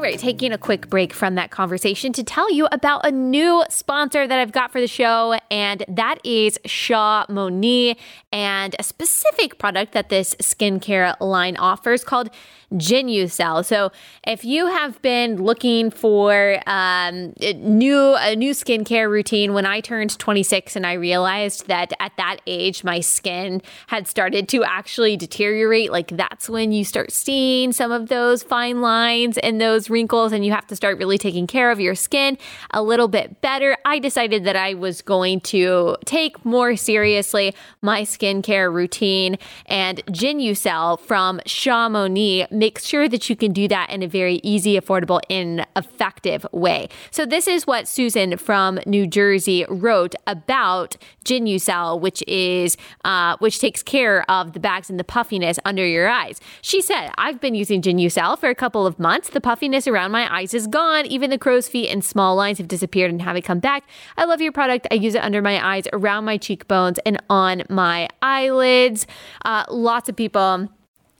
All 0.00 0.04
right, 0.04 0.18
taking 0.18 0.50
a 0.50 0.56
quick 0.56 0.88
break 0.88 1.12
from 1.12 1.34
that 1.34 1.50
conversation 1.50 2.14
to 2.14 2.24
tell 2.24 2.50
you 2.50 2.66
about 2.72 3.04
a 3.04 3.10
new 3.10 3.62
sponsor 3.68 4.26
that 4.26 4.38
I've 4.38 4.50
got 4.50 4.72
for 4.72 4.80
the 4.80 4.86
show, 4.86 5.38
and 5.50 5.84
that 5.88 6.24
is 6.24 6.58
Chamonix 6.64 7.98
and 8.32 8.74
a 8.78 8.82
specific 8.82 9.58
product 9.58 9.92
that 9.92 10.08
this 10.08 10.34
skincare 10.36 11.20
line 11.20 11.58
offers 11.58 12.02
called 12.02 12.30
Genucel. 12.74 13.64
So 13.64 13.90
if 14.24 14.44
you 14.44 14.66
have 14.66 15.00
been 15.02 15.42
looking 15.42 15.90
for 15.90 16.60
um, 16.66 17.32
new 17.40 18.14
a 18.14 18.36
new 18.36 18.52
skincare 18.52 19.10
routine, 19.10 19.54
when 19.54 19.66
I 19.66 19.80
turned 19.80 20.16
26 20.18 20.76
and 20.76 20.86
I 20.86 20.92
realized 20.92 21.66
that 21.66 21.92
at 21.98 22.12
that 22.16 22.38
age 22.46 22.84
my 22.84 23.00
skin 23.00 23.60
had 23.88 24.06
started 24.06 24.48
to 24.50 24.62
actually 24.62 25.16
deteriorate, 25.16 25.90
like 25.90 26.08
that's 26.16 26.48
when 26.48 26.70
you 26.70 26.84
start 26.84 27.10
seeing 27.10 27.72
some 27.72 27.90
of 27.90 28.08
those 28.08 28.44
fine 28.44 28.80
lines 28.80 29.36
and 29.38 29.60
those 29.60 29.90
wrinkles, 29.90 30.32
and 30.32 30.44
you 30.44 30.52
have 30.52 30.66
to 30.68 30.76
start 30.76 30.98
really 30.98 31.18
taking 31.18 31.48
care 31.48 31.72
of 31.72 31.80
your 31.80 31.96
skin 31.96 32.38
a 32.70 32.82
little 32.82 33.08
bit 33.08 33.40
better. 33.40 33.76
I 33.84 33.98
decided 33.98 34.44
that 34.44 34.56
I 34.56 34.74
was 34.74 35.02
going 35.02 35.40
to 35.40 35.96
take 36.04 36.44
more 36.44 36.76
seriously 36.76 37.54
my 37.82 38.02
skincare 38.02 38.72
routine, 38.72 39.38
and 39.66 40.04
Genucel 40.06 41.00
from 41.00 41.40
Chamonix 41.46 42.46
make 42.60 42.78
sure 42.78 43.08
that 43.08 43.28
you 43.28 43.34
can 43.34 43.52
do 43.52 43.66
that 43.66 43.90
in 43.90 44.02
a 44.02 44.06
very 44.06 44.38
easy, 44.44 44.78
affordable, 44.78 45.20
and 45.30 45.66
effective 45.74 46.46
way. 46.52 46.88
So, 47.10 47.24
this 47.24 47.48
is 47.48 47.66
what 47.66 47.88
Susan 47.88 48.36
from 48.36 48.78
New 48.86 49.06
Jersey 49.06 49.64
wrote 49.68 50.14
about 50.26 50.96
Genucel, 51.24 51.98
which 51.98 52.22
is 52.28 52.76
uh, 53.04 53.36
which 53.38 53.58
takes 53.58 53.82
care 53.82 54.30
of 54.30 54.52
the 54.52 54.60
bags 54.60 54.90
and 54.90 55.00
the 55.00 55.04
puffiness 55.04 55.58
under 55.64 55.86
your 55.86 56.08
eyes. 56.08 56.38
She 56.60 56.82
said, 56.82 57.10
"I've 57.16 57.40
been 57.40 57.54
using 57.54 57.80
Genucel 57.80 58.38
for 58.38 58.50
a 58.50 58.54
couple 58.54 58.86
of 58.86 58.98
months. 58.98 59.30
The 59.30 59.40
puffiness 59.40 59.88
around 59.88 60.10
my 60.10 60.32
eyes 60.32 60.52
is 60.52 60.66
gone. 60.66 61.06
Even 61.06 61.30
the 61.30 61.38
crow's 61.38 61.66
feet 61.66 61.88
and 61.88 62.04
small 62.04 62.36
lines 62.36 62.58
have 62.58 62.68
disappeared 62.68 63.10
and 63.10 63.22
haven't 63.22 63.46
come 63.46 63.60
back. 63.60 63.84
I 64.18 64.26
love 64.26 64.42
your 64.42 64.52
product. 64.52 64.86
I 64.90 64.96
use 64.96 65.14
it 65.14 65.24
under 65.24 65.40
my 65.40 65.56
eyes, 65.64 65.84
around 65.94 66.26
my 66.26 66.36
cheekbones, 66.36 66.98
and 67.06 67.16
on 67.30 67.62
my 67.70 68.08
eyelids. 68.20 69.06
Uh, 69.44 69.64
lots 69.70 70.10
of 70.10 70.16
people." 70.16 70.68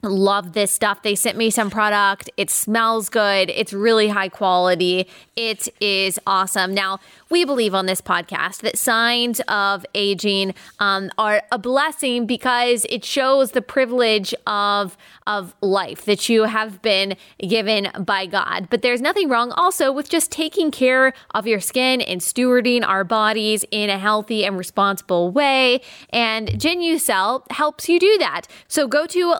Love 0.02 0.52
this 0.52 0.72
stuff. 0.72 1.02
They 1.02 1.14
sent 1.14 1.36
me 1.36 1.50
some 1.50 1.70
product. 1.70 2.30
It 2.36 2.50
smells 2.50 3.08
good. 3.08 3.50
It's 3.50 3.72
really 3.72 4.08
high 4.08 4.28
quality. 4.28 5.08
It 5.36 5.68
is 5.80 6.18
awesome. 6.26 6.74
Now, 6.74 7.00
we 7.28 7.44
believe 7.44 7.74
on 7.74 7.86
this 7.86 8.00
podcast 8.00 8.60
that 8.62 8.76
signs 8.76 9.40
of 9.48 9.86
aging 9.94 10.54
um, 10.78 11.10
are 11.16 11.42
a 11.52 11.58
blessing 11.58 12.26
because 12.26 12.86
it 12.90 13.04
shows 13.04 13.52
the 13.52 13.62
privilege 13.62 14.34
of 14.46 14.96
of 15.26 15.54
life 15.60 16.06
that 16.06 16.28
you 16.28 16.42
have 16.42 16.82
been 16.82 17.16
given 17.38 17.88
by 18.00 18.26
God. 18.26 18.66
But 18.68 18.82
there's 18.82 19.00
nothing 19.00 19.28
wrong 19.28 19.52
also 19.52 19.92
with 19.92 20.08
just 20.08 20.32
taking 20.32 20.72
care 20.72 21.12
of 21.32 21.46
your 21.46 21.60
skin 21.60 22.00
and 22.00 22.20
stewarding 22.20 22.84
our 22.84 23.04
bodies 23.04 23.64
in 23.70 23.90
a 23.90 23.98
healthy 23.98 24.44
and 24.44 24.58
responsible 24.58 25.30
way. 25.30 25.82
And 26.10 26.48
Genucel 26.48 27.48
helps 27.52 27.88
you 27.88 28.00
do 28.00 28.18
that. 28.18 28.48
So 28.66 28.88
go 28.88 29.06
to 29.06 29.36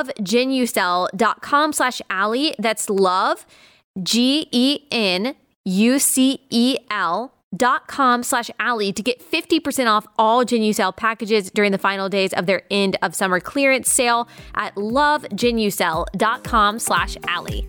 lovegenucel.com 0.00 1.72
slash 1.72 2.02
Allie. 2.10 2.54
That's 2.58 2.90
love, 2.90 3.46
G 4.02 4.48
E 4.50 4.86
N 4.90 5.36
U 5.64 5.98
C 5.98 6.40
E 6.50 6.76
L 6.90 7.32
dot 7.54 7.86
com 7.88 8.22
slash 8.22 8.50
Allie 8.60 8.92
to 8.92 9.02
get 9.02 9.20
50% 9.20 9.88
off 9.88 10.06
all 10.18 10.44
Genucel 10.44 10.96
packages 10.96 11.50
during 11.50 11.72
the 11.72 11.78
final 11.78 12.08
days 12.08 12.32
of 12.32 12.46
their 12.46 12.62
end 12.70 12.96
of 13.02 13.14
summer 13.14 13.40
clearance 13.40 13.90
sale 13.90 14.28
at 14.54 14.74
lovegenucel.com 14.76 16.78
slash 16.78 17.16
Allie. 17.26 17.68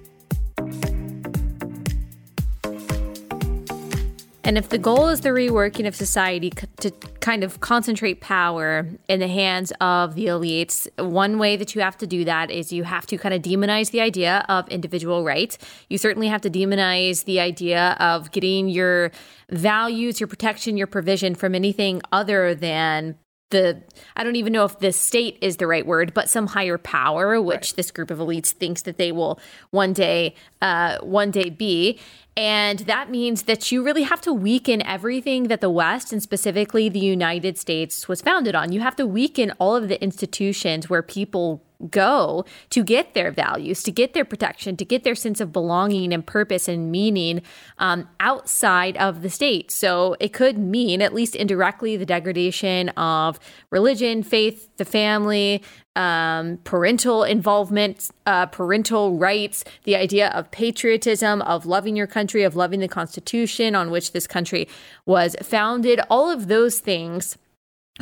And 4.43 4.57
if 4.57 4.69
the 4.69 4.79
goal 4.79 5.07
is 5.07 5.21
the 5.21 5.29
reworking 5.29 5.87
of 5.87 5.95
society 5.95 6.49
to 6.49 6.91
kind 7.19 7.43
of 7.43 7.59
concentrate 7.59 8.21
power 8.21 8.87
in 9.07 9.19
the 9.19 9.27
hands 9.27 9.71
of 9.79 10.15
the 10.15 10.25
elites, 10.25 10.87
one 10.97 11.37
way 11.37 11.55
that 11.57 11.75
you 11.75 11.81
have 11.81 11.97
to 11.99 12.07
do 12.07 12.25
that 12.25 12.49
is 12.49 12.73
you 12.73 12.83
have 12.83 13.05
to 13.07 13.17
kind 13.17 13.35
of 13.35 13.43
demonize 13.43 13.91
the 13.91 14.01
idea 14.01 14.43
of 14.49 14.67
individual 14.69 15.23
rights. 15.23 15.59
You 15.89 15.99
certainly 15.99 16.27
have 16.27 16.41
to 16.41 16.49
demonize 16.49 17.25
the 17.25 17.39
idea 17.39 17.95
of 17.99 18.31
getting 18.31 18.67
your 18.67 19.11
values, 19.49 20.19
your 20.19 20.27
protection, 20.27 20.75
your 20.75 20.87
provision 20.87 21.35
from 21.35 21.53
anything 21.53 22.01
other 22.11 22.55
than 22.55 23.17
the 23.51 23.83
I 24.15 24.23
don't 24.23 24.37
even 24.37 24.51
know 24.51 24.65
if 24.65 24.79
the 24.79 24.91
state 24.91 25.37
is 25.41 25.57
the 25.57 25.67
right 25.67 25.85
word, 25.85 26.13
but 26.13 26.29
some 26.29 26.47
higher 26.47 26.77
power, 26.77 27.39
which 27.39 27.55
right. 27.55 27.73
this 27.75 27.91
group 27.91 28.09
of 28.09 28.17
elites 28.17 28.51
thinks 28.51 28.81
that 28.83 28.97
they 28.97 29.11
will 29.11 29.39
one 29.69 29.93
day 29.93 30.33
uh, 30.61 30.97
one 31.01 31.29
day 31.29 31.49
be. 31.49 31.99
And 32.37 32.79
that 32.79 33.09
means 33.09 33.43
that 33.43 33.71
you 33.71 33.83
really 33.83 34.03
have 34.03 34.21
to 34.21 34.31
weaken 34.31 34.81
everything 34.83 35.49
that 35.49 35.59
the 35.59 35.69
West 35.69 36.13
and 36.13 36.23
specifically 36.23 36.87
the 36.87 36.99
United 36.99 37.57
States 37.57 38.07
was 38.07 38.21
founded 38.21 38.55
on. 38.55 38.71
You 38.71 38.79
have 38.79 38.95
to 38.95 39.05
weaken 39.05 39.51
all 39.59 39.75
of 39.75 39.89
the 39.89 40.01
institutions 40.01 40.89
where 40.89 41.01
people 41.01 41.61
go 41.89 42.45
to 42.69 42.83
get 42.83 43.13
their 43.13 43.31
values, 43.31 43.83
to 43.83 43.91
get 43.91 44.13
their 44.13 44.23
protection, 44.23 44.77
to 44.77 44.85
get 44.85 45.03
their 45.03 45.15
sense 45.15 45.41
of 45.41 45.51
belonging 45.51 46.13
and 46.13 46.25
purpose 46.25 46.67
and 46.67 46.91
meaning 46.91 47.41
um, 47.79 48.07
outside 48.19 48.95
of 48.97 49.23
the 49.23 49.29
state. 49.29 49.71
So 49.71 50.15
it 50.19 50.31
could 50.31 50.57
mean, 50.57 51.01
at 51.01 51.13
least 51.13 51.35
indirectly, 51.35 51.97
the 51.97 52.05
degradation 52.05 52.89
of 52.89 53.39
religion, 53.71 54.23
faith, 54.23 54.69
the 54.77 54.85
family, 54.85 55.63
um, 55.95 56.57
parental 56.63 57.23
involvement, 57.23 58.09
uh, 58.25 58.45
parental 58.45 59.17
rights, 59.17 59.63
the 59.83 59.95
idea 59.95 60.29
of 60.29 60.49
patriotism, 60.51 61.41
of 61.41 61.65
loving 61.65 61.95
your 61.95 62.07
country, 62.07 62.43
of 62.43 62.55
loving 62.55 62.79
the 62.79 62.87
Constitution 62.87 63.75
on 63.75 63.91
which 63.91 64.13
this 64.13 64.27
country 64.27 64.67
was 65.05 65.35
founded, 65.41 65.99
all 66.09 66.29
of 66.29 66.47
those 66.47 66.79
things 66.79 67.37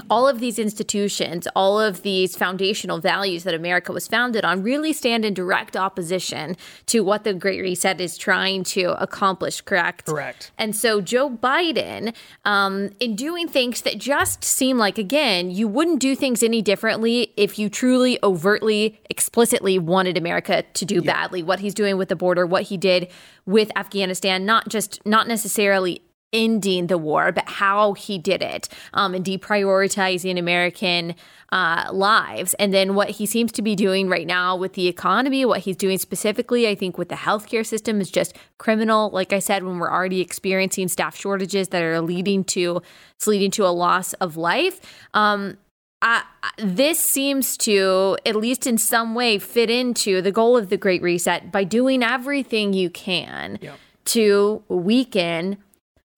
all 0.10 0.28
of 0.28 0.39
these 0.39 0.60
institutions, 0.60 1.47
all 1.56 1.80
of 1.80 2.04
these 2.04 2.36
foundational 2.36 2.99
values 2.99 3.43
that 3.43 3.54
America 3.54 3.91
was 3.91 4.08
founded 4.08 4.45
on 4.45 4.62
really 4.62 4.93
stand 4.93 5.25
in 5.25 5.34
direct 5.34 5.75
opposition 5.75 6.56
to 6.86 7.02
what 7.02 7.23
the 7.23 7.34
Great 7.34 7.62
Reset 7.62 7.99
is 7.99 8.17
trying 8.17 8.63
to 8.63 9.02
accomplish, 9.02 9.62
correct? 9.62 10.06
Correct. 10.06 10.52
And 10.58 10.75
so 10.75 11.02
Joe 11.02 11.30
Biden, 11.30 12.15
um, 12.45 12.91
in 12.99 13.15
doing 13.15 13.47
things 13.47 13.82
that 13.82 13.97
just 13.97 14.43
seem 14.43 14.78
like, 14.78 14.97
again, 14.97 15.49
you 15.49 15.67
wouldn't 15.67 15.99
do 15.99 16.15
things 16.15 16.43
any 16.43 16.62
differently 16.62 17.34
if 17.36 17.58
you 17.58 17.69
truly, 17.69 18.19
overtly, 18.23 19.02
explicitly 19.10 19.80
wanted 19.80 20.17
America 20.17 20.63
to 20.73 20.86
do 20.86 20.95
yeah. 20.95 21.13
badly. 21.13 21.41
What 21.41 21.60
he's 21.60 21.73
doing 21.73 21.97
with 21.97 22.10
the 22.10 22.15
border, 22.15 22.45
what 22.45 22.63
he 22.63 22.78
did 22.78 23.10
with 23.45 23.71
Afghanistan, 23.75 24.45
not 24.45 24.69
just, 24.69 25.04
not 25.06 25.28
necessarily 25.28 26.04
ending 26.31 26.87
the 26.87 26.97
war, 26.97 27.31
but 27.31 27.47
how 27.47 27.93
he 27.93 28.17
did 28.17 28.41
it 28.41 28.69
um, 28.93 29.13
and 29.13 29.25
deprioritizing 29.25 30.37
American 30.37 31.15
uh, 31.51 31.89
lives. 31.91 32.53
And 32.55 32.73
then 32.73 32.93
what 32.95 33.09
he 33.11 33.25
seems 33.25 33.51
to 33.53 33.61
be 33.61 33.75
doing 33.75 34.07
right 34.07 34.27
now 34.27 34.55
with 34.55 34.73
the 34.73 34.87
economy, 34.87 35.45
what 35.45 35.61
he's 35.61 35.75
doing 35.75 35.97
specifically, 35.97 36.67
I 36.67 36.75
think, 36.75 36.97
with 36.97 37.09
the 37.09 37.15
healthcare 37.15 37.65
system 37.65 37.99
is 37.99 38.11
just 38.11 38.35
criminal. 38.57 39.09
Like 39.09 39.33
I 39.33 39.39
said, 39.39 39.63
when 39.63 39.79
we're 39.79 39.91
already 39.91 40.21
experiencing 40.21 40.87
staff 40.87 41.15
shortages 41.15 41.69
that 41.69 41.81
are 41.81 42.01
leading 42.01 42.43
to 42.45 42.81
it's 43.15 43.27
leading 43.27 43.51
to 43.51 43.65
a 43.65 43.69
loss 43.69 44.13
of 44.13 44.37
life. 44.37 44.79
Um, 45.13 45.57
uh, 46.01 46.21
this 46.57 46.99
seems 46.99 47.57
to, 47.57 48.17
at 48.25 48.35
least 48.35 48.65
in 48.65 48.77
some 48.77 49.15
way, 49.15 49.37
fit 49.37 49.69
into 49.69 50.21
the 50.21 50.31
goal 50.31 50.55
of 50.55 50.69
the 50.69 50.77
Great 50.77 51.01
Reset 51.01 51.51
by 51.51 51.65
doing 51.65 52.01
everything 52.01 52.71
you 52.71 52.89
can 52.89 53.59
yep. 53.61 53.77
to 54.05 54.63
weaken 54.69 55.57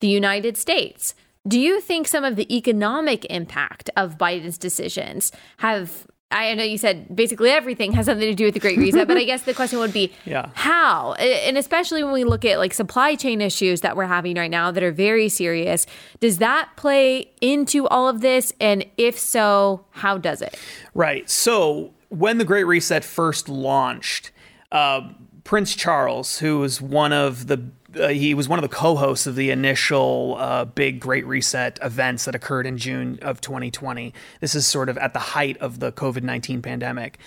the 0.02 0.08
United 0.08 0.58
States. 0.58 1.16
Do 1.48 1.60
you 1.60 1.82
think 1.82 2.08
some 2.08 2.24
of 2.24 2.36
the 2.36 2.56
economic 2.56 3.26
impact 3.26 3.90
of 3.96 4.18
Biden's 4.18 4.58
decisions 4.58 5.32
have 5.58 6.06
I 6.32 6.54
know 6.54 6.64
you 6.64 6.78
said 6.78 7.14
basically 7.14 7.50
everything 7.50 7.92
has 7.94 8.06
something 8.06 8.28
to 8.28 8.34
do 8.34 8.46
with 8.46 8.54
the 8.54 8.60
Great 8.62 8.78
Reset, 8.78 9.08
but 9.08 9.18
I 9.18 9.26
guess 9.26 9.42
the 9.42 9.54
question 9.54 9.80
would 9.80 9.92
be 9.92 10.14
yeah. 10.26 10.50
how? 10.54 11.14
And 11.14 11.58
especially 11.58 12.04
when 12.04 12.14
we 12.14 12.24
look 12.24 12.46
at 12.46 12.58
like 12.58 12.74
supply 12.74 13.16
chain 13.16 13.42
issues 13.42 13.82
that 13.82 13.98
we're 13.98 14.06
having 14.06 14.38
right 14.38 14.50
now 14.50 14.72
that 14.72 14.82
are 14.82 14.94
very 14.94 15.28
serious, 15.28 15.86
does 16.22 16.38
that 16.38 16.70
play 16.78 17.32
into 17.42 17.86
all 17.90 18.08
of 18.08 18.22
this? 18.22 18.54
And 18.62 18.86
if 18.98 19.20
so, 19.20 19.86
how 19.92 20.18
does 20.18 20.42
it? 20.42 20.58
Right. 20.94 21.30
So 21.30 21.94
when 22.08 22.38
the 22.38 22.46
Great 22.46 22.64
Reset 22.64 23.04
first 23.04 23.50
launched, 23.50 24.32
uh, 24.72 25.10
Prince 25.44 25.76
Charles, 25.76 26.40
who 26.40 26.60
was 26.60 26.82
one 26.82 27.12
of 27.12 27.48
the 27.48 27.58
uh, 28.00 28.10
he 28.10 28.34
was 28.34 28.48
one 28.48 28.60
of 28.60 28.64
the 28.64 28.76
co-hosts 28.76 29.28
of 29.28 29.36
the 29.36 29.52
initial 29.52 30.36
uh, 30.38 30.66
big 30.66 31.00
Great 31.00 31.26
Reset 31.26 31.80
events 31.82 32.26
that 32.26 32.36
occurred 32.36 32.66
in 32.66 32.78
June 32.78 33.20
of 33.22 33.42
2020. 33.42 34.14
This 34.40 34.56
is 34.56 34.66
sort 34.66 34.90
of 34.90 34.98
at 34.98 35.14
the 35.14 35.20
height 35.20 35.58
of 35.58 35.80
the 35.80 35.92
COVID 35.92 36.24
19 36.24 36.62
pandemic 36.62 37.20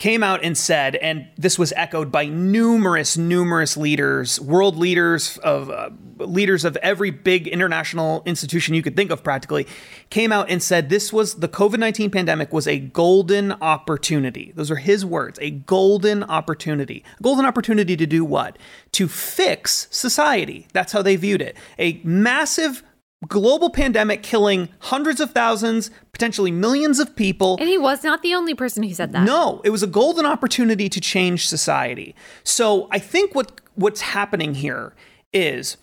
came 0.00 0.24
out 0.24 0.42
and 0.42 0.58
said, 0.58 0.96
and 0.96 1.28
this 1.38 1.58
was 1.58 1.72
echoed 1.76 2.10
by 2.10 2.26
numerous, 2.26 3.16
numerous 3.16 3.76
leaders, 3.76 4.40
world 4.40 4.76
leaders 4.76 5.38
of 5.38 5.70
uh, 5.70 5.88
leaders 6.18 6.64
of 6.64 6.76
every 6.78 7.10
big 7.10 7.46
international 7.46 8.22
institution 8.26 8.74
you 8.74 8.82
could 8.82 8.96
think 8.96 9.10
of, 9.10 9.22
practically, 9.22 9.66
came 10.10 10.32
out 10.32 10.50
and 10.50 10.62
said 10.62 10.88
this 10.88 11.12
was 11.12 11.36
the 11.36 11.48
COVID 11.48 11.78
nineteen 11.78 12.10
pandemic 12.10 12.52
was 12.52 12.66
a 12.66 12.78
golden 12.78 13.52
opportunity. 13.52 14.52
Those 14.56 14.70
are 14.70 14.76
his 14.76 15.04
words, 15.04 15.38
a 15.40 15.50
golden 15.50 16.24
opportunity, 16.24 17.04
a 17.18 17.22
golden 17.22 17.46
opportunity 17.46 17.96
to 17.96 18.06
do 18.06 18.24
what? 18.24 18.58
To 18.92 19.08
fix 19.08 19.86
society. 19.90 20.66
That's 20.72 20.92
how 20.92 21.02
they 21.02 21.16
viewed 21.16 21.40
it. 21.40 21.56
A 21.78 22.00
massive 22.04 22.82
global 23.28 23.70
pandemic 23.70 24.22
killing 24.22 24.68
hundreds 24.80 25.20
of 25.20 25.32
thousands, 25.32 25.90
potentially 26.12 26.50
millions 26.50 26.98
of 26.98 27.14
people. 27.16 27.56
And 27.58 27.68
he 27.68 27.78
was 27.78 28.04
not 28.04 28.22
the 28.22 28.34
only 28.34 28.54
person 28.54 28.82
who 28.82 28.94
said 28.94 29.12
that. 29.12 29.24
No, 29.24 29.60
it 29.64 29.70
was 29.70 29.82
a 29.82 29.86
golden 29.86 30.26
opportunity 30.26 30.88
to 30.88 31.00
change 31.00 31.46
society. 31.46 32.14
So 32.42 32.88
I 32.90 32.98
think 32.98 33.34
what 33.34 33.60
what's 33.74 34.00
happening 34.00 34.54
here 34.54 34.94
is 35.32 35.76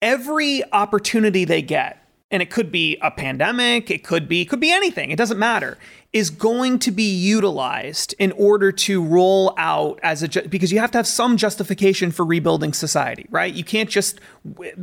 every 0.00 0.62
opportunity 0.72 1.44
they 1.44 1.62
get 1.62 2.00
and 2.30 2.42
it 2.42 2.50
could 2.50 2.72
be 2.72 2.96
a 3.00 3.10
pandemic, 3.10 3.90
it 3.90 4.04
could 4.04 4.28
be 4.28 4.44
could 4.44 4.60
be 4.60 4.72
anything, 4.72 5.10
it 5.10 5.16
doesn't 5.16 5.38
matter, 5.38 5.78
is 6.14 6.30
going 6.30 6.78
to 6.78 6.92
be 6.92 7.12
utilized 7.12 8.14
in 8.20 8.30
order 8.32 8.70
to 8.70 9.02
roll 9.02 9.52
out 9.58 9.98
as 10.04 10.22
a 10.22 10.28
because 10.48 10.70
you 10.70 10.78
have 10.78 10.92
to 10.92 10.96
have 10.98 11.08
some 11.08 11.36
justification 11.36 12.12
for 12.12 12.24
rebuilding 12.24 12.72
society, 12.72 13.26
right? 13.30 13.52
You 13.52 13.64
can't 13.64 13.90
just 13.90 14.20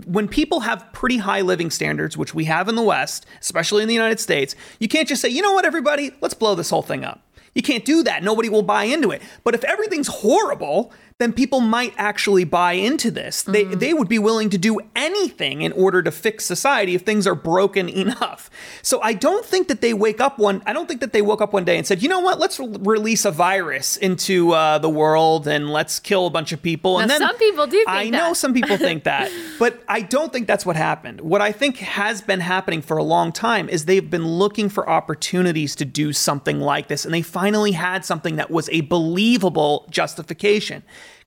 when 0.06 0.28
people 0.28 0.60
have 0.60 0.86
pretty 0.92 1.18
high 1.18 1.40
living 1.40 1.72
standards, 1.72 2.18
which 2.18 2.36
we 2.36 2.44
have 2.46 2.68
in 2.68 2.76
the 2.76 2.84
West, 2.84 3.26
especially 3.40 3.82
in 3.82 3.88
the 3.88 3.94
United 3.94 4.20
States, 4.20 4.56
you 4.80 4.90
can't 4.90 5.08
just 5.08 5.22
say, 5.22 5.30
"You 5.30 5.42
know 5.42 5.54
what, 5.54 5.64
everybody, 5.66 6.12
let's 6.20 6.34
blow 6.34 6.54
this 6.54 6.70
whole 6.70 6.82
thing 6.82 7.06
up." 7.06 7.22
You 7.56 7.62
can't 7.62 7.84
do 7.84 8.04
that. 8.04 8.24
Nobody 8.24 8.50
will 8.50 8.62
buy 8.62 8.84
into 8.84 9.12
it. 9.12 9.22
But 9.44 9.56
if 9.56 9.64
everything's 9.64 10.08
horrible, 10.08 10.94
then 11.22 11.32
people 11.32 11.60
might 11.62 11.94
actually 11.98 12.44
buy 12.44 12.74
into 12.74 13.12
this. 13.12 13.44
They, 13.44 13.64
they 13.64 13.94
would 13.94 14.10
be 14.10 14.18
willing 14.18 14.50
to 14.50 14.58
do 14.58 14.80
anything 14.96 15.62
in 15.62 15.72
order 15.74 16.02
to 16.02 16.10
fix 16.10 16.46
society 16.46 16.96
if 16.96 17.04
things 17.04 17.28
are 17.28 17.36
broken 17.36 17.88
enough. 18.04 18.50
So 18.82 19.00
I 19.04 19.14
don't 19.14 19.46
think 19.46 19.68
that 19.68 19.82
they 19.82 19.94
wake 19.94 20.20
up 20.20 20.40
one. 20.40 20.64
I 20.66 20.74
don't 20.74 20.88
think 20.88 21.00
that 21.02 21.14
they 21.14 21.22
woke 21.22 21.40
up 21.40 21.54
one 21.54 21.64
day 21.64 21.78
and 21.78 21.86
said, 21.86 22.02
you 22.02 22.10
know 22.10 22.22
what? 22.22 22.40
Let's 22.40 22.60
re- 22.60 22.76
release 22.80 23.24
a 23.24 23.30
virus 23.30 23.98
into 23.98 24.54
uh, 24.54 24.80
the 24.80 24.90
world 24.90 25.48
and 25.48 25.72
let's 25.72 26.00
kill 26.00 26.26
a 26.26 26.32
bunch 26.32 26.54
of 26.54 26.64
people. 26.64 26.96
Now, 26.96 27.02
and 27.02 27.12
then 27.12 27.20
some 27.20 27.38
people 27.38 27.68
do. 27.68 27.86
I 27.88 28.06
that. 28.06 28.18
know 28.18 28.34
some 28.34 28.56
people 28.56 28.78
think 28.78 29.04
that, 29.04 29.32
but 29.60 29.84
I 29.88 30.02
don't 30.02 30.34
think 30.34 30.48
that's 30.48 30.66
what 30.66 30.76
happened. 30.76 31.22
What 31.22 31.42
I 31.42 31.52
think 31.52 31.78
has 31.78 32.22
been 32.24 32.40
happening 32.40 32.82
for 32.82 32.98
a 32.98 33.04
long 33.04 33.32
time 33.32 33.70
is 33.70 33.86
they've 33.86 34.10
been 34.10 34.28
looking 34.28 34.70
for 34.70 34.90
opportunities 34.90 35.76
to 35.76 35.86
do 35.86 36.14
something 36.14 36.60
like 36.60 36.88
this, 36.88 37.06
and 37.06 37.14
they 37.14 37.22
finally 37.22 37.74
had 37.74 38.04
something 38.06 38.38
that 38.38 38.50
was 38.50 38.70
a 38.70 38.82
believable 38.82 39.86
justification 39.92 40.82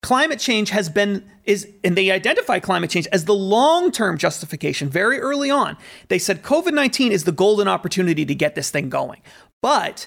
climate 0.05 0.39
change 0.39 0.69
has 0.69 0.91
been 0.91 1.25
is 1.45 1.67
and 1.83 1.97
they 1.97 2.11
identify 2.11 2.61
climate 2.61 2.91
change 2.91 3.07
as 3.11 3.25
the 3.25 3.35
long-term 3.35 4.19
justification 4.19 4.87
very 4.91 5.19
early 5.19 5.51
on. 5.51 5.79
They 6.09 6.19
said 6.19 6.43
COVID-19 6.43 7.11
is 7.11 7.25
the 7.25 7.33
golden 7.33 7.69
opportunity 7.69 8.27
to 8.27 8.35
get 8.35 8.55
this 8.55 8.71
thing 8.71 8.91
going. 8.91 9.23
But 9.63 10.07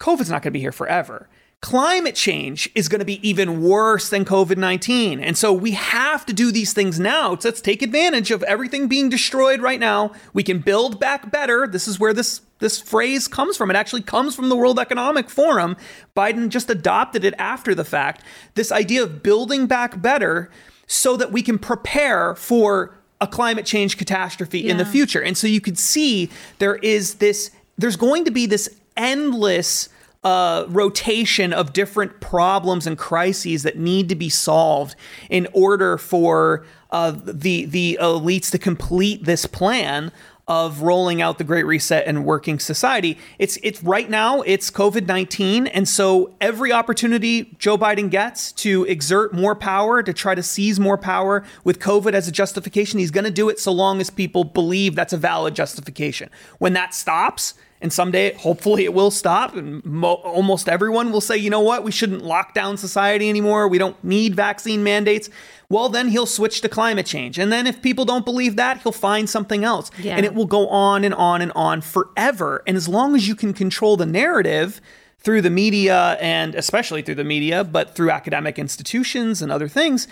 COVID's 0.00 0.30
not 0.30 0.40
going 0.40 0.44
to 0.44 0.50
be 0.52 0.60
here 0.60 0.72
forever 0.72 1.28
climate 1.64 2.14
change 2.14 2.68
is 2.74 2.90
going 2.90 2.98
to 2.98 3.06
be 3.06 3.26
even 3.26 3.62
worse 3.62 4.10
than 4.10 4.22
COVID 4.22 4.58
19. 4.58 5.18
And 5.18 5.34
so 5.34 5.50
we 5.50 5.70
have 5.70 6.26
to 6.26 6.34
do 6.34 6.52
these 6.52 6.74
things 6.74 7.00
now. 7.00 7.34
So 7.36 7.48
let's 7.48 7.62
take 7.62 7.80
advantage 7.80 8.30
of 8.30 8.42
everything 8.42 8.86
being 8.86 9.08
destroyed 9.08 9.62
right 9.62 9.80
now. 9.80 10.12
We 10.34 10.42
can 10.42 10.58
build 10.58 11.00
back 11.00 11.32
better. 11.32 11.66
This 11.66 11.88
is 11.88 11.98
where 11.98 12.12
this, 12.12 12.42
this 12.58 12.78
phrase 12.78 13.28
comes 13.28 13.56
from. 13.56 13.70
It 13.70 13.76
actually 13.76 14.02
comes 14.02 14.36
from 14.36 14.50
the 14.50 14.56
World 14.56 14.78
Economic 14.78 15.30
Forum. 15.30 15.78
Biden 16.14 16.50
just 16.50 16.68
adopted 16.68 17.24
it 17.24 17.32
after 17.38 17.74
the 17.74 17.82
fact. 17.82 18.22
This 18.56 18.70
idea 18.70 19.02
of 19.02 19.22
building 19.22 19.66
back 19.66 20.02
better 20.02 20.50
so 20.86 21.16
that 21.16 21.32
we 21.32 21.40
can 21.40 21.58
prepare 21.58 22.34
for 22.34 22.94
a 23.22 23.26
climate 23.26 23.64
change 23.64 23.96
catastrophe 23.96 24.60
yeah. 24.60 24.72
in 24.72 24.76
the 24.76 24.84
future. 24.84 25.22
And 25.22 25.34
so 25.34 25.46
you 25.46 25.62
could 25.62 25.78
see 25.78 26.28
there 26.58 26.76
is 26.76 27.14
this, 27.14 27.50
there's 27.78 27.96
going 27.96 28.26
to 28.26 28.30
be 28.30 28.44
this 28.44 28.68
endless 28.98 29.88
uh, 30.24 30.64
rotation 30.68 31.52
of 31.52 31.72
different 31.72 32.20
problems 32.20 32.86
and 32.86 32.96
crises 32.96 33.62
that 33.62 33.78
need 33.78 34.08
to 34.08 34.14
be 34.14 34.30
solved 34.30 34.96
in 35.28 35.46
order 35.52 35.98
for 35.98 36.64
uh, 36.90 37.12
the 37.12 37.66
the 37.66 37.98
elites 38.00 38.50
to 38.50 38.58
complete 38.58 39.24
this 39.24 39.46
plan 39.46 40.10
of 40.46 40.82
rolling 40.82 41.22
out 41.22 41.38
the 41.38 41.44
Great 41.44 41.64
Reset 41.64 42.06
and 42.06 42.24
working 42.24 42.58
society. 42.58 43.18
It's 43.38 43.58
it's 43.62 43.82
right 43.82 44.08
now 44.08 44.42
it's 44.42 44.70
COVID 44.70 45.06
nineteen, 45.06 45.66
and 45.66 45.88
so 45.88 46.34
every 46.40 46.72
opportunity 46.72 47.54
Joe 47.58 47.76
Biden 47.76 48.10
gets 48.10 48.52
to 48.52 48.84
exert 48.84 49.34
more 49.34 49.54
power 49.54 50.02
to 50.02 50.12
try 50.12 50.34
to 50.34 50.42
seize 50.42 50.78
more 50.80 50.98
power 50.98 51.44
with 51.64 51.78
COVID 51.78 52.12
as 52.12 52.28
a 52.28 52.32
justification, 52.32 52.98
he's 52.98 53.10
going 53.10 53.24
to 53.24 53.30
do 53.30 53.48
it 53.48 53.58
so 53.58 53.72
long 53.72 54.00
as 54.00 54.10
people 54.10 54.44
believe 54.44 54.94
that's 54.94 55.12
a 55.12 55.18
valid 55.18 55.54
justification. 55.54 56.30
When 56.58 56.74
that 56.74 56.94
stops 56.94 57.54
and 57.84 57.92
someday, 57.92 58.32
hopefully, 58.32 58.84
it 58.84 58.94
will 58.94 59.10
stop. 59.10 59.54
And 59.54 59.84
mo- 59.84 60.14
almost 60.14 60.70
everyone 60.70 61.12
will 61.12 61.20
say, 61.20 61.36
you 61.36 61.50
know 61.50 61.60
what, 61.60 61.84
we 61.84 61.92
shouldn't 61.92 62.24
lock 62.24 62.54
down 62.54 62.78
society 62.78 63.28
anymore. 63.28 63.68
We 63.68 63.76
don't 63.76 64.02
need 64.02 64.34
vaccine 64.34 64.82
mandates. 64.82 65.28
Well, 65.68 65.90
then 65.90 66.08
he'll 66.08 66.24
switch 66.24 66.62
to 66.62 66.70
climate 66.70 67.04
change. 67.04 67.38
And 67.38 67.52
then 67.52 67.66
if 67.66 67.82
people 67.82 68.06
don't 68.06 68.24
believe 68.24 68.56
that, 68.56 68.80
he'll 68.80 68.90
find 68.90 69.28
something 69.28 69.64
else. 69.64 69.90
Yeah. 69.98 70.16
And 70.16 70.24
it 70.24 70.32
will 70.32 70.46
go 70.46 70.66
on 70.68 71.04
and 71.04 71.12
on 71.12 71.42
and 71.42 71.52
on 71.54 71.82
forever. 71.82 72.62
And 72.66 72.74
as 72.74 72.88
long 72.88 73.14
as 73.14 73.28
you 73.28 73.34
can 73.34 73.52
control 73.52 73.98
the 73.98 74.06
narrative, 74.06 74.80
through 75.18 75.40
the 75.40 75.50
media 75.50 76.18
and 76.20 76.54
especially 76.54 77.00
through 77.00 77.14
the 77.14 77.24
media, 77.24 77.64
but 77.64 77.94
through 77.94 78.10
academic 78.10 78.58
institutions 78.58 79.40
and 79.40 79.50
other 79.50 79.68
things, 79.68 80.06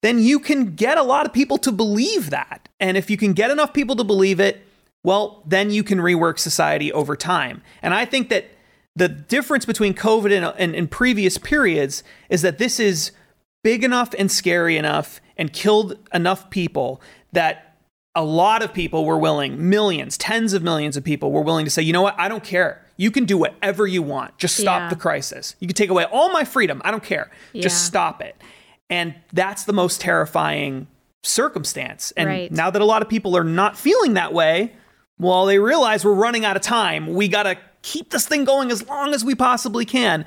then 0.00 0.18
you 0.18 0.38
can 0.40 0.74
get 0.74 0.98
a 0.98 1.02
lot 1.02 1.24
of 1.24 1.32
people 1.32 1.56
to 1.58 1.70
believe 1.72 2.30
that. 2.30 2.68
And 2.80 2.96
if 2.96 3.08
you 3.08 3.16
can 3.16 3.32
get 3.32 3.52
enough 3.52 3.72
people 3.72 3.94
to 3.94 4.04
believe 4.04 4.40
it, 4.40 4.65
well, 5.06 5.44
then 5.46 5.70
you 5.70 5.84
can 5.84 5.98
rework 6.00 6.36
society 6.36 6.92
over 6.92 7.14
time. 7.14 7.62
And 7.80 7.94
I 7.94 8.04
think 8.04 8.28
that 8.28 8.46
the 8.96 9.08
difference 9.08 9.64
between 9.64 9.94
COVID 9.94 10.32
and, 10.36 10.52
and, 10.58 10.74
and, 10.74 10.90
previous 10.90 11.38
periods 11.38 12.02
is 12.28 12.42
that 12.42 12.58
this 12.58 12.80
is 12.80 13.12
big 13.62 13.84
enough 13.84 14.12
and 14.18 14.32
scary 14.32 14.76
enough 14.76 15.20
and 15.36 15.52
killed 15.52 15.96
enough 16.12 16.50
people 16.50 17.00
that 17.30 17.76
a 18.16 18.24
lot 18.24 18.64
of 18.64 18.74
people 18.74 19.04
were 19.04 19.16
willing, 19.16 19.70
millions, 19.70 20.18
tens 20.18 20.52
of 20.52 20.64
millions 20.64 20.96
of 20.96 21.04
people 21.04 21.30
were 21.30 21.42
willing 21.42 21.64
to 21.66 21.70
say, 21.70 21.82
you 21.82 21.92
know 21.92 22.02
what, 22.02 22.18
I 22.18 22.26
don't 22.26 22.42
care. 22.42 22.84
You 22.96 23.12
can 23.12 23.26
do 23.26 23.38
whatever 23.38 23.86
you 23.86 24.02
want. 24.02 24.36
Just 24.38 24.56
stop 24.56 24.80
Yeah. 24.80 24.88
the 24.88 24.96
crisis. 24.96 25.54
You 25.60 25.68
can 25.68 25.76
take 25.76 25.90
away 25.90 26.06
all 26.10 26.32
my 26.32 26.42
freedom. 26.42 26.82
I 26.84 26.90
don't 26.90 27.04
care. 27.04 27.30
Yeah. 27.52 27.62
Just 27.62 27.84
stop 27.84 28.20
it. 28.20 28.34
And 28.90 29.14
that's 29.32 29.62
the 29.62 29.72
most 29.72 30.00
terrifying 30.00 30.88
circumstance. 31.22 32.12
And 32.16 32.28
Right. 32.28 32.50
now 32.50 32.70
that 32.70 32.82
a 32.82 32.84
lot 32.84 33.02
of 33.02 33.08
people 33.08 33.36
are 33.36 33.44
not 33.44 33.78
feeling 33.78 34.14
that 34.14 34.32
way, 34.32 34.72
well, 35.18 35.46
they 35.46 35.58
realize 35.58 36.04
we're 36.04 36.14
running 36.14 36.44
out 36.44 36.56
of 36.56 36.62
time. 36.62 37.14
We 37.14 37.28
got 37.28 37.44
to 37.44 37.56
keep 37.82 38.10
this 38.10 38.26
thing 38.26 38.44
going 38.44 38.70
as 38.70 38.86
long 38.86 39.14
as 39.14 39.24
we 39.24 39.34
possibly 39.34 39.84
can. 39.84 40.24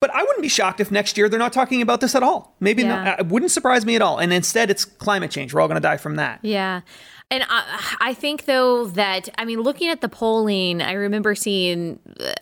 But 0.00 0.10
I 0.14 0.22
wouldn't 0.22 0.42
be 0.42 0.48
shocked 0.48 0.80
if 0.80 0.90
next 0.90 1.16
year 1.16 1.28
they're 1.28 1.38
not 1.38 1.52
talking 1.52 1.80
about 1.80 2.00
this 2.00 2.14
at 2.14 2.22
all. 2.22 2.54
Maybe 2.60 2.82
Yeah. 2.82 3.04
not, 3.04 3.20
it 3.20 3.26
wouldn't 3.26 3.50
surprise 3.52 3.86
me 3.86 3.94
at 3.96 4.02
all. 4.02 4.18
And 4.18 4.32
instead, 4.32 4.70
it's 4.70 4.84
climate 4.84 5.30
change. 5.30 5.54
We're 5.54 5.60
all 5.60 5.68
going 5.68 5.80
to 5.80 5.86
die 5.86 5.96
from 5.96 6.16
that. 6.16 6.40
Yeah. 6.42 6.82
And 7.30 7.44
I, 7.48 7.96
I 8.00 8.14
think 8.14 8.44
though 8.44 8.86
that 8.86 9.28
I 9.38 9.44
mean, 9.44 9.60
looking 9.60 9.88
at 9.88 10.00
the 10.00 10.08
polling, 10.08 10.80
I 10.80 10.92
remember 10.92 11.34
seeing 11.34 11.98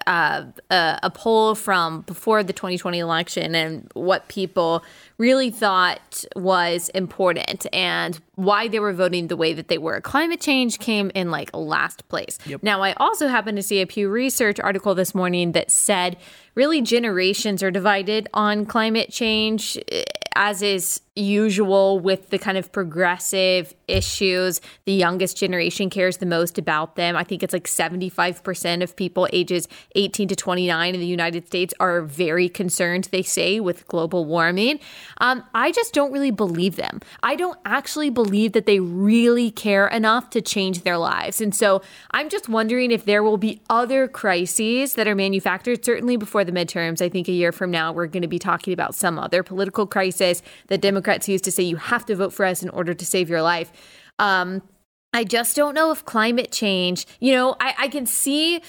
uh, 0.07 0.45
a, 0.71 0.99
a 1.05 1.11
poll 1.11 1.55
from 1.55 2.03
before 2.03 2.43
the 2.43 2.53
2020 2.53 2.99
election 2.99 3.55
and 3.55 3.89
what 3.95 4.29
people 4.29 4.85
really 5.19 5.51
thought 5.51 6.25
was 6.35 6.89
important 6.91 7.67
and 7.73 8.21
why 8.35 8.67
they 8.67 8.81
were 8.81 8.93
voting 8.93 9.29
the 9.29 9.37
way 9.37 9.53
that 9.55 9.69
they 9.69 9.79
were. 9.79 10.01
Climate 10.01 10.41
change 10.41 10.79
came 10.79 11.13
in 11.15 11.31
like 11.31 11.51
last 11.55 12.07
place. 12.09 12.39
Now, 12.61 12.83
I 12.83 12.95
also 12.95 13.29
happened 13.29 13.57
to 13.57 13.63
see 13.63 13.81
a 13.81 13.87
Pew 13.87 14.09
Research 14.09 14.59
article 14.59 14.95
this 14.95 15.15
morning 15.15 15.53
that 15.53 15.71
said 15.71 16.17
really 16.55 16.83
generations 16.83 17.63
are 17.63 17.71
divided 17.71 18.29
on 18.35 18.67
climate 18.67 19.11
change, 19.11 19.79
eh, 19.91 20.03
as 20.35 20.61
is 20.61 21.03
usual 21.15 21.99
with 21.99 22.31
the 22.31 22.39
kind 22.39 22.57
of 22.57 22.73
progressive 22.73 23.75
issues. 23.87 24.61
The 24.87 24.93
youngest 24.93 25.37
generation 25.37 25.91
cares 25.91 26.17
the 26.17 26.27
most 26.27 26.57
about 26.57 26.97
them. 26.97 27.17
I 27.17 27.25
think 27.25 27.43
it's 27.43 27.53
like 27.53 27.65
75% 27.65 28.83
of 28.83 28.97
people 28.97 29.29
ages 29.33 29.69
18 29.95 30.29
to 30.29 30.37
29 30.37 30.95
in 30.95 31.01
the 31.01 31.07
United 31.07 31.47
States 31.47 31.75
are 31.79 32.01
very 32.01 32.49
concerned, 32.49 33.09
they 33.13 33.23
say, 33.23 33.61
with 33.61 33.87
global 33.89 34.25
warming. 34.25 34.81
Um, 35.19 35.45
I 35.55 35.71
just 35.71 35.93
don't 35.93 36.13
really 36.13 36.31
believe 36.31 36.77
them. 36.77 37.01
I 37.23 37.37
don't 37.37 37.59
actually 37.67 38.09
believe 38.09 38.53
that 38.53 38.65
they 38.65 38.81
really 38.81 39.51
care 39.51 39.89
enough 39.89 40.31
to 40.31 40.41
change 40.41 40.83
their 40.83 40.97
lives. 40.97 41.43
And 41.43 41.55
so 41.55 41.83
I'm 42.13 42.31
just 42.31 42.49
wondering 42.49 42.91
if 42.91 43.05
there 43.05 43.23
will 43.23 43.37
be 43.37 43.61
other 43.69 44.09
crises 44.09 44.95
that 44.95 45.07
are 45.07 45.15
manufactured, 45.15 45.85
certainly 45.85 46.17
before 46.17 46.45
the 46.45 46.53
midterms. 46.53 47.03
I 47.03 47.11
think 47.11 47.29
a 47.29 47.33
year 47.33 47.53
from 47.53 47.71
now, 47.71 47.93
we're 47.93 48.07
going 48.07 48.23
to 48.23 48.29
be 48.29 48.39
talking 48.39 48.73
about 48.73 48.95
some 48.95 49.19
other 49.19 49.43
political 49.43 49.87
crisis 49.87 50.43
that 50.69 50.81
Democrats 51.03 51.29
use 51.29 51.41
to 51.43 51.51
say 51.51 51.65
you 51.65 51.77
have 51.77 52.07
to 52.07 52.15
vote 52.15 52.33
for 52.33 52.47
us 52.47 52.63
in 52.63 52.69
order 52.69 52.95
to 52.95 53.05
save 53.05 53.29
your 53.29 53.43
life. 53.43 53.73
Um, 54.21 54.63
I 55.13 55.25
just 55.25 55.57
don't 55.57 55.75
know 55.75 55.91
if 55.91 56.05
climate 56.05 56.53
change, 56.53 57.07
you 57.19 57.33
know, 57.33 57.57
I, 57.61 57.75
I 57.77 57.89
can 57.89 58.07
see 58.07 58.63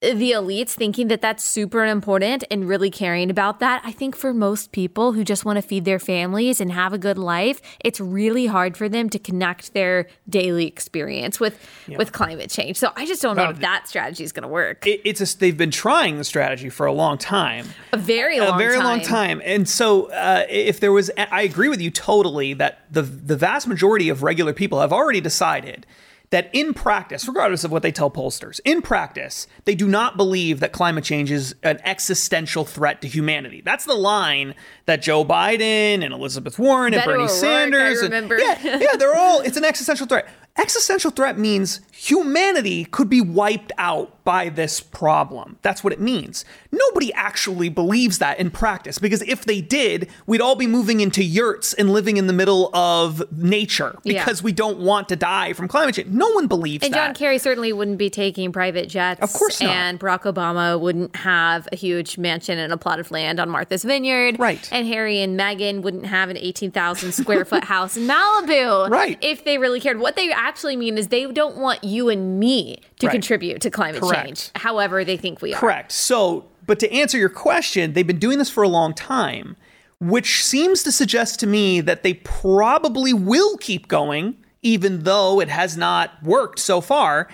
the 0.00 0.32
elites 0.32 0.70
thinking 0.70 1.08
that 1.08 1.20
that's 1.20 1.44
super 1.44 1.84
important 1.84 2.42
and 2.50 2.66
really 2.66 2.90
caring 2.90 3.28
about 3.30 3.60
that. 3.60 3.82
I 3.84 3.92
think 3.92 4.16
for 4.16 4.32
most 4.32 4.72
people 4.72 5.12
who 5.12 5.24
just 5.24 5.44
want 5.44 5.56
to 5.58 5.62
feed 5.62 5.84
their 5.84 5.98
families 5.98 6.58
and 6.58 6.72
have 6.72 6.94
a 6.94 6.98
good 6.98 7.18
life, 7.18 7.60
it's 7.84 8.00
really 8.00 8.46
hard 8.46 8.78
for 8.78 8.88
them 8.88 9.10
to 9.10 9.18
connect 9.18 9.74
their 9.74 10.06
daily 10.26 10.66
experience 10.66 11.38
with 11.38 11.68
with 11.98 12.12
climate 12.12 12.48
change. 12.48 12.78
So 12.78 12.92
I 12.96 13.04
just 13.04 13.20
don't 13.20 13.36
know 13.36 13.44
No, 13.44 13.50
if 13.50 13.60
that 13.60 13.88
strategy 13.88 14.24
is 14.24 14.32
going 14.32 14.42
to 14.42 14.48
work. 14.48 14.86
It, 14.86 15.02
it's 15.04 15.20
a, 15.20 15.38
they've 15.38 15.56
been 15.56 15.70
trying 15.70 16.16
the 16.16 16.24
strategy 16.24 16.70
for 16.70 16.86
a 16.86 16.92
long 16.92 17.18
time. 17.18 17.66
a 17.92 17.98
very 17.98 18.40
long 18.40 18.54
a 18.54 18.58
very 18.58 18.76
time. 18.78 18.84
long 18.84 19.00
time. 19.02 19.42
And 19.44 19.68
so, 19.68 20.10
uh, 20.12 20.46
if 20.48 20.80
there 20.80 20.92
was, 20.92 21.10
I 21.18 21.42
agree 21.42 21.68
with 21.68 21.80
you 21.82 21.90
totally 21.90 22.54
that 22.54 22.86
the 22.90 23.02
the 23.02 23.36
vast 23.36 23.66
majority 23.66 24.08
of 24.08 24.22
regular 24.22 24.54
people 24.54 24.80
have 24.80 24.94
already 24.94 25.20
decided 25.20 25.84
that 26.30 26.48
in 26.52 26.72
practice, 26.74 27.26
regardless 27.26 27.64
of 27.64 27.72
what 27.72 27.82
they 27.82 27.90
tell 27.90 28.10
pollsters, 28.10 28.60
in 28.64 28.82
practice, 28.82 29.46
they 29.64 29.74
do 29.74 29.88
not 29.88 30.16
believe 30.16 30.60
that 30.60 30.70
climate 30.72 31.02
change 31.02 31.30
is 31.30 31.54
an 31.64 31.80
existential 31.84 32.64
threat 32.64 33.02
to 33.02 33.08
humanity. 33.08 33.60
That's 33.64 33.84
the 33.84 33.94
line 33.94 34.54
that 34.86 35.02
Joe 35.02 35.24
Biden 35.24 36.04
and 36.04 36.12
Elizabeth 36.14 36.58
Warren 36.58 36.94
and 36.94 37.02
Beto 37.02 37.06
Bernie 37.06 37.16
O'Rourke, 37.24 37.30
Sanders, 37.30 38.02
and- 38.02 38.30
yeah, 38.64 38.78
yeah, 38.78 38.96
they're 38.96 39.16
all. 39.16 39.40
It's 39.40 39.56
an 39.56 39.64
existential 39.64 40.06
threat. 40.06 40.28
Existential 40.56 41.10
threat 41.10 41.38
means 41.38 41.80
humanity 41.92 42.84
could 42.84 43.08
be 43.08 43.20
wiped 43.20 43.72
out 43.78 44.19
by 44.24 44.48
this 44.48 44.80
problem. 44.80 45.58
That's 45.62 45.82
what 45.82 45.92
it 45.92 46.00
means. 46.00 46.44
Nobody 46.72 47.12
actually 47.14 47.68
believes 47.68 48.18
that 48.18 48.38
in 48.38 48.50
practice 48.50 48.98
because 48.98 49.22
if 49.22 49.44
they 49.44 49.60
did, 49.60 50.08
we'd 50.26 50.40
all 50.40 50.56
be 50.56 50.66
moving 50.66 51.00
into 51.00 51.22
yurts 51.24 51.72
and 51.74 51.92
living 51.92 52.16
in 52.16 52.26
the 52.26 52.32
middle 52.32 52.74
of 52.74 53.22
nature 53.32 53.98
Yeah. 54.04 54.20
because 54.22 54.42
we 54.42 54.52
don't 54.52 54.78
want 54.78 55.08
to 55.08 55.16
die 55.16 55.52
from 55.52 55.68
climate 55.68 55.94
change. 55.94 56.08
No 56.08 56.28
one 56.30 56.46
believes 56.46 56.80
that. 56.82 56.86
And 56.86 56.94
that. 56.94 57.06
John 57.06 57.14
Kerry 57.14 57.38
certainly 57.38 57.72
wouldn't 57.72 57.98
be 57.98 58.10
taking 58.10 58.52
private 58.52 58.88
jets. 58.88 59.20
Of 59.20 59.32
course 59.32 59.60
not. 59.60 59.70
And 59.70 59.98
Barack 60.00 60.22
Obama 60.22 60.78
wouldn't 60.78 61.16
have 61.16 61.68
a 61.72 61.76
huge 61.76 62.18
mansion 62.18 62.58
and 62.58 62.72
a 62.72 62.76
plot 62.76 63.00
of 63.00 63.10
land 63.10 63.40
on 63.40 63.48
Martha's 63.48 63.84
Vineyard. 63.84 64.38
Right. 64.38 64.68
And 64.72 64.86
Harry 64.86 65.20
and 65.20 65.38
Meghan 65.38 65.82
wouldn't 65.82 66.06
have 66.06 66.28
an 66.30 66.36
18,000 66.36 67.12
square 67.12 67.44
foot 67.44 67.64
house 67.74 67.96
in 67.96 68.06
Malibu. 68.06 68.88
Right. 68.90 69.18
If 69.20 69.44
they 69.44 69.58
really 69.58 69.80
cared. 69.80 69.98
What 70.00 70.16
they 70.16 70.30
actually 70.32 70.76
mean 70.76 70.98
is 70.98 71.08
they 71.08 71.26
don't 71.26 71.56
want 71.56 71.82
you 71.84 72.08
and 72.08 72.38
me 72.38 72.80
to 72.98 73.06
Right. 73.06 73.12
contribute 73.12 73.60
to 73.62 73.70
climate 73.70 74.00
Correct. 74.02 74.14
change, 74.19 74.19
however 74.56 75.04
they 75.04 75.16
think 75.16 75.42
we 75.42 75.54
are. 75.54 75.58
Correct. 75.58 75.92
So, 75.92 76.46
but 76.66 76.78
to 76.80 76.92
answer 76.92 77.18
your 77.18 77.28
question, 77.28 77.92
they've 77.92 78.06
been 78.06 78.18
doing 78.18 78.38
this 78.38 78.50
for 78.50 78.62
a 78.62 78.68
long 78.68 78.94
time, 78.94 79.56
which 80.00 80.44
seems 80.44 80.82
to 80.84 80.92
suggest 80.92 81.40
to 81.40 81.46
me 81.46 81.80
that 81.80 82.02
they 82.02 82.14
probably 82.14 83.12
will 83.12 83.56
keep 83.58 83.88
going, 83.88 84.36
even 84.62 85.04
though 85.04 85.40
it 85.40 85.48
has 85.48 85.76
not 85.76 86.22
worked 86.22 86.58
so 86.58 86.80
far. 86.80 87.28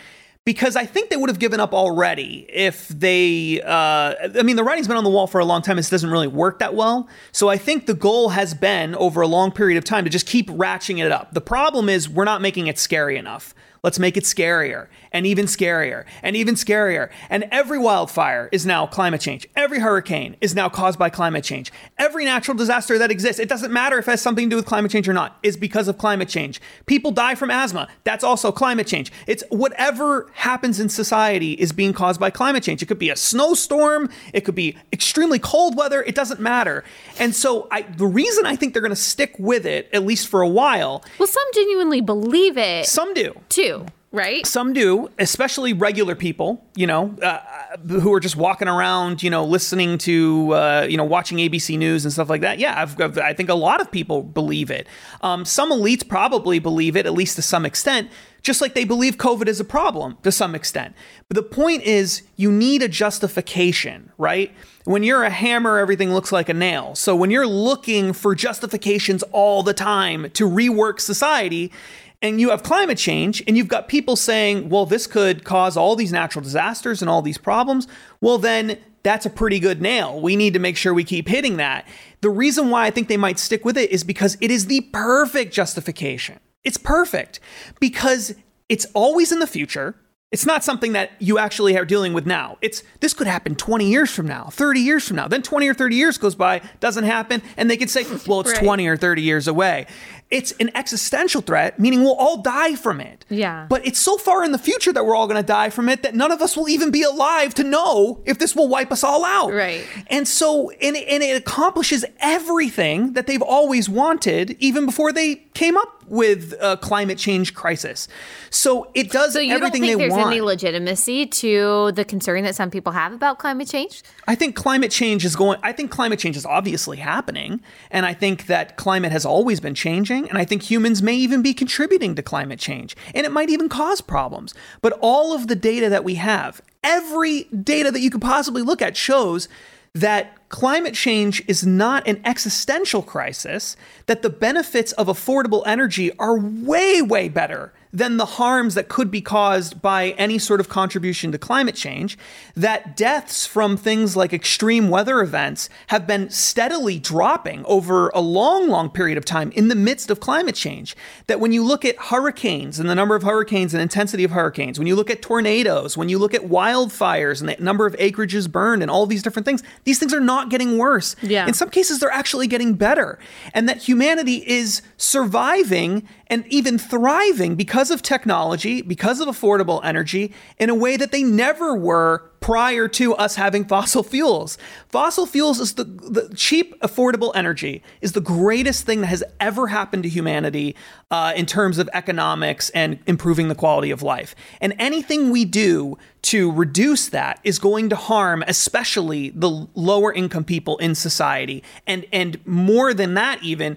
Because 0.44 0.77
I 0.77 0.87
think 0.87 1.11
they 1.11 1.16
would 1.16 1.29
have 1.29 1.40
given 1.40 1.59
up 1.59 1.75
already 1.75 2.46
if 2.49 2.87
they. 2.87 3.61
Uh, 3.62 4.14
I 4.38 4.42
mean, 4.44 4.55
the 4.55 4.62
writing's 4.62 4.87
been 4.87 4.96
on 4.96 5.03
the 5.03 5.11
wall 5.11 5.27
for 5.27 5.40
a 5.40 5.44
long 5.44 5.61
time. 5.61 5.75
This 5.75 5.90
doesn't 5.90 6.09
really 6.09 6.29
work 6.29 6.61
that 6.61 6.72
well. 6.72 7.09
So 7.33 7.49
I 7.49 7.57
think 7.57 7.87
the 7.87 7.94
goal 7.94 8.29
has 8.29 8.55
been 8.55 8.94
over 8.94 9.22
a 9.22 9.27
long 9.27 9.51
period 9.51 9.77
of 9.77 9.83
time 9.83 10.05
to 10.05 10.11
just 10.11 10.25
keep 10.25 10.49
ratcheting 10.49 11.05
it 11.05 11.11
up. 11.11 11.35
The 11.35 11.40
problem 11.40 11.88
is 11.88 12.09
we're 12.09 12.22
not 12.25 12.42
making 12.42 12.68
it 12.68 12.79
scary 12.79 13.16
enough. 13.18 13.57
Let's 13.83 13.99
make 13.99 14.16
it 14.16 14.22
scarier 14.22 14.87
and 15.16 15.26
even 15.26 15.46
scarier 15.46 16.05
and 16.22 16.37
even 16.37 16.55
scarier. 16.55 17.09
And 17.31 17.44
every 17.50 17.79
wildfire 17.79 18.50
is 18.52 18.66
now 18.66 18.87
climate 18.87 19.22
change. 19.22 19.48
Every 19.57 19.79
hurricane 19.81 20.37
is 20.42 20.55
now 20.55 20.68
caused 20.68 20.98
by 20.98 21.09
climate 21.09 21.42
change. 21.42 21.72
Every 21.96 22.26
natural 22.26 22.55
disaster 22.55 22.98
that 22.98 23.11
exists, 23.11 23.40
it 23.40 23.48
doesn't 23.48 23.72
matter 23.72 23.98
if 23.98 24.07
it 24.07 24.11
has 24.11 24.20
something 24.20 24.44
to 24.46 24.50
do 24.50 24.57
with 24.57 24.66
climate 24.66 24.90
change 24.90 25.09
or 25.09 25.14
not, 25.14 25.38
is 25.42 25.57
because 25.57 25.88
of 25.88 25.96
climate 25.96 26.29
change. 26.29 26.61
People 26.85 27.12
die 27.12 27.35
from 27.35 27.50
asthma. 27.50 27.88
That's 28.05 28.22
also 28.22 28.52
climate 28.52 28.87
change. 28.87 29.11
It's 29.26 29.42
whatever 29.48 30.31
happens 30.35 30.79
in 30.81 30.90
society 30.90 31.52
is 31.52 31.72
being 31.72 31.94
caused 31.94 32.20
by 32.20 32.29
climate 32.31 32.62
change. 32.62 32.83
It 32.83 32.87
could 32.87 32.98
be 32.98 33.09
a 33.09 33.16
snowstorm, 33.16 34.11
it 34.35 34.42
could 34.42 34.55
be 34.55 34.76
extremely 34.92 35.38
cold 35.38 35.76
weather, 35.79 36.02
it 36.02 36.14
doesn't 36.14 36.40
matter. 36.40 36.85
And 37.18 37.35
so 37.35 37.68
I 37.70 37.83
the 37.83 38.07
reason 38.07 38.44
I 38.44 38.55
think 38.57 38.74
they're 38.74 38.83
going 38.83 38.90
to 38.90 38.96
stick 38.96 39.35
with 39.38 39.64
it 39.64 39.88
at 39.94 40.05
least 40.05 40.29
for 40.29 40.42
a 40.42 40.48
while, 40.48 41.02
Well, 41.18 41.26
some 41.26 41.44
genuinely 41.55 42.00
believe 42.02 42.59
it 42.59 42.85
some 42.87 43.14
do. 43.14 43.35
too, 43.48 43.87
right? 44.12 44.47
Some 44.47 44.73
do, 44.73 45.11
especially 45.19 45.73
regular 45.73 46.14
people, 46.14 46.64
you 46.75 46.87
know, 46.87 47.14
uh, 47.23 47.40
who 47.88 48.12
are 48.14 48.21
just 48.21 48.37
walking 48.37 48.69
around, 48.69 49.23
you 49.23 49.31
know, 49.31 49.45
listening 49.45 49.99
to, 49.99 50.53
uh, 50.53 50.87
you 50.88 50.97
know, 50.97 51.05
watching 51.05 51.38
ABC 51.38 51.77
News 51.77 52.05
and 52.05 52.12
stuff 52.12 52.31
like 52.31 52.40
that. 52.40 52.59
Yeah, 52.59 52.81
I've, 52.81 52.99
I've, 53.01 53.19
I 53.19 53.33
think 53.33 53.49
a 53.49 53.55
lot 53.55 53.81
of 53.81 53.90
people 53.90 54.23
believe 54.23 54.71
it. 54.71 54.87
Um, 55.23 55.45
some 55.45 55.71
elites 55.71 56.07
probably 56.07 56.59
believe 56.59 56.97
it, 56.97 57.05
at 57.05 57.12
least 57.12 57.37
to 57.37 57.42
some 57.42 57.66
extent, 57.66 58.11
just 58.42 58.61
like 58.61 58.75
they 58.75 58.85
believe 58.85 59.16
COVID 59.16 59.49
is 59.49 59.59
a 59.59 59.64
problem 59.64 60.16
to 60.23 60.31
some 60.31 60.55
extent. 60.55 60.95
But 61.29 61.35
the 61.35 61.42
point 61.42 61.83
is, 61.83 62.23
you 62.37 62.53
need 62.53 62.83
a 62.83 62.88
justification, 62.88 64.12
right? 64.19 64.55
When 64.85 65.03
you're 65.03 65.25
a 65.25 65.31
hammer, 65.31 65.79
everything 65.79 66.14
looks 66.14 66.31
like 66.31 66.49
a 66.49 66.55
nail. 66.55 66.95
So 66.95 67.16
when 67.16 67.33
you're 67.33 67.47
looking 67.47 68.12
for 68.12 68.37
justifications 68.37 69.25
all 69.33 69.64
the 69.64 69.75
time 69.75 70.31
to 70.31 70.49
rework 70.49 71.01
society, 71.01 71.73
and 72.22 72.40
you 72.40 72.50
have 72.50 72.62
climate 72.62 72.98
change 72.98 73.42
and 73.46 73.57
you've 73.57 73.68
got 73.68 73.88
people 73.88 74.16
saying, 74.16 74.68
well, 74.68 74.87
this 74.87 75.07
could 75.07 75.44
cause 75.44 75.76
all 75.76 75.96
these 75.96 76.12
natural 76.12 76.42
disasters 76.42 77.02
and 77.02 77.09
all 77.11 77.22
these 77.22 77.38
problems, 77.38 77.87
well, 78.20 78.38
then 78.38 78.79
that's 79.02 79.26
a 79.26 79.31
pretty 79.31 79.61
good 79.61 79.81
nail. 79.81 80.20
We 80.20 80.35
need 80.35 80.55
to 80.55 80.59
make 80.59 80.76
sure 80.76 80.92
we 80.92 81.05
keep 81.05 81.29
hitting 81.29 81.59
that. 81.59 81.87
The 82.22 82.31
reason 82.31 82.70
why 82.70 82.87
I 82.87 82.90
think 82.90 83.09
they 83.09 83.16
might 83.16 83.38
stick 83.38 83.64
with 83.64 83.76
it 83.79 83.90
is 83.90 84.02
because 84.02 84.37
it 84.40 84.50
is 84.50 84.66
the 84.66 84.81
perfect 84.92 85.52
justification. 85.52 86.40
It's 86.64 86.76
perfect 86.76 87.38
because 87.79 88.35
it's 88.68 88.87
always 88.94 89.31
in 89.31 89.38
the 89.38 89.46
future. 89.46 89.94
It's 90.33 90.44
not 90.44 90.64
something 90.64 90.94
that 90.94 91.12
you 91.20 91.38
actually 91.38 91.79
are 91.79 91.85
dealing 91.85 92.12
with 92.12 92.26
now. 92.26 92.59
It's 92.61 92.83
this 92.98 93.14
could 93.14 93.29
happen 93.29 93.55
20 93.55 93.88
years 93.88 94.11
from 94.11 94.26
now, 94.26 94.48
30 94.50 94.81
years 94.81 95.07
from 95.07 95.16
now. 95.16 95.29
Then 95.29 95.40
20 95.40 95.68
or 95.68 95.74
30 95.74 95.94
years 95.94 96.18
goes 96.18 96.35
by, 96.35 96.62
doesn't 96.81 97.05
happen, 97.05 97.42
and 97.57 97.70
they 97.70 97.76
could 97.76 97.90
say, 97.90 98.05
well, 98.26 98.40
it's 98.40 98.50
Right. 98.50 98.59
20 98.64 98.87
or 98.88 98.96
30 98.96 99.22
years 99.22 99.46
away. 99.46 99.87
It's 100.29 100.53
an 100.59 100.73
existential 100.75 101.41
threat, 101.41 101.79
meaning 101.79 102.03
we'll 102.03 102.17
all 102.17 102.43
die 102.43 102.75
from 102.75 103.01
it. 103.01 103.25
Yeah. 103.29 103.67
But 103.69 103.87
it's 103.87 104.01
so 104.01 104.17
far 104.17 104.45
in 104.45 104.51
the 104.51 104.59
future 104.59 104.93
that 104.93 105.05
we're 105.07 105.15
all 105.15 105.29
going 105.29 105.41
to 105.41 105.47
die 105.47 105.71
from 105.71 105.89
it 105.89 106.03
that 106.03 106.17
none 106.17 106.33
of 106.33 106.43
us 106.43 106.57
will 106.57 106.69
even 106.69 106.91
be 106.91 107.03
alive 107.03 107.55
to 107.55 107.65
know 107.65 108.23
if 108.25 108.39
this 108.39 108.57
will 108.57 108.67
wipe 108.67 108.91
us 108.91 109.05
all 109.05 109.25
out. 109.25 109.53
Right. 109.53 109.87
And 110.09 110.27
so, 110.27 110.71
and 110.71 110.97
it, 110.97 111.07
and 111.09 111.23
it 111.23 111.37
accomplishes 111.37 112.05
everything 112.19 113.12
that 113.12 113.29
they've 113.29 113.43
always 113.43 113.89
wanted, 113.89 114.57
even 114.59 114.85
before 114.85 115.12
they 115.12 115.37
came 115.55 115.77
up 115.77 116.05
with 116.09 116.55
a 116.61 116.77
climate 116.77 117.19
change 117.19 117.55
crisis. 117.55 118.09
So 118.51 118.90
it 118.95 119.11
does 119.11 119.35
So 119.35 119.40
everything 119.40 119.83
think 119.83 119.99
they 119.99 120.05
there's 120.05 120.12
want. 120.12 120.27
any 120.29 120.40
legitimacy 120.40 121.27
to 121.27 121.92
the 121.92 122.05
concern 122.05 122.45
that 122.45 122.55
some 122.55 122.71
people 122.71 122.92
have 122.92 123.12
about 123.12 123.38
climate 123.38 123.69
change? 123.69 124.03
I 124.27 124.35
think 124.35 124.57
climate 124.57 124.90
change 124.90 125.25
is 125.25 125.37
going 125.37 125.59
I 125.62 125.73
think 125.73 125.90
climate 125.90 126.19
change 126.19 126.37
is 126.37 126.47
obviously 126.47 126.99
happening 126.99 127.61
and 127.90 128.07
I 128.07 128.14
think 128.14 128.47
that 128.47 128.77
climate 128.77 129.12
has 129.12 129.25
always 129.25 129.61
been 129.61 129.75
changing 129.75 130.29
and 130.29 130.38
I 130.38 130.45
think 130.45 130.62
humans 130.71 131.03
may 131.03 131.14
even 131.14 131.42
be 131.42 131.55
contributing 131.55 132.14
to 132.14 132.23
climate 132.23 132.59
change 132.59 132.97
and 133.14 133.27
it 133.27 133.33
might 133.33 133.51
even 133.51 133.69
cause 133.69 134.01
problems. 134.01 134.55
But 134.83 134.99
all 135.01 135.35
of 135.35 135.49
the 135.49 135.57
data 135.57 135.88
that 135.88 136.05
we 136.05 136.14
have, 136.16 136.61
every 136.83 137.45
data 137.45 137.90
that 137.90 138.01
you 138.01 138.11
could 138.11 138.23
possibly 138.23 138.62
look 138.62 138.81
at 138.83 138.97
shows 138.97 139.49
that 139.96 140.48
climate 140.50 140.92
change 140.92 141.42
is 141.48 141.66
not 141.66 142.06
an 142.06 142.20
existential 142.24 143.02
crisis, 143.02 143.76
that 144.04 144.20
the 144.20 144.28
benefits 144.28 144.92
of 144.92 145.06
affordable 145.06 145.62
energy 145.66 146.12
are 146.18 146.38
way, 146.38 147.00
way 147.00 147.28
better 147.30 147.72
than 147.96 148.18
the 148.18 148.26
harms 148.26 148.74
that 148.74 148.88
could 148.88 149.11
be 149.11 149.22
caused 149.22 149.80
by 149.80 150.11
any 150.18 150.38
sort 150.38 150.61
of 150.61 150.68
contribution 150.68 151.32
to 151.32 151.38
climate 151.38 151.74
change, 151.74 152.18
that 152.54 152.94
deaths 152.94 153.46
from 153.46 153.74
things 153.74 154.14
like 154.14 154.35
extreme 154.35 154.90
weather 154.90 155.22
events 155.22 155.70
have 155.87 156.06
been 156.06 156.28
steadily 156.28 156.98
dropping 156.98 157.64
over 157.64 158.11
a 158.11 158.20
long, 158.20 158.68
long 158.68 158.90
period 158.90 159.16
of 159.16 159.24
time 159.24 159.50
in 159.52 159.68
the 159.68 159.74
midst 159.74 160.11
of 160.11 160.20
climate 160.20 160.54
change. 160.54 160.94
That 161.26 161.40
when 161.40 161.52
you 161.52 161.64
look 161.64 161.87
at 161.87 161.96
hurricanes 161.96 162.78
and 162.78 162.90
the 162.90 162.94
number 162.94 163.16
of 163.16 163.22
hurricanes 163.22 163.72
and 163.72 163.82
intensity 163.82 164.24
of 164.24 164.30
hurricanes, 164.30 164.78
when 164.78 164.87
you 164.87 164.94
look 164.94 165.09
at 165.09 165.22
tornadoes, 165.22 165.96
when 165.96 166.11
you 166.11 166.18
look 166.18 166.35
at 166.35 166.42
wildfires 166.42 167.40
and 167.40 167.48
the 167.48 167.56
number 167.64 167.87
of 167.87 167.96
acreages 167.96 168.50
burned 168.50 168.82
and 168.82 168.90
all 168.90 169.06
these 169.06 169.22
different 169.22 169.46
things, 169.46 169.62
these 169.85 169.98
things 169.98 170.12
are 170.12 170.20
not 170.20 170.50
getting 170.50 170.76
worse. 170.76 171.16
Yeah. 171.22 171.46
In 171.48 171.54
some 171.54 171.70
cases, 171.70 172.00
they're 172.00 172.11
actually 172.11 172.46
getting 172.46 172.74
better. 172.74 173.18
And 173.54 173.66
that 173.70 173.78
humanity 173.78 174.46
is 174.46 174.82
surviving 174.98 176.06
and 176.28 176.44
even 176.48 176.76
thriving 176.76 177.54
because 177.87 177.94
of 177.94 178.03
technology, 178.03 178.83
because 178.83 179.20
of 179.20 179.29
affordable 179.29 179.81
energy, 179.85 180.33
in 180.59 180.68
a 180.68 180.75
way 180.75 180.96
that 180.96 181.12
they 181.12 181.22
never 181.22 181.77
were 181.77 182.18
prior 182.40 182.88
to 182.88 183.14
us 183.14 183.37
having 183.37 183.64
fossil 183.64 184.03
fuels. 184.03 184.59
Fossil 184.88 185.25
fuels 185.25 185.61
is 185.61 185.75
the, 185.75 185.85
the 185.85 186.33
cheap, 186.35 186.81
affordable 186.81 187.31
energy 187.37 187.85
is 188.01 188.12
the 188.12 188.20
greatest 188.20 188.85
thing 188.85 189.03
that 189.03 189.07
has 189.07 189.22
ever 189.38 189.68
happened 189.68 190.03
to 190.03 190.09
humanity 190.09 190.75
uh, 191.12 191.33
in 191.37 191.46
terms 191.46 191.79
of 191.79 191.88
economics 191.92 192.70
and 192.70 192.99
improving 193.07 193.46
the 193.46 193.55
quality 193.55 193.92
of 193.92 194.03
life. 194.03 194.35
And 194.61 194.75
anything 194.81 195.31
we 195.31 195.44
do 195.44 195.96
to 196.22 196.51
reduce 196.51 197.09
that 197.11 197.38
is 197.44 197.61
going 197.61 197.88
to 197.90 197.96
harm, 197.96 198.42
especially 198.49 199.31
the 199.31 199.68
lower 199.77 200.12
income 200.12 200.42
people 200.42 200.77
in 200.79 200.96
society, 200.96 201.62
and 201.87 202.05
and 202.12 202.44
more 202.46 202.92
than 202.92 203.14
that, 203.14 203.40
even. 203.44 203.77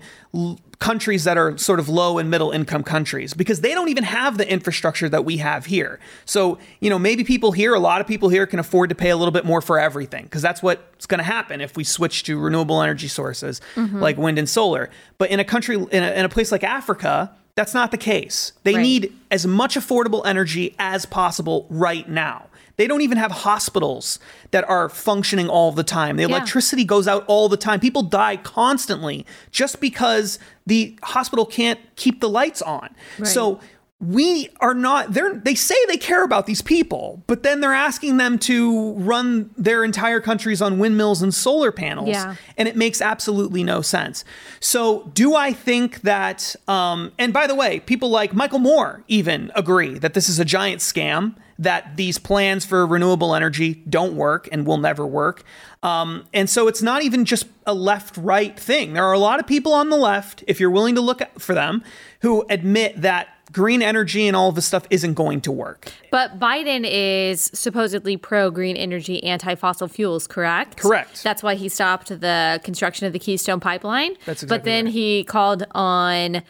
Countries 0.80 1.26
that 1.26 1.38
are 1.38 1.58
sort 1.58 1.80
of 1.80 1.89
low 1.89 2.18
and 2.18 2.32
middle 2.32 2.52
income 2.52 2.84
countries 2.84 3.34
because 3.34 3.60
they 3.60 3.74
don't 3.74 3.89
even 3.89 4.06
have 4.06 4.38
the 4.38 4.50
infrastructure 4.50 5.10
that 5.10 5.26
we 5.26 5.38
have 5.38 5.65
here. 5.65 6.00
So, 6.24 6.58
you 6.80 6.89
know, 6.89 6.98
maybe 6.98 7.26
people 7.26 7.52
here, 7.52 7.74
a 7.74 7.80
lot 7.80 8.00
of 8.00 8.08
people 8.08 8.30
here 8.30 8.48
can 8.48 8.60
afford 8.60 8.89
to 8.89 8.96
pay 8.96 9.10
a 9.10 9.18
little 9.18 9.34
bit 9.34 9.44
more 9.44 9.60
for 9.62 9.78
everything 9.78 10.24
because 10.24 10.42
that's 10.42 10.63
what's 10.63 11.06
going 11.06 11.20
to 11.20 11.26
happen 11.26 11.60
if 11.60 11.76
we 11.76 11.84
switch 11.84 12.24
to 12.24 12.39
renewable 12.39 12.82
energy 12.82 13.10
sources 13.10 13.60
mm-hmm. 13.76 14.00
like 14.00 14.18
wind 14.18 14.39
and 14.39 14.48
solar. 14.48 14.89
But 15.18 15.32
in 15.32 15.42
a 15.42 15.44
country, 15.44 15.76
in 15.76 16.04
a, 16.04 16.12
in 16.12 16.24
a 16.24 16.30
place 16.30 16.50
like 16.50 16.63
Africa, 16.63 17.36
that's 17.56 17.74
not 17.74 17.92
the 17.92 17.98
case. 17.98 18.54
They 18.63 18.76
Right. 18.76 18.82
need 18.82 19.13
as 19.32 19.46
much 19.46 19.76
affordable 19.76 20.26
energy 20.26 20.76
as 20.80 21.06
possible 21.06 21.68
right 21.70 22.08
now. 22.08 22.46
They 22.80 22.88
don't 22.88 23.02
even 23.02 23.18
have 23.18 23.32
hospitals 23.32 24.20
that 24.52 24.63
are 24.70 24.88
functioning 24.88 25.50
all 25.50 25.74
the 25.74 25.84
time. 25.84 26.15
The 26.15 26.24
Yeah. 26.24 26.30
electricity 26.30 26.86
goes 26.86 27.10
out 27.10 27.26
all 27.28 27.50
the 27.50 27.58
time. 27.58 27.82
People 27.82 28.04
die 28.04 28.38
constantly 28.38 29.26
just 29.52 29.82
because 29.82 30.39
the 30.65 30.98
hospital 31.04 31.46
can't 31.46 31.78
keep 31.98 32.22
the 32.22 32.30
lights 32.30 32.62
on. 32.62 32.89
So 33.26 33.60
we 34.00 34.48
are 34.62 34.74
not 34.74 35.12
they're 35.13 35.34
they 35.34 35.56
say 35.56 35.76
they 35.89 35.98
care 35.98 36.24
about 36.24 36.46
these 36.46 36.62
people, 36.62 37.22
but 37.28 37.44
then 37.44 37.60
they're 37.60 37.74
asking 37.74 38.15
them 38.15 38.39
to 38.39 38.94
run 38.94 39.50
their 39.58 39.84
entire 39.84 40.22
countries 40.22 40.62
on 40.62 40.80
windmills 40.80 41.22
and 41.22 41.34
solar 41.34 41.74
panels 41.74 42.08
Yeah. 42.08 42.36
and 42.58 42.70
it 42.70 42.78
makes 42.78 43.02
absolutely 43.02 43.62
no 43.62 43.82
sense. 43.82 44.24
So, 44.62 45.12
do 45.13 45.36
I 45.36 45.52
think 45.52 46.04
that? 46.04 46.56
Um, 46.65 47.12
and 47.20 47.34
by 47.34 47.46
the 47.46 47.56
way, 47.56 47.82
people 47.82 48.10
like 48.10 48.34
Michael 48.34 48.60
Moore 48.60 49.04
even 49.10 49.52
agree 49.54 50.00
that 50.00 50.13
this 50.13 50.30
is 50.30 50.39
a 50.39 50.46
giant 50.46 50.80
scam. 50.80 51.36
That 51.60 51.98
these 51.98 52.17
plans 52.17 52.65
for 52.65 52.88
renewable 52.88 53.36
energy 53.36 53.84
don't 53.88 54.15
work 54.15 54.48
and 54.52 54.65
will 54.65 54.78
never 54.78 55.06
work. 55.06 55.43
Um, 55.84 56.26
and 56.34 56.50
so 56.50 56.67
it's 56.67 56.82
not 56.82 57.04
even 57.04 57.26
just 57.26 57.48
a 57.65 57.74
left 57.74 58.17
right 58.17 58.58
thing. 58.58 58.93
There 58.93 59.06
are 59.06 59.13
a 59.13 59.19
lot 59.19 59.39
of 59.39 59.45
people 59.45 59.74
on 59.74 59.89
the 59.89 59.98
left, 59.98 60.43
if 60.48 60.60
you're 60.60 60.72
willing 60.72 60.95
to 60.95 61.02
look 61.02 61.22
for 61.38 61.54
them, 61.54 61.84
who 62.22 62.45
admit 62.50 63.02
that 63.02 63.28
green 63.52 63.82
energy 63.82 64.28
and 64.28 64.36
all 64.36 64.50
of 64.50 64.56
this 64.56 64.65
stuff 64.65 64.86
isn't 64.89 65.15
going 65.15 65.41
to 65.41 65.52
work. 65.52 65.91
But 66.12 66.39
Biden 66.39 66.88
is 66.89 67.50
supposedly 67.54 68.15
pro 68.17 68.52
green 68.52 68.78
energy, 68.78 69.24
anti 69.24 69.56
fossil 69.56 69.88
fuels, 69.88 70.28
correct? 70.28 70.78
Correct. 70.78 71.24
That's 71.24 71.43
why 71.43 71.56
he 71.56 71.69
stopped 71.69 72.08
the 72.08 72.62
construction 72.63 73.08
of 73.08 73.13
the 73.13 73.19
Keystone 73.19 73.60
Pipeline. 73.60 74.15
That's 74.26 74.43
But 74.43 74.63
then 74.63 74.86
right. 74.86 74.93
he 74.93 75.24
called 75.24 75.65
on. 75.72 76.41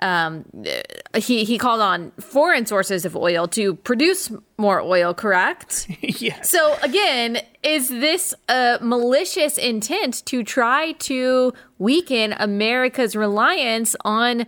Um, 0.00 0.44
he 1.16 1.44
he 1.44 1.58
called 1.58 1.80
on 1.80 2.12
foreign 2.20 2.66
sources 2.66 3.04
of 3.04 3.16
oil 3.16 3.48
to 3.48 3.74
produce 3.74 4.30
more 4.56 4.80
oil, 4.80 5.12
correct? 5.12 5.86
yes. 6.00 6.50
So 6.50 6.76
again, 6.82 7.38
is 7.64 7.88
this 7.88 8.32
a 8.48 8.78
malicious 8.80 9.58
intent 9.58 10.24
to 10.26 10.44
try 10.44 10.92
to 10.92 11.52
weaken 11.78 12.34
America's 12.38 13.16
reliance 13.16 13.96
on 14.04 14.46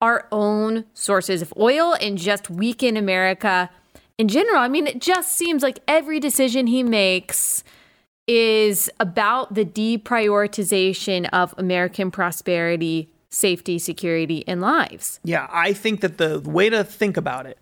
our 0.00 0.26
own 0.32 0.84
sources 0.94 1.42
of 1.42 1.52
oil 1.56 1.96
and 2.00 2.18
just 2.18 2.50
weaken 2.50 2.96
America 2.96 3.70
in 4.18 4.26
general? 4.26 4.58
I 4.58 4.68
mean, 4.68 4.88
it 4.88 5.00
just 5.00 5.36
seems 5.36 5.62
like 5.62 5.78
every 5.86 6.18
decision 6.18 6.66
he 6.66 6.82
makes 6.82 7.62
is 8.26 8.90
about 8.98 9.54
the 9.54 9.64
deprioritization 9.64 11.28
of 11.32 11.54
American 11.56 12.10
prosperity, 12.10 13.08
safety, 13.36 13.78
security, 13.78 14.42
and 14.48 14.60
lives. 14.60 15.20
Yeah, 15.22 15.46
I 15.52 15.72
think 15.72 16.00
that 16.00 16.18
the 16.18 16.40
way 16.40 16.70
to 16.70 16.82
think 16.82 17.16
about 17.16 17.46
it 17.46 17.58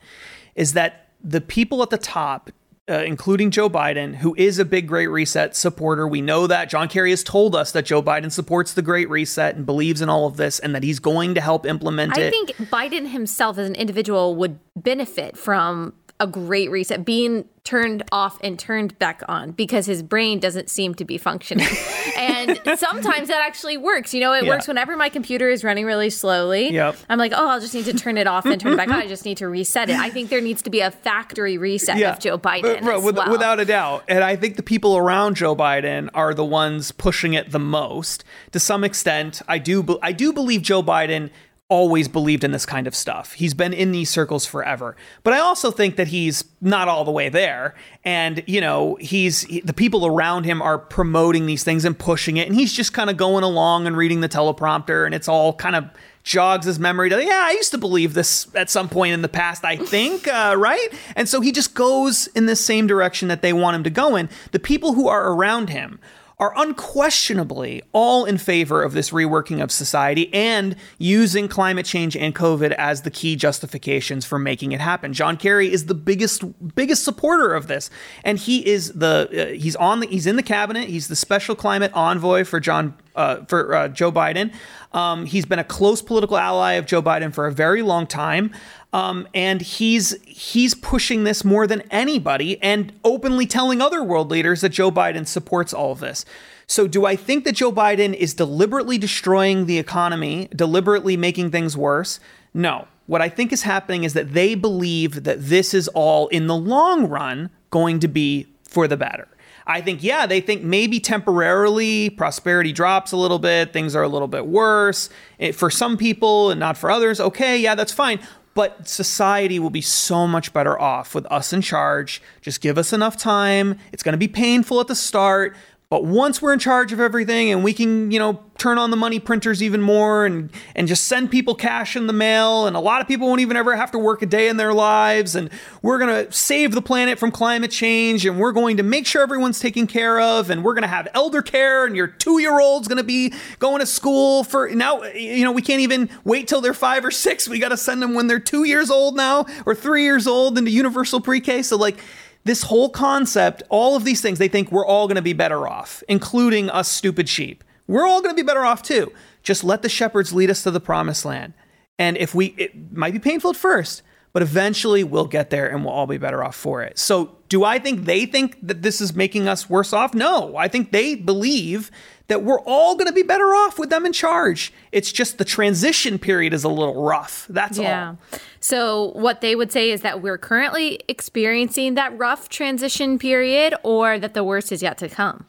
is 0.54 0.72
that 0.74 1.08
the 1.22 1.40
people 1.40 1.82
at 1.82 1.90
the 1.90 1.98
top, 1.98 2.50
uh, 2.88 2.94
including 2.94 3.50
Joe 3.50 3.68
Biden, 3.68 4.16
who 4.16 4.34
is 4.37 4.58
a 4.58 4.64
big 4.64 4.87
Great 4.87 5.08
Reset 5.08 5.56
supporter, 5.56 6.06
we 6.06 6.20
know 6.20 6.46
that. 6.46 6.68
John 6.68 6.88
Kerry 6.88 7.10
has 7.10 7.24
told 7.24 7.56
us 7.56 7.72
that 7.72 7.87
Joe 7.87 8.02
Biden 8.02 8.30
supports 8.30 8.74
the 8.74 8.82
Great 8.82 9.10
Reset 9.10 9.56
and 9.56 9.66
believes 9.66 10.00
in 10.00 10.08
all 10.08 10.26
of 10.26 10.37
this 10.37 10.58
and 10.58 10.74
that 10.74 10.82
he's 10.82 11.00
going 11.00 11.34
to 11.34 11.40
help 11.40 11.66
implement 11.66 12.16
I 12.16 12.22
it. 12.22 12.26
I 12.26 12.30
think 12.30 12.50
Biden 12.70 13.10
himself 13.10 13.58
as 13.58 13.66
an 13.66 13.74
individual 13.74 14.37
would 14.37 14.60
benefit 14.76 15.37
from 15.37 15.94
a 16.20 16.27
great 16.29 16.70
reset 16.70 17.05
being 17.05 17.44
turned 17.64 18.03
off 18.12 18.38
and 18.42 18.57
turned 18.59 18.96
back 19.00 19.22
on 19.27 19.50
because 19.50 19.85
his 19.87 20.00
brain 20.03 20.38
doesn't 20.38 20.70
seem 20.70 20.94
to 20.94 21.05
be 21.05 21.18
functioning. 21.18 21.66
and 22.16 22.61
sometimes 22.79 23.29
that 23.29 23.42
actually 23.44 23.77
works. 23.77 24.14
You 24.14 24.20
know, 24.20 24.33
it 24.33 24.44
Yeah. 24.44 24.50
works 24.50 24.68
whenever 24.68 24.96
my 24.96 25.09
computer 25.09 25.48
is 25.50 25.64
running 25.64 25.85
really 25.87 26.11
slowly. 26.11 26.70
Yep. 26.72 26.96
I'm 27.09 27.18
like, 27.18 27.33
oh, 27.35 27.48
I'll 27.48 27.61
just 27.61 27.74
need 27.74 27.87
to 27.87 27.94
turn 27.94 28.16
it 28.16 28.27
off 28.29 28.44
and 28.46 28.61
turn 28.61 28.74
it 28.74 28.77
back 28.77 28.88
on. 28.88 28.94
I 28.94 29.07
just 29.09 29.24
need 29.24 29.38
to 29.38 29.48
reset 29.48 29.90
it. 29.90 29.96
I 29.96 30.09
think 30.11 30.31
there 30.31 30.40
needs 30.40 30.62
to 30.62 30.70
be 30.70 30.81
a 30.81 30.90
factory 30.90 31.59
reset 31.59 32.00
of 32.00 32.20
Joe 32.20 32.38
Biden. 32.38 32.62
But- 32.62 32.83
right, 32.85 33.03
with- 33.03 33.16
well. 33.16 33.31
Without 33.31 33.59
a 33.59 33.64
doubt. 33.64 34.05
And 34.07 34.22
I 34.22 34.37
think 34.37 34.57
the 34.57 34.62
people 34.62 34.96
around 34.96 35.35
Joe 35.37 35.57
Biden 35.57 36.11
are 36.14 36.33
the 36.33 36.44
ones 36.44 36.92
pushing 36.92 37.33
it 37.35 37.50
the 37.50 37.59
most. 37.59 38.22
To 38.53 38.61
some 38.61 38.85
extent, 38.85 39.42
I 39.48 39.59
do 39.59 39.98
I 40.03 40.12
do 40.12 40.33
believe 40.33 40.62
Joe 40.62 40.83
Biden 40.83 41.31
always 41.74 42.06
believed 42.06 42.44
in 42.44 42.52
this 42.52 42.64
kind 42.64 42.87
of 42.87 42.94
stuff. 42.94 43.32
He's 43.32 43.52
been 43.52 43.72
in 43.72 43.90
these 43.90 44.08
circles 44.08 44.46
forever. 44.46 44.94
But 45.24 45.32
I 45.32 45.40
also 45.40 45.72
think 45.72 45.96
that 45.96 46.06
he's 46.06 46.44
not 46.60 46.87
all 46.87 47.04
the 47.04 47.10
way 47.10 47.28
there 47.28 47.74
and 48.04 48.44
you 48.46 48.60
know, 48.60 48.96
he's 49.00 49.42
he- 49.42 49.60
the 49.60 49.72
people 49.72 50.06
around 50.06 50.44
him 50.44 50.62
are 50.62 50.78
promoting 50.78 51.46
these 51.46 51.64
things 51.64 51.84
and 51.84 51.98
pushing 51.98 52.37
it 52.37 52.46
and 52.46 52.54
he's 52.54 52.72
just 52.72 52.92
kind 52.92 53.10
of 53.10 53.16
going 53.16 53.42
along 53.42 53.88
and 53.88 53.96
reading 53.96 54.20
the 54.20 54.28
teleprompter 54.28 55.04
and 55.04 55.14
it's 55.16 55.26
all 55.26 55.52
kind 55.52 55.74
of 55.74 55.84
jogs 56.22 56.64
his 56.64 56.78
memory 56.78 57.10
to 57.10 57.22
yeah 57.22 57.42
i 57.48 57.52
used 57.52 57.70
to 57.70 57.76
believe 57.76 58.14
this 58.14 58.46
at 58.54 58.70
some 58.70 58.88
point 58.88 59.12
in 59.12 59.20
the 59.20 59.28
past 59.28 59.62
i 59.62 59.76
think 59.76 60.26
uh, 60.40 60.54
right 60.56 60.88
and 61.16 61.28
so 61.28 61.42
he 61.42 61.52
just 61.52 61.74
goes 61.74 62.28
in 62.28 62.46
the 62.46 62.56
same 62.56 62.87
direction 62.87 63.28
that 63.28 63.42
they 63.42 63.52
want 63.52 63.76
him 63.76 63.82
to 63.82 63.90
go 63.90 64.16
in 64.16 64.26
the 64.52 64.58
people 64.58 64.94
who 64.94 65.06
are 65.06 65.32
around 65.32 65.68
him 65.68 66.00
are 66.44 66.52
unquestionably 66.57 67.83
all 67.92 68.26
in 68.26 68.37
favor 68.37 68.83
of 68.83 68.92
this 68.92 69.11
reworking 69.11 69.62
of 69.62 69.72
society 69.72 70.33
and 70.35 70.76
using 70.98 71.48
climate 71.48 71.87
change 71.87 72.14
and 72.16 72.35
covid 72.35 72.72
as 72.72 73.02
the 73.02 73.11
key 73.11 73.35
justifications 73.35 74.26
for 74.26 74.38
making 74.38 74.72
it 74.72 74.80
happen 74.80 75.14
john 75.14 75.38
kerry 75.38 75.72
is 75.72 75.87
the 75.87 75.94
biggest 75.94 76.44
biggest 76.74 77.02
supporter 77.02 77.54
of 77.54 77.66
this 77.66 77.88
and 78.24 78.38
he 78.40 78.66
is 78.66 78.92
the 78.92 79.28
uh, 79.33 79.59
he's 79.59 79.76
on 79.76 80.00
the 80.00 80.07
he's 80.07 80.26
in 80.26 80.37
the 80.37 80.42
cabinet 80.42 80.87
he's 80.87 81.09
the 81.09 81.16
special 81.16 81.54
climate 81.54 81.90
envoy 81.94 82.44
for 82.44 82.61
john 82.61 82.94
uh, 83.16 83.44
for 83.44 83.74
uh, 83.74 83.87
Joe 83.88 84.11
Biden. 84.11 84.52
Um, 84.92 85.26
he's 85.26 85.46
been 85.46 85.61
a 85.61 85.64
close 85.64 86.02
political 86.02 86.37
ally 86.37 86.72
of 86.72 86.87
Joe 86.87 87.00
Biden 87.00 87.33
for 87.33 87.46
a 87.46 87.52
very 87.52 87.80
long 87.80 88.09
time. 88.09 88.52
Um, 88.94 89.26
and 89.35 89.61
he's 89.61 90.14
he's 90.22 90.72
pushing 90.72 91.24
this 91.24 91.44
more 91.44 91.66
than 91.66 91.83
anybody 91.90 92.62
and 92.62 92.92
openly 93.02 93.44
telling 93.44 93.83
other 93.83 94.04
world 94.04 94.30
leaders 94.30 94.61
that 94.61 94.68
Joe 94.68 94.92
Biden 94.92 95.26
supports 95.26 95.74
all 95.74 95.90
of 95.90 95.98
this. 95.98 96.24
So, 96.68 96.87
do 96.87 97.04
I 97.04 97.16
think 97.16 97.42
that 97.44 97.57
Joe 97.57 97.72
Biden 97.72 98.14
is 98.14 98.35
deliberately 98.35 98.96
destroying 98.96 99.66
the 99.66 99.78
economy, 99.78 100.48
deliberately 100.54 101.16
making 101.16 101.50
things 101.50 101.76
worse? 101.76 102.20
No. 102.54 102.87
What 103.07 103.20
I 103.20 103.28
think 103.28 103.52
is 103.52 103.62
happening 103.62 104.04
is 104.04 104.12
that 104.14 104.33
they 104.33 104.54
believe 104.54 105.24
that 105.24 105.42
this 105.42 105.74
is 105.74 105.88
all 105.88 106.28
in 106.28 106.46
the 106.46 106.57
long 106.57 107.09
run 107.09 107.50
going 107.70 107.98
to 107.98 108.09
be 108.09 108.46
for 108.62 108.87
the 108.87 108.96
better. 108.96 109.26
I 109.66 109.80
think, 109.80 110.02
yeah, 110.02 110.24
they 110.26 110.40
think 110.40 110.62
maybe 110.62 111.00
temporarily 111.00 112.11
prosperity 112.11 112.72
drops 112.72 113.12
a 113.12 113.16
little 113.16 113.38
bit, 113.38 113.72
things 113.72 113.96
are 113.96 114.02
a 114.02 114.09
little 114.09 114.28
bit 114.28 114.46
worse 114.46 115.11
it, 115.38 115.54
for 115.54 115.70
some 115.70 115.96
people 115.96 116.50
and 116.50 116.61
not 116.61 116.76
for 116.76 116.90
others. 116.90 117.18
Okay, 117.18 117.58
yeah, 117.58 117.75
that's 117.75 117.92
fine. 117.92 118.21
But 118.55 118.88
society 118.88 119.59
will 119.59 119.71
be 119.71 119.81
so 119.81 120.27
much 120.27 120.52
better 120.52 120.81
off 120.81 121.15
with 121.15 121.27
us 121.27 121.52
in 121.52 121.61
charge. 121.61 122.23
Just 122.40 122.61
give 122.61 122.79
us 122.79 122.92
enough 122.92 123.17
time. 123.17 123.79
It's 123.92 124.02
going 124.02 124.13
to 124.13 124.19
be 124.19 124.29
painful 124.29 124.81
at 124.81 124.87
the 124.87 124.94
start, 124.94 125.57
but 125.90 126.04
once 126.04 126.42
we're 126.42 126.52
in 126.52 126.58
charge 126.58 126.92
of 126.92 127.00
everything 127.00 127.50
and 127.50 127.62
we 127.62 127.72
can, 127.72 128.10
you 128.10 128.18
know, 128.18 128.40
turn 128.56 128.78
on 128.78 128.90
the 128.90 128.96
money 128.96 129.18
printers 129.18 129.62
even 129.62 129.82
more 129.82 130.24
and 130.24 130.50
and 130.76 130.87
just 130.87 131.04
send 131.04 131.28
people 131.30 131.54
cash 131.56 131.96
in 131.96 132.06
the 132.06 132.12
mail 132.12 132.66
and 132.66 132.76
a 132.76 132.80
lot 132.80 133.00
of 133.00 133.08
people 133.08 133.26
won't 133.26 133.40
even 133.40 133.56
ever 133.56 133.74
have 133.74 133.90
to 133.90 133.98
work 133.98 134.22
a 134.22 134.26
day 134.26 134.48
in 134.48 134.56
their 134.56 134.72
lives 134.72 135.35
and 135.35 135.50
we're 135.82 135.98
going 135.98 136.24
to 136.24 136.32
save 136.32 136.72
the 136.72 136.80
planet 136.80 137.18
from 137.18 137.32
climate 137.32 137.72
change 137.72 138.24
and 138.24 138.38
we're 138.38 138.52
going 138.52 138.76
to 138.76 138.82
make 138.85 139.06
sure 139.06 139.22
everyone's 139.22 139.58
taken 139.58 139.88
care 139.88 140.20
of 140.20 140.50
and 140.50 140.62
we're 140.64 140.72
going 140.72 140.82
to 140.82 140.88
have 140.88 141.08
elder 141.14 141.42
care 141.42 141.85
and 141.85 141.96
your 141.96 142.06
2-year-old's 142.06 142.87
going 142.87 142.96
to 142.96 143.04
be 143.04 143.32
going 143.58 143.80
to 143.80 143.87
school 143.87 144.44
for 144.44 144.68
now 144.68 145.02
you 145.02 145.44
know 145.44 145.52
we 145.52 145.62
can't 145.62 145.80
even 145.80 146.08
wait 146.22 146.46
till 146.46 146.60
they're 146.60 146.72
5 146.72 147.04
or 147.04 147.10
6 147.10 147.48
we 147.48 147.58
got 147.58 147.70
to 147.70 147.76
send 147.76 148.00
them 148.00 148.14
when 148.14 148.28
they're 148.28 148.38
2 148.38 148.62
years 148.64 148.88
old 148.90 149.16
now 149.16 149.46
or 149.66 149.74
3 149.74 150.04
years 150.04 150.28
old 150.28 150.56
into 150.56 150.70
universal 150.70 151.20
pre-K. 151.20 151.62
So 151.62 151.76
like 151.76 151.98
this 152.44 152.62
whole 152.62 152.90
concept, 152.90 153.62
all 153.70 153.96
of 153.96 154.04
these 154.04 154.20
things, 154.20 154.38
they 154.38 154.48
think 154.48 154.70
we're 154.70 154.86
all 154.86 155.06
going 155.06 155.16
to 155.16 155.22
be 155.22 155.32
better 155.32 155.66
off, 155.66 156.02
including 156.08 156.70
us 156.70 156.88
stupid 156.88 157.28
sheep. 157.28 157.64
We're 157.86 158.06
all 158.06 158.22
going 158.22 158.34
to 158.34 158.40
be 158.40 158.46
better 158.46 158.64
off 158.64 158.82
too. 158.82 159.12
Just 159.42 159.64
let 159.64 159.82
the 159.82 159.88
shepherds 159.88 160.32
lead 160.32 160.50
us 160.50 160.62
to 160.62 160.70
the 160.70 160.80
promised 160.80 161.24
land. 161.24 161.54
And 161.98 162.16
if 162.16 162.34
we, 162.34 162.46
it 162.56 162.92
might 162.92 163.12
be 163.12 163.18
painful 163.18 163.50
at 163.50 163.56
first, 163.56 164.02
but 164.35 164.42
eventually 164.42 165.04
we'll 165.04 165.28
get 165.28 165.48
there 165.48 165.70
and 165.70 165.85
we'll 165.85 165.94
all 165.94 166.08
be 166.08 166.18
better 166.18 166.44
off 166.44 166.56
for 166.56 166.82
it. 166.82 166.98
So, 166.98 167.37
do 167.48 167.62
I 167.62 167.78
think 167.78 168.04
they 168.04 168.26
think 168.26 168.58
that 168.66 168.82
this 168.82 169.00
is 169.00 169.14
making 169.14 169.46
us 169.46 169.70
worse 169.70 169.92
off? 169.92 170.12
No. 170.12 170.56
I 170.56 170.66
think 170.66 170.90
they 170.90 171.14
believe 171.14 171.90
that 172.26 172.42
we're 172.42 172.60
all 172.60 172.96
going 172.96 173.06
to 173.06 173.12
be 173.12 173.22
better 173.22 173.54
off 173.54 173.78
with 173.78 173.90
them 173.90 174.04
in 174.04 174.12
charge. 174.12 174.72
It's 174.90 175.12
just 175.12 175.38
the 175.38 175.44
transition 175.44 176.18
period 176.18 176.52
is 176.52 176.64
a 176.64 176.68
little 176.68 177.04
rough. 177.04 177.46
That's 177.48 177.78
yeah. 177.78 178.08
all. 178.08 178.18
So, 178.58 179.12
what 179.12 179.40
they 179.40 179.54
would 179.54 179.70
say 179.70 179.92
is 179.92 180.00
that 180.00 180.20
we're 180.20 180.38
currently 180.38 181.00
experiencing 181.06 181.94
that 181.94 182.18
rough 182.18 182.48
transition 182.48 183.20
period 183.20 183.74
or 183.85 184.18
that 184.18 184.35
the 184.35 184.42
worst 184.42 184.72
is 184.72 184.82
yet 184.82 184.98
to 184.98 185.08
come. 185.08 185.46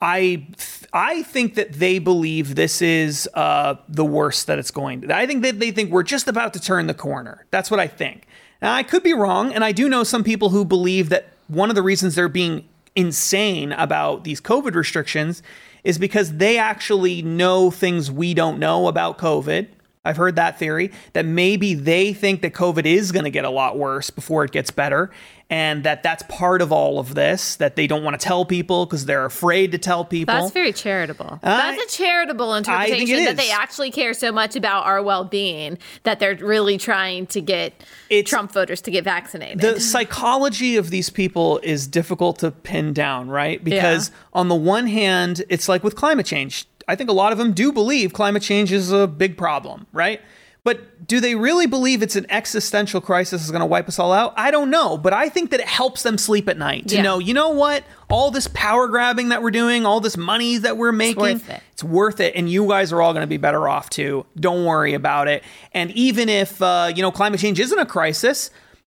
I 0.00 0.46
I 0.92 1.22
think 1.24 1.54
that 1.56 1.72
they 1.72 1.98
believe 1.98 2.54
this 2.54 2.80
is 2.80 3.28
uh, 3.34 3.74
the 3.88 4.04
worst 4.04 4.46
that 4.46 4.58
it's 4.58 4.70
going 4.70 5.00
to. 5.00 5.16
I 5.16 5.26
think 5.26 5.42
that 5.42 5.58
they 5.58 5.72
think 5.72 5.90
we're 5.90 6.04
just 6.04 6.28
about 6.28 6.54
to 6.54 6.60
turn 6.60 6.86
the 6.86 6.94
corner. 6.94 7.46
That's 7.50 7.70
what 7.70 7.80
I 7.80 7.88
think. 7.88 8.27
Now 8.60 8.74
I 8.74 8.82
could 8.82 9.02
be 9.02 9.14
wrong, 9.14 9.52
and 9.52 9.64
I 9.64 9.72
do 9.72 9.88
know 9.88 10.04
some 10.04 10.24
people 10.24 10.50
who 10.50 10.64
believe 10.64 11.08
that 11.10 11.28
one 11.46 11.70
of 11.70 11.76
the 11.76 11.82
reasons 11.82 12.14
they're 12.14 12.28
being 12.28 12.68
insane 12.96 13.72
about 13.72 14.24
these 14.24 14.40
COVID 14.40 14.74
restrictions 14.74 15.42
is 15.84 15.98
because 15.98 16.36
they 16.36 16.58
actually 16.58 17.22
know 17.22 17.70
things 17.70 18.10
we 18.10 18.34
don't 18.34 18.58
know 18.58 18.88
about 18.88 19.18
COVID. 19.18 19.68
I've 20.04 20.16
heard 20.16 20.36
that 20.36 20.58
theory 20.58 20.90
that 21.12 21.24
maybe 21.24 21.74
they 21.74 22.12
think 22.12 22.42
that 22.42 22.54
COVID 22.54 22.86
is 22.86 23.12
going 23.12 23.24
to 23.24 23.30
get 23.30 23.44
a 23.44 23.50
lot 23.50 23.78
worse 23.78 24.10
before 24.10 24.44
it 24.44 24.52
gets 24.52 24.70
better 24.70 25.10
and 25.50 25.84
that 25.84 26.02
that's 26.02 26.22
part 26.24 26.60
of 26.60 26.72
all 26.72 26.98
of 26.98 27.14
this 27.14 27.56
that 27.56 27.74
they 27.74 27.86
don't 27.86 28.04
want 28.04 28.18
to 28.18 28.24
tell 28.24 28.44
people 28.44 28.84
because 28.84 29.06
they're 29.06 29.24
afraid 29.24 29.72
to 29.72 29.78
tell 29.78 30.04
people. 30.04 30.34
That's 30.34 30.52
very 30.52 30.72
charitable. 30.72 31.40
Uh, 31.42 31.56
that's 31.56 31.94
a 31.94 31.96
charitable 31.96 32.54
interpretation 32.54 33.24
that 33.24 33.36
they 33.38 33.50
actually 33.50 33.90
care 33.90 34.12
so 34.12 34.30
much 34.30 34.56
about 34.56 34.84
our 34.84 35.02
well-being 35.02 35.78
that 36.02 36.20
they're 36.20 36.36
really 36.36 36.76
trying 36.76 37.26
to 37.28 37.40
get 37.40 37.82
it's, 38.10 38.28
Trump 38.28 38.52
voters 38.52 38.82
to 38.82 38.90
get 38.90 39.04
vaccinated. 39.04 39.60
The 39.60 39.80
psychology 39.80 40.76
of 40.76 40.90
these 40.90 41.08
people 41.08 41.60
is 41.62 41.86
difficult 41.86 42.38
to 42.40 42.50
pin 42.50 42.92
down, 42.92 43.30
right? 43.30 43.62
Because 43.62 44.10
yeah. 44.10 44.16
on 44.34 44.48
the 44.48 44.54
one 44.54 44.86
hand, 44.86 45.42
it's 45.48 45.68
like 45.68 45.82
with 45.82 45.96
climate 45.96 46.26
change. 46.26 46.66
I 46.86 46.94
think 46.94 47.08
a 47.08 47.14
lot 47.14 47.32
of 47.32 47.38
them 47.38 47.52
do 47.52 47.72
believe 47.72 48.12
climate 48.12 48.42
change 48.42 48.72
is 48.72 48.92
a 48.92 49.06
big 49.06 49.36
problem, 49.36 49.86
right? 49.92 50.20
But 50.68 51.06
do 51.06 51.18
they 51.18 51.34
really 51.34 51.66
believe 51.66 52.02
it's 52.02 52.14
an 52.14 52.26
existential 52.28 53.00
crisis 53.00 53.40
that's 53.40 53.50
going 53.50 53.60
to 53.60 53.66
wipe 53.66 53.88
us 53.88 53.98
all 53.98 54.12
out? 54.12 54.34
I 54.36 54.50
don't 54.50 54.68
know, 54.68 54.98
but 54.98 55.14
I 55.14 55.30
think 55.30 55.50
that 55.52 55.60
it 55.60 55.66
helps 55.66 56.02
them 56.02 56.18
sleep 56.18 56.46
at 56.46 56.58
night 56.58 56.88
to 56.88 56.96
yeah. 56.96 57.00
know, 57.00 57.18
you 57.18 57.32
know 57.32 57.48
what? 57.48 57.84
All 58.10 58.30
this 58.30 58.48
power 58.48 58.86
grabbing 58.86 59.30
that 59.30 59.42
we're 59.42 59.50
doing, 59.50 59.86
all 59.86 60.00
this 60.00 60.18
money 60.18 60.58
that 60.58 60.76
we're 60.76 60.92
making, 60.92 61.24
it's 61.24 61.40
worth 61.40 61.50
it. 61.50 61.62
It's 61.72 61.84
worth 61.84 62.20
it 62.20 62.36
and 62.36 62.50
you 62.50 62.68
guys 62.68 62.92
are 62.92 63.00
all 63.00 63.14
going 63.14 63.22
to 63.22 63.26
be 63.26 63.38
better 63.38 63.66
off 63.66 63.88
too. 63.88 64.26
Don't 64.38 64.66
worry 64.66 64.92
about 64.92 65.26
it. 65.26 65.42
And 65.72 65.90
even 65.92 66.28
if 66.28 66.60
uh, 66.60 66.92
you 66.94 67.00
know 67.00 67.12
climate 67.12 67.40
change 67.40 67.58
isn't 67.58 67.78
a 67.78 67.86
crisis, 67.86 68.50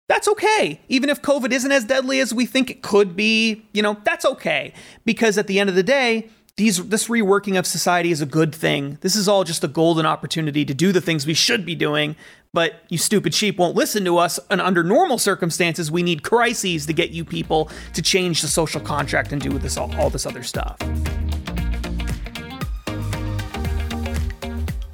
that's 0.09 0.29
okay. 0.29 0.81
Even 0.89 1.11
if 1.11 1.21
COVID 1.21 1.53
isn't 1.53 1.73
as 1.73 1.85
deadly 1.85 2.21
as 2.21 2.33
we 2.33 2.47
think 2.47 2.71
it 2.71 2.81
could 2.81 3.17
be, 3.17 3.67
you 3.75 3.83
know, 3.83 4.01
that's 4.03 4.25
okay 4.25 4.73
because 5.05 5.37
at 5.37 5.47
the 5.47 5.61
end 5.61 5.69
of 5.69 5.77
the 5.77 5.83
day, 5.83 6.31
these 6.57 6.89
this 6.89 7.09
reworking 7.09 7.59
of 7.59 7.67
society 7.67 8.11
is 8.11 8.23
a 8.23 8.27
good 8.27 8.55
thing. 8.55 8.97
This 9.03 9.15
is 9.15 9.29
all 9.29 9.45
just 9.45 9.63
a 9.63 9.69
golden 9.69 10.07
opportunity 10.07 10.65
to 10.65 10.73
do 10.73 10.91
the 10.91 11.03
things 11.03 11.27
we 11.27 11.35
should 11.35 11.67
be 11.67 11.75
doing. 11.75 12.17
But 12.55 12.83
you 12.89 12.97
stupid 12.97 13.35
sheep 13.35 13.59
won't 13.59 13.77
listen 13.77 14.07
to 14.07 14.17
us. 14.17 14.41
And 14.51 14.63
under 14.63 14.83
normal 14.83 15.19
circumstances, 15.19 15.91
we 15.91 16.03
need 16.03 16.23
crises 16.23 16.87
to 16.87 16.95
get 16.95 17.11
you 17.11 17.27
people 17.27 17.71
to 17.93 18.01
change 18.01 18.41
the 18.41 18.49
social 18.49 18.81
contract 18.81 19.33
and 19.33 19.43
do 19.43 19.59
this 19.59 19.77
all, 19.77 19.95
all 19.97 20.09
this 20.09 20.25
other 20.25 20.43
stuff. 20.43 20.79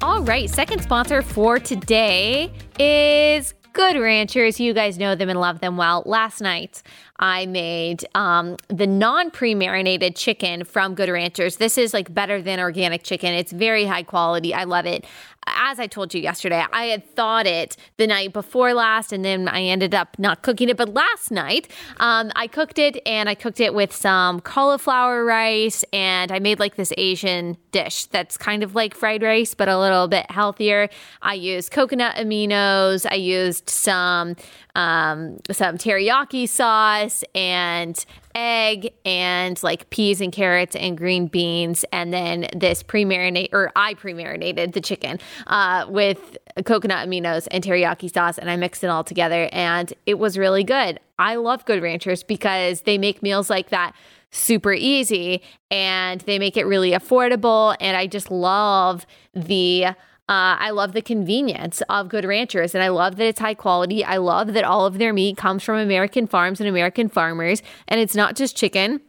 All 0.01 0.21
right, 0.23 0.49
second 0.49 0.81
sponsor 0.81 1.21
for 1.21 1.59
today 1.59 2.51
is 2.77 3.53
Good 3.71 3.95
Ranchers. 3.95 4.59
You 4.59 4.73
guys 4.73 4.97
know 4.97 5.15
them 5.15 5.29
and 5.29 5.39
love 5.39 5.61
them 5.61 5.77
well. 5.77 6.03
Last 6.05 6.41
night, 6.41 6.83
I 7.19 7.45
made 7.45 8.05
um, 8.15 8.57
the 8.69 8.87
non 8.87 9.31
pre 9.31 9.55
marinated 9.55 10.15
chicken 10.15 10.63
from 10.63 10.95
Good 10.95 11.09
Ranchers. 11.09 11.57
This 11.57 11.77
is 11.77 11.93
like 11.93 12.13
better 12.13 12.41
than 12.41 12.59
organic 12.59 13.03
chicken. 13.03 13.33
It's 13.33 13.51
very 13.51 13.85
high 13.85 14.03
quality. 14.03 14.53
I 14.53 14.63
love 14.63 14.85
it 14.85 15.05
as 15.47 15.79
I 15.79 15.87
told 15.87 16.13
you 16.13 16.21
yesterday, 16.21 16.63
I 16.71 16.85
had 16.85 17.05
thought 17.15 17.45
it 17.45 17.77
the 17.97 18.07
night 18.07 18.33
before 18.33 18.73
last, 18.73 19.11
and 19.11 19.23
then 19.23 19.47
I 19.47 19.63
ended 19.63 19.93
up 19.93 20.17
not 20.17 20.41
cooking 20.41 20.69
it. 20.69 20.77
But 20.77 20.93
last 20.93 21.31
night, 21.31 21.69
um, 21.97 22.31
I 22.35 22.47
cooked 22.47 22.79
it, 22.79 23.01
and 23.05 23.29
I 23.29 23.35
cooked 23.35 23.59
it 23.59 23.73
with 23.73 23.93
some 23.93 24.39
cauliflower 24.41 25.25
rice, 25.25 25.83
and 25.93 26.31
I 26.31 26.39
made 26.39 26.59
like 26.59 26.75
this 26.75 26.93
Asian 26.97 27.57
dish 27.71 28.05
that's 28.05 28.37
kind 28.37 28.63
of 28.63 28.75
like 28.75 28.93
fried 28.93 29.23
rice, 29.23 29.53
but 29.53 29.67
a 29.67 29.79
little 29.79 30.07
bit 30.07 30.29
healthier. 30.29 30.89
I 31.21 31.33
used 31.33 31.71
coconut 31.71 32.15
aminos. 32.15 33.05
I 33.09 33.15
used 33.15 33.69
some 33.69 34.35
um, 34.75 35.37
some 35.51 35.77
teriyaki 35.77 36.47
sauce 36.49 37.23
and 37.35 38.05
egg 38.35 38.91
and 39.05 39.61
like 39.61 39.89
peas 39.91 40.19
and 40.19 40.31
carrots 40.31 40.75
and 40.75 40.97
green 40.97 41.27
beans, 41.27 41.85
and 41.91 42.11
then 42.11 42.47
this 42.55 42.81
pre 42.81 43.05
marinate 43.05 43.49
or 43.53 43.71
I 43.75 43.93
pre 43.93 44.13
marinated 44.13 44.73
the 44.73 44.81
chicken 44.81 45.19
uh, 45.47 45.85
with 45.87 46.37
coconut 46.65 47.07
aminos 47.07 47.47
and 47.51 47.63
teriyaki 47.63 48.11
sauce, 48.11 48.37
and 48.37 48.49
I 48.49 48.55
mixed 48.55 48.83
it 48.83 48.87
all 48.87 49.03
together, 49.03 49.49
and 49.51 49.93
it 50.05 50.19
was 50.19 50.37
really 50.37 50.63
good. 50.63 50.99
I 51.19 51.35
love 51.35 51.65
Good 51.65 51.81
Ranchers 51.81 52.23
because 52.23 52.81
they 52.81 52.97
make 52.97 53.21
meals 53.21 53.49
like 53.49 53.69
that 53.69 53.93
super 54.31 54.73
easy 54.73 55.43
and 55.69 56.21
they 56.21 56.39
make 56.39 56.57
it 56.57 56.65
really 56.65 56.91
affordable, 56.91 57.75
and 57.79 57.95
I 57.95 58.07
just 58.07 58.31
love 58.31 59.05
the 59.35 59.87
uh, 60.29 60.55
I 60.57 60.69
love 60.69 60.93
the 60.93 61.01
convenience 61.01 61.81
of 61.89 62.07
Good 62.07 62.23
Ranchers 62.23 62.73
and 62.73 62.81
I 62.81 62.87
love 62.87 63.17
that 63.17 63.25
it's 63.25 63.39
high 63.39 63.55
quality. 63.55 64.05
I 64.05 64.17
love 64.17 64.53
that 64.53 64.63
all 64.63 64.85
of 64.85 64.97
their 64.97 65.11
meat 65.11 65.35
comes 65.35 65.63
from 65.63 65.77
American 65.77 66.27
farms 66.27 66.61
and 66.61 66.69
American 66.69 67.09
farmers. 67.09 67.61
And 67.89 67.99
it's 67.99 68.15
not 68.15 68.37
just 68.37 68.55
chicken. 68.55 69.01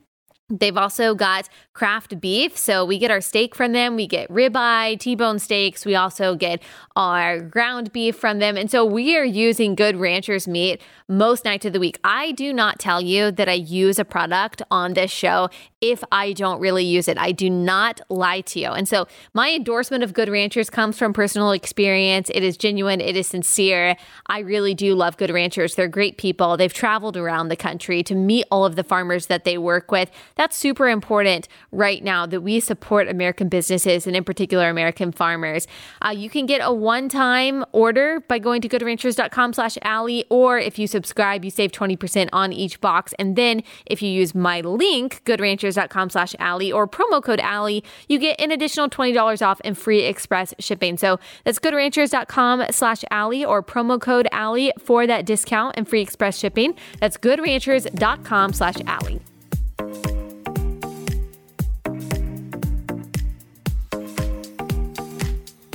They've 0.50 0.76
also 0.76 1.14
got 1.14 1.48
craft 1.74 2.20
beef. 2.20 2.56
So 2.56 2.84
we 2.84 2.98
get 2.98 3.10
our 3.10 3.20
steak 3.20 3.54
from 3.54 3.72
them. 3.72 3.96
We 3.96 4.06
get 4.06 4.30
ribeye, 4.30 4.98
T-bone 4.98 5.40
steaks. 5.40 5.84
We 5.84 5.96
also 5.96 6.36
get 6.36 6.62
our 6.94 7.40
ground 7.40 7.92
beef 7.92 8.16
from 8.16 8.38
them. 8.38 8.56
And 8.56 8.70
so 8.70 8.84
we 8.84 9.16
are 9.16 9.24
using 9.24 9.74
good 9.74 9.96
ranchers 9.96 10.46
meat 10.46 10.80
most 11.08 11.44
nights 11.44 11.66
of 11.66 11.72
the 11.72 11.80
week. 11.80 11.98
I 12.04 12.30
do 12.32 12.52
not 12.52 12.78
tell 12.78 13.00
you 13.00 13.32
that 13.32 13.48
I 13.48 13.54
use 13.54 13.98
a 13.98 14.04
product 14.04 14.62
on 14.70 14.94
this 14.94 15.10
show 15.10 15.50
if 15.80 16.02
I 16.12 16.32
don't 16.32 16.60
really 16.60 16.84
use 16.84 17.08
it. 17.08 17.18
I 17.18 17.32
do 17.32 17.50
not 17.50 18.00
lie 18.08 18.40
to 18.42 18.60
you. 18.60 18.68
And 18.68 18.88
so 18.88 19.06
my 19.34 19.52
endorsement 19.52 20.04
of 20.04 20.14
Good 20.14 20.28
Ranchers 20.28 20.70
comes 20.70 20.96
from 20.96 21.12
personal 21.12 21.50
experience. 21.50 22.30
It 22.32 22.42
is 22.42 22.56
genuine, 22.56 23.00
it 23.00 23.16
is 23.16 23.26
sincere. 23.26 23.96
I 24.28 24.38
really 24.38 24.74
do 24.74 24.94
love 24.94 25.16
Good 25.16 25.30
Ranchers. 25.30 25.74
They're 25.74 25.88
great 25.88 26.16
people. 26.16 26.56
They've 26.56 26.72
traveled 26.72 27.16
around 27.16 27.48
the 27.48 27.56
country 27.56 28.02
to 28.04 28.14
meet 28.14 28.46
all 28.50 28.64
of 28.64 28.76
the 28.76 28.84
farmers 28.84 29.26
that 29.26 29.44
they 29.44 29.58
work 29.58 29.90
with. 29.90 30.10
that's 30.36 30.56
super 30.56 30.88
important 30.88 31.48
right 31.74 32.02
now 32.02 32.26
that 32.26 32.40
we 32.40 32.60
support 32.60 33.08
American 33.08 33.48
businesses 33.48 34.06
and 34.06 34.16
in 34.16 34.24
particular 34.24 34.68
American 34.68 35.12
farmers. 35.12 35.66
Uh, 36.04 36.10
you 36.10 36.30
can 36.30 36.46
get 36.46 36.60
a 36.62 36.72
one-time 36.72 37.64
order 37.72 38.20
by 38.20 38.38
going 38.38 38.60
to 38.62 38.68
goodranchers.com 38.68 39.52
slash 39.52 39.76
Allie, 39.82 40.24
or 40.30 40.58
if 40.58 40.78
you 40.78 40.86
subscribe, 40.86 41.44
you 41.44 41.50
save 41.50 41.72
20% 41.72 42.28
on 42.32 42.52
each 42.52 42.80
box. 42.80 43.12
And 43.18 43.36
then 43.36 43.62
if 43.86 44.02
you 44.02 44.10
use 44.10 44.34
my 44.34 44.60
link, 44.60 45.22
goodranchers.com 45.24 46.10
slash 46.10 46.34
Allie 46.38 46.72
or 46.72 46.86
promo 46.86 47.22
code 47.22 47.40
Allie, 47.40 47.84
you 48.08 48.18
get 48.18 48.40
an 48.40 48.50
additional 48.50 48.88
$20 48.88 49.46
off 49.46 49.60
and 49.64 49.76
free 49.76 50.00
express 50.00 50.54
shipping. 50.58 50.96
So 50.96 51.18
that's 51.44 51.58
goodranchers.com 51.58 52.66
slash 52.70 53.04
Allie 53.10 53.44
or 53.44 53.62
promo 53.62 54.00
code 54.00 54.28
Allie 54.32 54.72
for 54.78 55.06
that 55.06 55.26
discount 55.26 55.74
and 55.76 55.88
free 55.88 56.00
express 56.00 56.38
shipping. 56.38 56.74
That's 57.00 57.16
goodranchers.com 57.16 58.52
slash 58.52 58.76
Allie. 58.86 59.20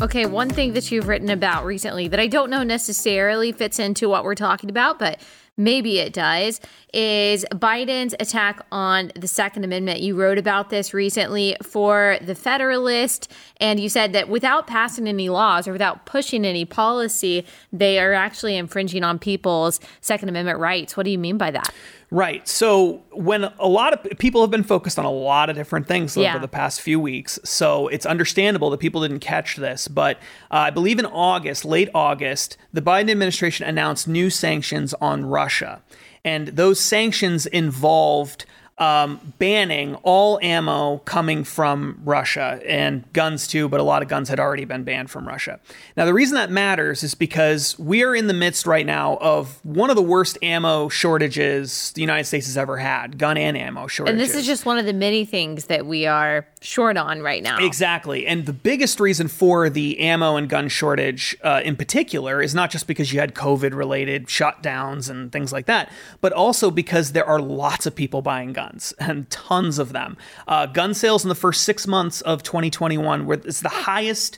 Okay, 0.02 0.26
one 0.26 0.50
thing 0.50 0.72
that 0.74 0.94
you've 0.94 1.10
written 1.10 1.30
about 1.30 1.66
recently 1.66 2.08
that 2.08 2.22
I 2.22 2.28
don't 2.28 2.50
know 2.50 2.64
necessarily 2.64 3.52
fits 3.52 3.80
into 3.80 4.08
what 4.08 4.24
we're 4.24 4.34
talking 4.34 4.70
about, 4.70 4.98
but 4.98 5.20
maybe 5.58 6.00
it 6.00 6.14
does, 6.14 6.62
is 6.94 7.46
Biden's 7.52 8.16
attack 8.18 8.66
on 8.72 9.12
the 9.18 9.28
Second 9.28 9.66
Amendment. 9.66 10.00
You 10.00 10.16
wrote 10.16 10.38
about 10.38 10.70
this 10.70 10.94
recently 10.94 11.58
for 11.62 12.18
The 12.22 12.34
Federalist, 12.34 13.30
and 13.58 13.78
you 13.78 13.90
said 13.90 14.14
that 14.14 14.30
without 14.30 14.68
passing 14.68 15.06
any 15.06 15.28
laws 15.28 15.68
or 15.68 15.74
without 15.74 16.06
pushing 16.06 16.46
any 16.46 16.64
policy, 16.64 17.46
they 17.74 18.00
are 18.00 18.14
actually 18.14 18.56
infringing 18.56 19.04
on 19.04 19.20
people's 19.20 19.82
Second 20.00 20.30
Amendment 20.30 20.60
rights. 20.60 20.96
What 20.96 21.04
do 21.04 21.12
you 21.12 21.20
mean 21.20 21.38
by 21.38 21.52
that? 21.52 21.74
Right. 22.12 22.48
So 22.48 23.04
when 23.12 23.44
a 23.60 23.68
lot 23.68 23.94
of 23.94 24.18
people 24.18 24.42
have 24.42 24.50
been 24.50 24.64
focused 24.64 24.98
on 24.98 25.06
a 25.06 25.12
lot 25.12 25.50
of 25.50 25.56
different 25.56 25.88
things 25.88 26.18
Yeah. 26.18 26.32
over 26.32 26.40
the 26.40 26.48
past 26.48 26.82
few 26.82 27.00
weeks, 27.00 27.38
so 27.44 27.88
it's 27.90 28.06
understandable 28.06 28.72
that 28.72 28.80
people 28.80 29.02
didn't 29.02 29.20
catch 29.20 29.58
this. 29.58 29.88
But 29.88 30.18
uh, 30.50 30.56
I 30.58 30.70
believe 30.72 30.98
in 30.98 31.06
August, 31.06 31.66
late 31.66 31.90
August, 31.94 32.58
the 32.74 32.82
Biden 32.82 33.12
administration 33.12 33.68
announced 33.68 34.08
new 34.08 34.32
sanctions 34.32 34.96
on 34.96 35.26
Russia, 35.26 35.82
and 36.26 36.48
those 36.50 36.80
sanctions 36.80 37.46
involved. 37.46 38.46
Um, 38.80 39.34
banning 39.40 39.96
all 40.04 40.40
ammo 40.42 41.00
coming 41.00 41.44
from 41.44 42.00
Russia 42.06 42.62
and 42.66 43.04
guns 43.12 43.46
too, 43.46 43.68
but 43.68 43.82
a 43.82 43.84
lot 43.84 44.02
of 44.02 44.08
guns 44.08 44.30
had 44.30 44.40
already 44.40 44.64
been 44.64 44.86
banned 44.86 45.12
from 45.12 45.28
Russia. 45.28 45.60
Now, 45.98 46.06
the 46.06 46.14
reason 46.14 46.36
that 46.36 46.50
matters 46.50 47.04
is 47.04 47.14
because 47.14 47.78
we 47.78 48.04
are 48.04 48.16
in 48.16 48.28
the 48.28 48.34
midst 48.34 48.66
right 48.66 48.86
now 48.86 49.18
of 49.18 49.60
one 49.66 49.90
of 49.90 49.98
the 49.98 50.02
worst 50.02 50.38
ammo 50.42 50.88
shortages 50.88 51.92
the 51.92 52.00
United 52.00 52.24
States 52.24 52.46
has 52.46 52.56
ever 52.56 52.78
had 52.78 53.18
gun 53.18 53.36
and 53.36 53.58
ammo 53.58 53.88
shortages. 53.88 54.14
And 54.14 54.20
this 54.22 54.34
is 54.34 54.46
just 54.46 54.66
one 54.66 54.78
of 54.78 54.86
the 54.86 54.94
many 54.94 55.26
things 55.26 55.66
that 55.66 55.86
we 55.86 56.06
are 56.06 56.48
short 56.62 56.96
on 56.96 57.22
right 57.22 57.44
now. 57.44 57.58
Exactly. 57.58 58.26
And 58.26 58.46
the 58.46 58.54
biggest 58.54 59.02
reason 59.02 59.28
for 59.28 59.70
the 59.70 60.00
ammo 60.00 60.38
and 60.38 60.48
gun 60.48 60.70
shortage 60.70 61.36
uh, 61.44 61.62
in 61.66 61.76
particular 61.76 62.42
is 62.42 62.56
not 62.56 62.72
just 62.72 62.88
because 62.88 63.12
you 63.12 63.20
had 63.20 63.36
COVID 63.36 63.74
related 63.74 64.28
shutdowns 64.28 65.10
and 65.10 65.34
things 65.34 65.52
like 65.52 65.66
that, 65.66 65.92
but 66.22 66.32
also 66.32 66.72
because 66.72 67.12
there 67.12 67.26
are 67.26 67.42
lots 67.42 67.86
of 67.86 67.94
people 67.94 68.22
buying 68.22 68.54
guns 68.54 68.69
and 69.00 69.30
tons 69.30 69.80
of 69.80 69.94
them. 69.94 70.18
Uh, 70.48 70.66
gun 70.66 70.94
sales 70.94 71.24
in 71.24 71.30
the 71.30 71.36
first 71.36 71.64
six 71.64 71.88
months 71.88 72.22
of 72.22 72.44
2021 72.44 73.26
were 73.26 73.36
it's 73.36 73.62
the 73.62 73.70
highest. 73.70 74.38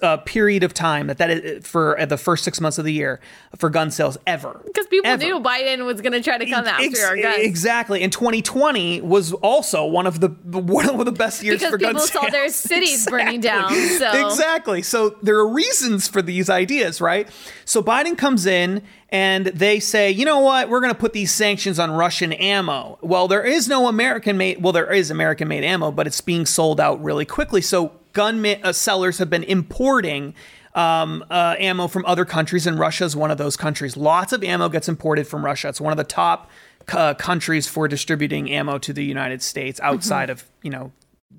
Uh, 0.00 0.16
period 0.18 0.62
of 0.62 0.72
time 0.74 1.08
that 1.08 1.18
that 1.18 1.30
is 1.30 1.66
for 1.66 1.98
uh, 1.98 2.04
the 2.06 2.18
first 2.18 2.44
six 2.44 2.60
months 2.60 2.78
of 2.78 2.84
the 2.84 2.92
year 2.92 3.18
for 3.56 3.68
gun 3.68 3.90
sales 3.90 4.16
ever 4.28 4.60
Because 4.66 4.86
people 4.86 5.10
Ever. 5.10 5.22
knew 5.24 5.40
Biden 5.40 5.86
was 5.86 6.00
going 6.02 6.12
to 6.12 6.22
try 6.22 6.38
to 6.38 6.46
come 6.48 6.66
after 6.66 6.84
Ex- 6.84 7.02
our 7.02 7.16
guns. 7.16 7.38
Exactly. 7.38 8.02
And 8.02 8.12
2020 8.12 9.00
was 9.00 9.32
also 9.32 9.84
one 9.86 10.06
of 10.06 10.20
the 10.20 10.28
one 10.28 10.88
of 10.88 11.04
the 11.04 11.10
best 11.10 11.42
years 11.42 11.58
Because 11.58 11.70
for 11.72 11.78
gun 11.78 11.94
sales 11.98 12.10
people 12.10 12.22
saw 12.22 12.30
their 12.30 12.48
cities 12.50 13.06
burning 13.08 13.40
down, 13.40 13.72
so- 13.74 14.26
Exactly. 14.28 14.82
So 14.82 15.16
there 15.22 15.36
are 15.38 15.48
reasons 15.48 16.06
for 16.06 16.22
these 16.22 16.48
ideas, 16.50 17.00
right? 17.00 17.28
So 17.64 17.82
Biden 17.82 18.16
comes 18.16 18.46
in 18.46 18.82
and 19.08 19.46
they 19.46 19.80
say, 19.80 20.10
you 20.12 20.24
know 20.26 20.40
what, 20.40 20.68
we're 20.68 20.80
going 20.80 20.94
to 20.94 21.00
put 21.00 21.12
these 21.14 21.32
sanctions 21.32 21.78
on 21.80 21.90
Russian 21.90 22.32
ammo. 22.34 22.98
Well, 23.00 23.26
there 23.26 23.42
is 23.44 23.68
no 23.68 23.88
American 23.88 24.36
made. 24.36 24.62
Well, 24.62 24.72
there 24.74 24.92
is 24.92 25.10
American 25.10 25.48
made 25.48 25.64
ammo, 25.64 25.90
but 25.90 26.06
it's 26.06 26.20
being 26.20 26.46
sold 26.46 26.78
out 26.78 27.02
really 27.02 27.24
quickly. 27.24 27.62
So 27.62 27.92
gun 28.12 28.44
uh, 28.44 28.72
sellers 28.72 29.18
have 29.18 29.30
been 29.30 29.44
importing 29.44 30.34
um, 30.74 31.24
uh, 31.30 31.56
ammo 31.58 31.86
from 31.86 32.04
other 32.06 32.24
countries, 32.24 32.66
and 32.66 32.78
Russia 32.78 33.04
is 33.04 33.14
one 33.14 33.30
of 33.30 33.38
those 33.38 33.56
countries. 33.56 33.96
Lots 33.96 34.32
of 34.32 34.42
ammo 34.42 34.68
gets 34.68 34.88
imported 34.88 35.26
from 35.26 35.44
Russia. 35.44 35.68
It's 35.68 35.80
one 35.80 35.92
of 35.92 35.98
the 35.98 36.04
top 36.04 36.50
uh, 36.92 37.14
countries 37.14 37.68
for 37.68 37.88
distributing 37.88 38.50
ammo 38.50 38.78
to 38.78 38.92
the 38.92 39.04
United 39.04 39.42
States 39.42 39.78
outside 39.80 40.30
of 40.30 40.44
you 40.62 40.70
know 40.70 40.92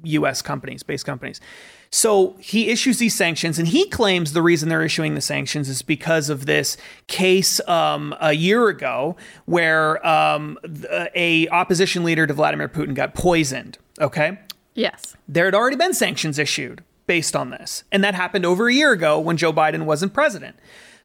U.S. 0.03 0.41
companies, 0.41 0.84
base 0.84 1.03
companies. 1.03 1.39
So 1.89 2.36
he 2.39 2.69
issues 2.69 2.97
these 2.97 3.15
sanctions, 3.15 3.59
and 3.59 3.67
he 3.67 3.88
claims 3.88 4.34
the 4.34 4.41
reason 4.41 4.67
they're 4.67 4.84
issuing 4.84 5.13
the 5.13 5.21
sanctions 5.21 5.69
is 5.69 5.84
because 5.84 6.30
of 6.30 6.47
this 6.47 6.76
case 7.05 7.59
um, 7.67 8.15
a 8.19 8.34
year 8.34 8.67
ago 8.67 9.15
where 9.45 10.05
um, 10.05 10.57
a 11.15 11.47
opposition 11.49 12.03
leader 12.03 12.26
to 12.26 12.34
Vladimir 12.34 12.67
Putin 12.67 12.95
got 12.95 13.13
poisoned. 13.13 13.78
Okay, 14.01 14.39
Yes. 14.76 15.15
there 15.28 15.45
had 15.45 15.55
already 15.55 15.76
been 15.76 15.93
sanctions 15.93 16.39
issued 16.39 16.84
based 17.05 17.36
on 17.36 17.49
this. 17.49 17.84
And 17.91 18.03
that 18.03 18.15
happened 18.15 18.45
over 18.45 18.67
a 18.67 18.74
year 18.74 18.91
ago 18.91 19.19
when 19.19 19.38
Joe 19.38 19.53
Biden 19.53 19.86
wasn't 19.86 20.13
president. 20.13 20.55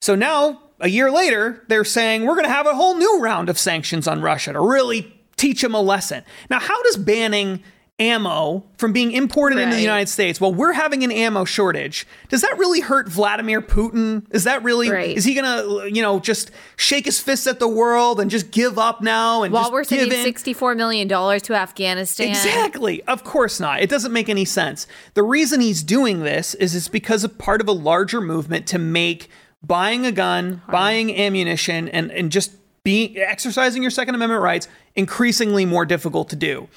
So 0.01 0.15
now, 0.15 0.63
a 0.81 0.89
year 0.89 1.11
later, 1.11 1.65
they're 1.69 1.85
saying 1.85 2.25
we're 2.25 2.35
going 2.35 2.47
to 2.47 2.53
have 2.53 2.67
a 2.67 2.75
whole 2.75 2.97
new 2.97 3.21
round 3.21 3.49
of 3.49 3.59
sanctions 3.59 4.07
on 4.07 4.23
Russia 4.23 4.53
to 4.53 4.61
really 4.61 5.13
teach 5.37 5.61
them 5.63 5.75
a 5.75 5.81
lesson. 5.81 6.23
Now, 6.51 6.61
how 6.61 6.81
does 6.85 6.97
banning 6.97 7.63
ammo 8.01 8.65
from 8.77 8.93
being 8.93 9.11
imported 9.13 9.59
into 9.59 9.75
the 9.75 9.83
United 9.83 10.09
States 10.09 10.41
while 10.41 10.55
we're 10.55 10.73
having 10.73 11.03
an 11.03 11.11
ammo 11.11 11.45
shortage, 11.45 12.07
does 12.29 12.43
that 12.43 12.57
really 12.57 12.81
hurt 12.81 13.09
Vladimir 13.09 13.61
Putin? 13.61 14.25
Is 14.31 14.45
that 14.45 14.63
really, 14.63 14.89
Right. 14.91 15.17
is 15.17 15.25
he 15.25 15.35
going 15.35 15.45
to, 15.45 15.93
you 15.93 16.01
know, 16.01 16.21
just 16.21 16.51
shake 16.77 17.07
his 17.07 17.19
fists 17.19 17.47
at 17.49 17.59
the 17.59 17.67
world 17.69 18.21
and 18.21 18.31
just 18.31 18.51
give 18.53 18.79
up 18.79 19.03
now 19.03 19.43
and 19.43 19.53
While 19.53 19.65
just 19.65 19.73
we're 19.73 19.85
sending 19.85 20.13
in? 20.13 20.25
$64 20.33 20.77
million 20.77 21.09
to 21.09 21.55
Afghanistan. 21.55 22.29
Exactly. 22.29 23.03
Of 23.05 23.25
course 23.25 23.59
not. 23.59 23.81
It 23.83 23.91
doesn't 23.91 24.13
make 24.13 24.29
any 24.29 24.45
sense. 24.45 24.87
The 25.15 25.25
reason 25.25 25.61
he's 25.61 25.83
doing 25.83 26.21
this 26.23 26.55
is 26.55 26.77
it's 26.77 26.89
because 26.89 27.25
of 27.25 27.37
part 27.37 27.61
of 27.61 27.67
a 27.67 27.73
larger 27.73 28.21
movement 28.21 28.67
to 28.69 28.79
make 28.79 29.29
buying 29.61 30.07
a 30.07 30.13
gun, 30.13 30.63
buying 30.71 31.13
ammunition, 31.17 31.89
and, 31.89 32.13
and 32.13 32.31
just 32.31 32.53
being 32.85 33.19
exercising 33.19 33.83
your 33.83 33.91
Second 33.91 34.15
Amendment 34.15 34.41
rights 34.41 34.69
increasingly 34.95 35.67
more 35.67 35.85
difficult 35.85 36.29
to 36.31 36.37
do. 36.37 36.69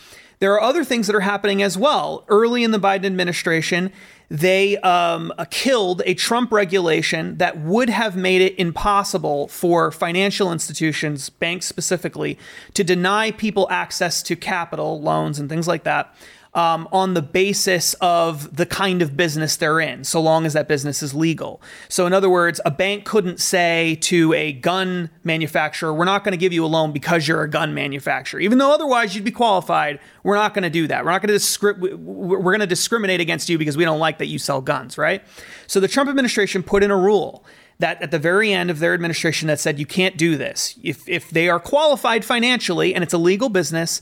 There 0.42 0.52
are 0.54 0.62
other 0.62 0.84
things 0.84 1.06
that 1.06 1.16
are 1.16 1.20
happening 1.20 1.62
as 1.62 1.78
well. 1.78 2.26
Early 2.28 2.64
in 2.64 2.72
the 2.72 2.80
Biden 2.80 3.06
administration, 3.06 3.94
they 4.28 4.76
um, 4.78 5.32
uh, 5.38 5.46
killed 5.52 6.02
a 6.04 6.16
Trump 6.16 6.52
regulation 6.52 7.38
that 7.38 7.60
would 7.60 7.92
have 7.92 8.16
made 8.16 8.42
it 8.42 8.56
impossible 8.58 9.50
for 9.50 9.92
financial 9.92 10.52
institutions, 10.52 11.30
banks 11.30 11.68
specifically, 11.68 12.39
to 12.74 12.84
deny 12.84 13.30
people 13.30 13.68
access 13.70 14.24
to 14.24 14.36
capital, 14.36 15.00
loans, 15.00 15.38
and 15.38 15.48
things 15.48 15.68
like 15.68 15.84
that. 15.84 16.12
Um, 16.54 16.89
on 16.91 17.14
the 17.14 17.22
basis 17.22 17.93
of 18.02 18.58
the 18.58 18.66
kind 18.66 19.02
of 19.02 19.16
business 19.16 19.56
they're 19.56 19.80
in, 19.80 20.04
so 20.04 20.20
long 20.20 20.45
as 20.45 20.52
that 20.52 20.68
business 20.68 21.02
is 21.02 21.14
legal. 21.14 21.62
So, 21.88 22.06
in 22.06 22.12
other 22.12 22.30
words, 22.30 22.60
a 22.66 22.72
bank 22.72 23.06
couldn't 23.06 23.39
say 23.39 23.95
to 24.02 24.34
a 24.34 24.52
gun 24.52 25.12
manufacturer, 25.24 25.93
We're 25.93 26.04
not 26.04 26.26
going 26.26 26.34
to 26.34 26.38
give 26.38 26.52
you 26.52 26.66
a 26.66 26.68
loan 26.68 26.91
because 26.91 27.26
you're 27.26 27.41
a 27.43 27.49
gun 27.49 27.74
manufacturer, 27.74 28.41
even 28.41 28.58
though 28.58 28.74
otherwise 28.74 29.16
you'd 29.16 29.24
be 29.24 29.32
qualified. 29.32 30.02
We're 30.24 30.36
not 30.36 30.54
going 30.54 30.64
to 30.64 30.70
do 30.70 30.88
that. 30.88 31.06
We're 31.06 31.12
not 31.12 31.22
going 31.22 31.39
to 31.39 31.41
discri- 31.41 31.80
we- 31.80 31.93
we're 31.93 32.52
going 32.52 32.60
to 32.60 32.68
discriminate 32.68 33.22
against 33.22 33.47
you 33.47 33.58
because 33.58 33.78
we 33.78 33.86
don't 33.86 33.99
like 33.99 34.18
that 34.18 34.28
you 34.28 34.38
sell 34.38 34.60
guns, 34.60 34.97
right? 34.97 35.24
So, 35.68 35.80
the 35.80 35.88
Trump 35.88 36.10
administration 36.10 36.64
put 36.64 36.84
in 36.84 36.91
a 36.91 36.97
rule 36.97 37.45
that 37.80 38.02
at 38.02 38.12
the 38.12 38.20
very 38.20 38.52
end 38.52 38.70
of 38.70 38.80
their 38.80 38.93
administration 38.93 39.47
that 39.47 39.60
said 39.62 39.80
you 39.80 39.86
can't 39.86 40.18
do 40.18 40.36
this. 40.36 40.78
If 40.84 41.08
if 41.08 41.30
they 41.30 41.47
are 41.47 41.62
qualified 41.62 42.26
financially 42.26 42.93
and 42.93 43.06
it's 43.06 43.14
a 43.14 43.18
legal 43.18 43.47
business, 43.47 44.02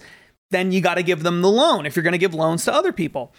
then 0.52 0.72
you 0.72 0.82
got 0.82 0.96
to 0.96 1.04
give 1.04 1.24
them 1.24 1.42
the 1.42 1.50
loan 1.50 1.86
if 1.86 1.96
you're 1.96 2.04
going 2.04 2.14
to 2.14 2.18
give 2.18 2.34
loans 2.34 2.66
to 2.66 2.74
other 2.74 2.92
people. 2.92 3.34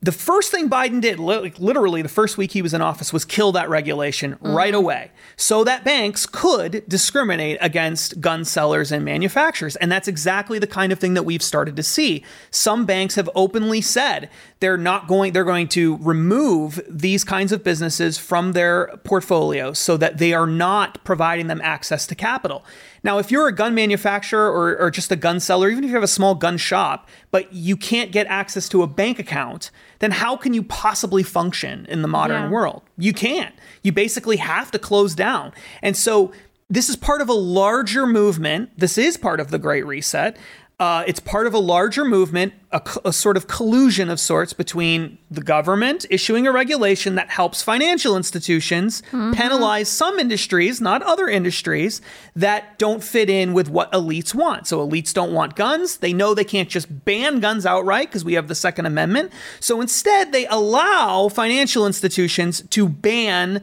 The 0.00 0.12
first 0.12 0.52
thing 0.52 0.70
Biden 0.70 1.00
did, 1.00 1.18
li- 1.18 1.52
literally 1.58 2.02
the 2.02 2.08
first 2.08 2.38
week 2.38 2.52
he 2.52 2.62
was 2.62 2.72
in 2.72 2.80
office, 2.80 3.12
was 3.12 3.24
kill 3.24 3.50
that 3.52 3.68
regulation 3.68 4.32
mm-hmm. 4.32 4.54
right 4.54 4.74
away 4.74 5.10
so 5.36 5.64
that 5.64 5.84
banks 5.84 6.24
could 6.24 6.84
discriminate 6.88 7.58
against 7.60 8.20
gun 8.20 8.44
sellers 8.44 8.92
and 8.92 9.04
manufacturers. 9.04 9.74
And 9.76 9.90
that's 9.90 10.06
exactly 10.06 10.60
the 10.60 10.68
kind 10.68 10.92
of 10.92 11.00
thing 11.00 11.14
that 11.14 11.24
we've 11.24 11.42
started 11.42 11.74
to 11.76 11.82
see. 11.82 12.24
Some 12.50 12.86
banks 12.86 13.16
have 13.16 13.28
openly 13.34 13.80
said 13.80 14.30
they're 14.62 14.78
not 14.78 15.08
going, 15.08 15.32
they're 15.34 15.44
going 15.44 15.68
to 15.68 15.98
remove 15.98 16.80
these 16.88 17.24
kinds 17.24 17.50
of 17.52 17.62
businesses 17.64 18.16
from 18.16 18.52
their 18.52 18.86
portfolio 19.04 19.72
so 19.72 19.96
that 19.98 20.18
they 20.18 20.32
are 20.32 20.46
not 20.46 21.02
providing 21.04 21.48
them 21.48 21.60
access 21.62 22.06
to 22.06 22.14
capital. 22.14 22.64
Now, 23.02 23.18
if 23.18 23.30
you're 23.32 23.48
a 23.48 23.54
gun 23.54 23.74
manufacturer 23.74 24.48
or, 24.50 24.78
or 24.78 24.90
just 24.90 25.10
a 25.10 25.16
gun 25.16 25.40
seller, 25.40 25.68
even 25.68 25.82
if 25.82 25.88
you 25.88 25.94
have 25.96 26.04
a 26.04 26.06
small 26.08 26.36
gun 26.36 26.56
shop, 26.56 27.08
but 27.32 27.52
you 27.52 27.76
can't 27.76 28.12
get 28.12 28.26
access 28.28 28.68
to 28.70 28.82
a 28.82 28.86
bank 28.86 29.18
account, 29.18 29.70
then 29.98 30.12
how 30.12 30.36
can 30.36 30.54
you 30.54 30.62
possibly 30.62 31.24
function 31.24 31.84
in 31.90 32.02
the 32.02 32.08
modern 32.08 32.44
Yeah. 32.44 32.50
world? 32.50 32.82
You 32.96 33.12
can't. 33.12 33.54
You 33.82 33.90
basically 33.90 34.36
have 34.36 34.70
to 34.70 34.78
close 34.78 35.14
down. 35.16 35.52
And 35.82 35.96
so 35.96 36.32
this 36.70 36.88
is 36.88 36.96
part 36.96 37.20
of 37.20 37.28
a 37.28 37.34
larger 37.34 38.06
movement. 38.06 38.70
This 38.78 38.96
is 38.96 39.16
part 39.18 39.40
of 39.40 39.50
the 39.50 39.58
Great 39.58 39.84
Reset 39.84 40.36
Uh, 40.80 41.04
it's 41.06 41.20
part 41.20 41.46
of 41.46 41.54
a 41.54 41.58
larger 41.58 42.04
movement, 42.04 42.52
a, 42.72 42.82
a 43.04 43.12
sort 43.12 43.36
of 43.36 43.46
collusion 43.46 44.10
of 44.10 44.18
sorts 44.18 44.52
between 44.52 45.16
the 45.30 45.40
government 45.40 46.04
issuing 46.10 46.44
a 46.44 46.50
regulation 46.50 47.14
that 47.14 47.30
helps 47.30 47.62
financial 47.62 48.16
institutions 48.16 49.00
penalize 49.32 49.88
some 49.88 50.18
industries, 50.18 50.80
not 50.80 51.00
other 51.02 51.28
industries, 51.28 52.00
that 52.34 52.78
don't 52.80 53.04
fit 53.04 53.30
in 53.30 53.52
with 53.52 53.68
what 53.68 53.92
elites 53.92 54.34
want. 54.34 54.66
So 54.66 54.84
elites 54.84 55.12
don't 55.14 55.32
want 55.32 55.54
guns. 55.54 55.98
They 55.98 56.12
know 56.12 56.34
they 56.34 56.42
can't 56.42 56.68
just 56.68 57.04
ban 57.04 57.38
guns 57.38 57.64
outright 57.64 58.08
because 58.08 58.24
we 58.24 58.32
have 58.34 58.48
the 58.48 58.54
Second 58.56 58.86
Amendment. 58.86 59.30
So 59.60 59.80
instead, 59.80 60.32
they 60.32 60.46
allow 60.48 61.28
financial 61.28 61.86
institutions 61.86 62.62
to 62.70 62.88
ban 62.88 63.62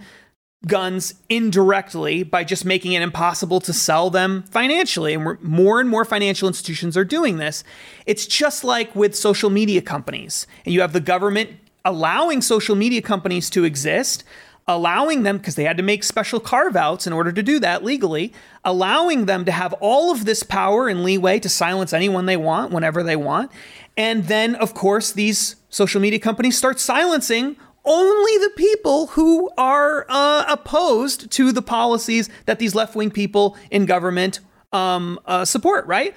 guns 0.68 1.14
indirectly 1.30 2.24
by 2.24 2.44
just 2.44 2.66
making 2.66 2.92
it 2.94 3.02
impossible 3.02 3.62
to 3.62 3.72
sell 3.72 4.10
them 4.10 4.44
financially. 4.44 5.14
And 5.14 5.42
more 5.42 5.80
and 5.80 5.90
more 5.90 6.04
financial 6.04 6.48
institutions 6.48 6.98
are 6.98 7.06
doing 7.06 7.38
this. 7.38 7.64
It's 8.06 8.26
just 8.26 8.64
like 8.64 8.94
with 8.96 9.16
social 9.16 9.50
media 9.50 9.82
companies. 9.82 10.48
And 10.66 10.74
you 10.74 10.82
have 10.82 10.94
the 10.94 11.00
government 11.00 11.52
allowing 11.86 12.42
social 12.42 12.76
media 12.76 13.02
companies 13.02 13.50
to 13.52 13.64
exist, 13.64 14.26
allowing 14.68 15.24
them, 15.24 15.38
because 15.38 15.56
they 15.56 15.64
had 15.64 15.78
to 15.78 15.84
make 15.84 16.04
special 16.04 16.42
carve 16.42 16.76
outs 16.76 17.08
in 17.08 17.14
order 17.14 17.32
to 17.32 17.42
do 17.42 17.58
that 17.60 17.84
legally, 17.84 18.34
allowing 18.66 19.26
them 19.26 19.46
to 19.46 19.52
have 19.54 19.72
all 19.80 20.12
of 20.12 20.26
this 20.26 20.44
power 20.44 20.90
and 20.90 21.04
leeway 21.04 21.40
to 21.40 21.48
silence 21.48 21.94
anyone 21.94 22.26
they 22.26 22.38
want 22.38 22.74
whenever 22.74 23.02
they 23.02 23.16
want. 23.16 23.50
And 23.96 24.26
then, 24.26 24.56
of 24.56 24.74
course, 24.74 25.14
these 25.14 25.56
social 25.70 26.02
media 26.02 26.20
companies 26.20 26.58
start 26.58 26.82
silencing 26.82 27.56
only 27.86 28.38
the 28.38 28.52
people 28.56 29.08
who 29.08 29.50
are 29.58 30.06
uh, 30.10 30.46
opposed 30.48 31.32
to 31.32 31.52
the 31.52 31.62
policies 31.62 32.30
that 32.46 32.60
these 32.60 32.76
left 32.76 32.96
wing 32.96 33.12
people 33.12 33.58
in 33.72 33.86
government 33.86 34.40
um, 34.72 35.20
uh, 35.26 35.46
support, 35.46 35.86
right? 35.88 36.16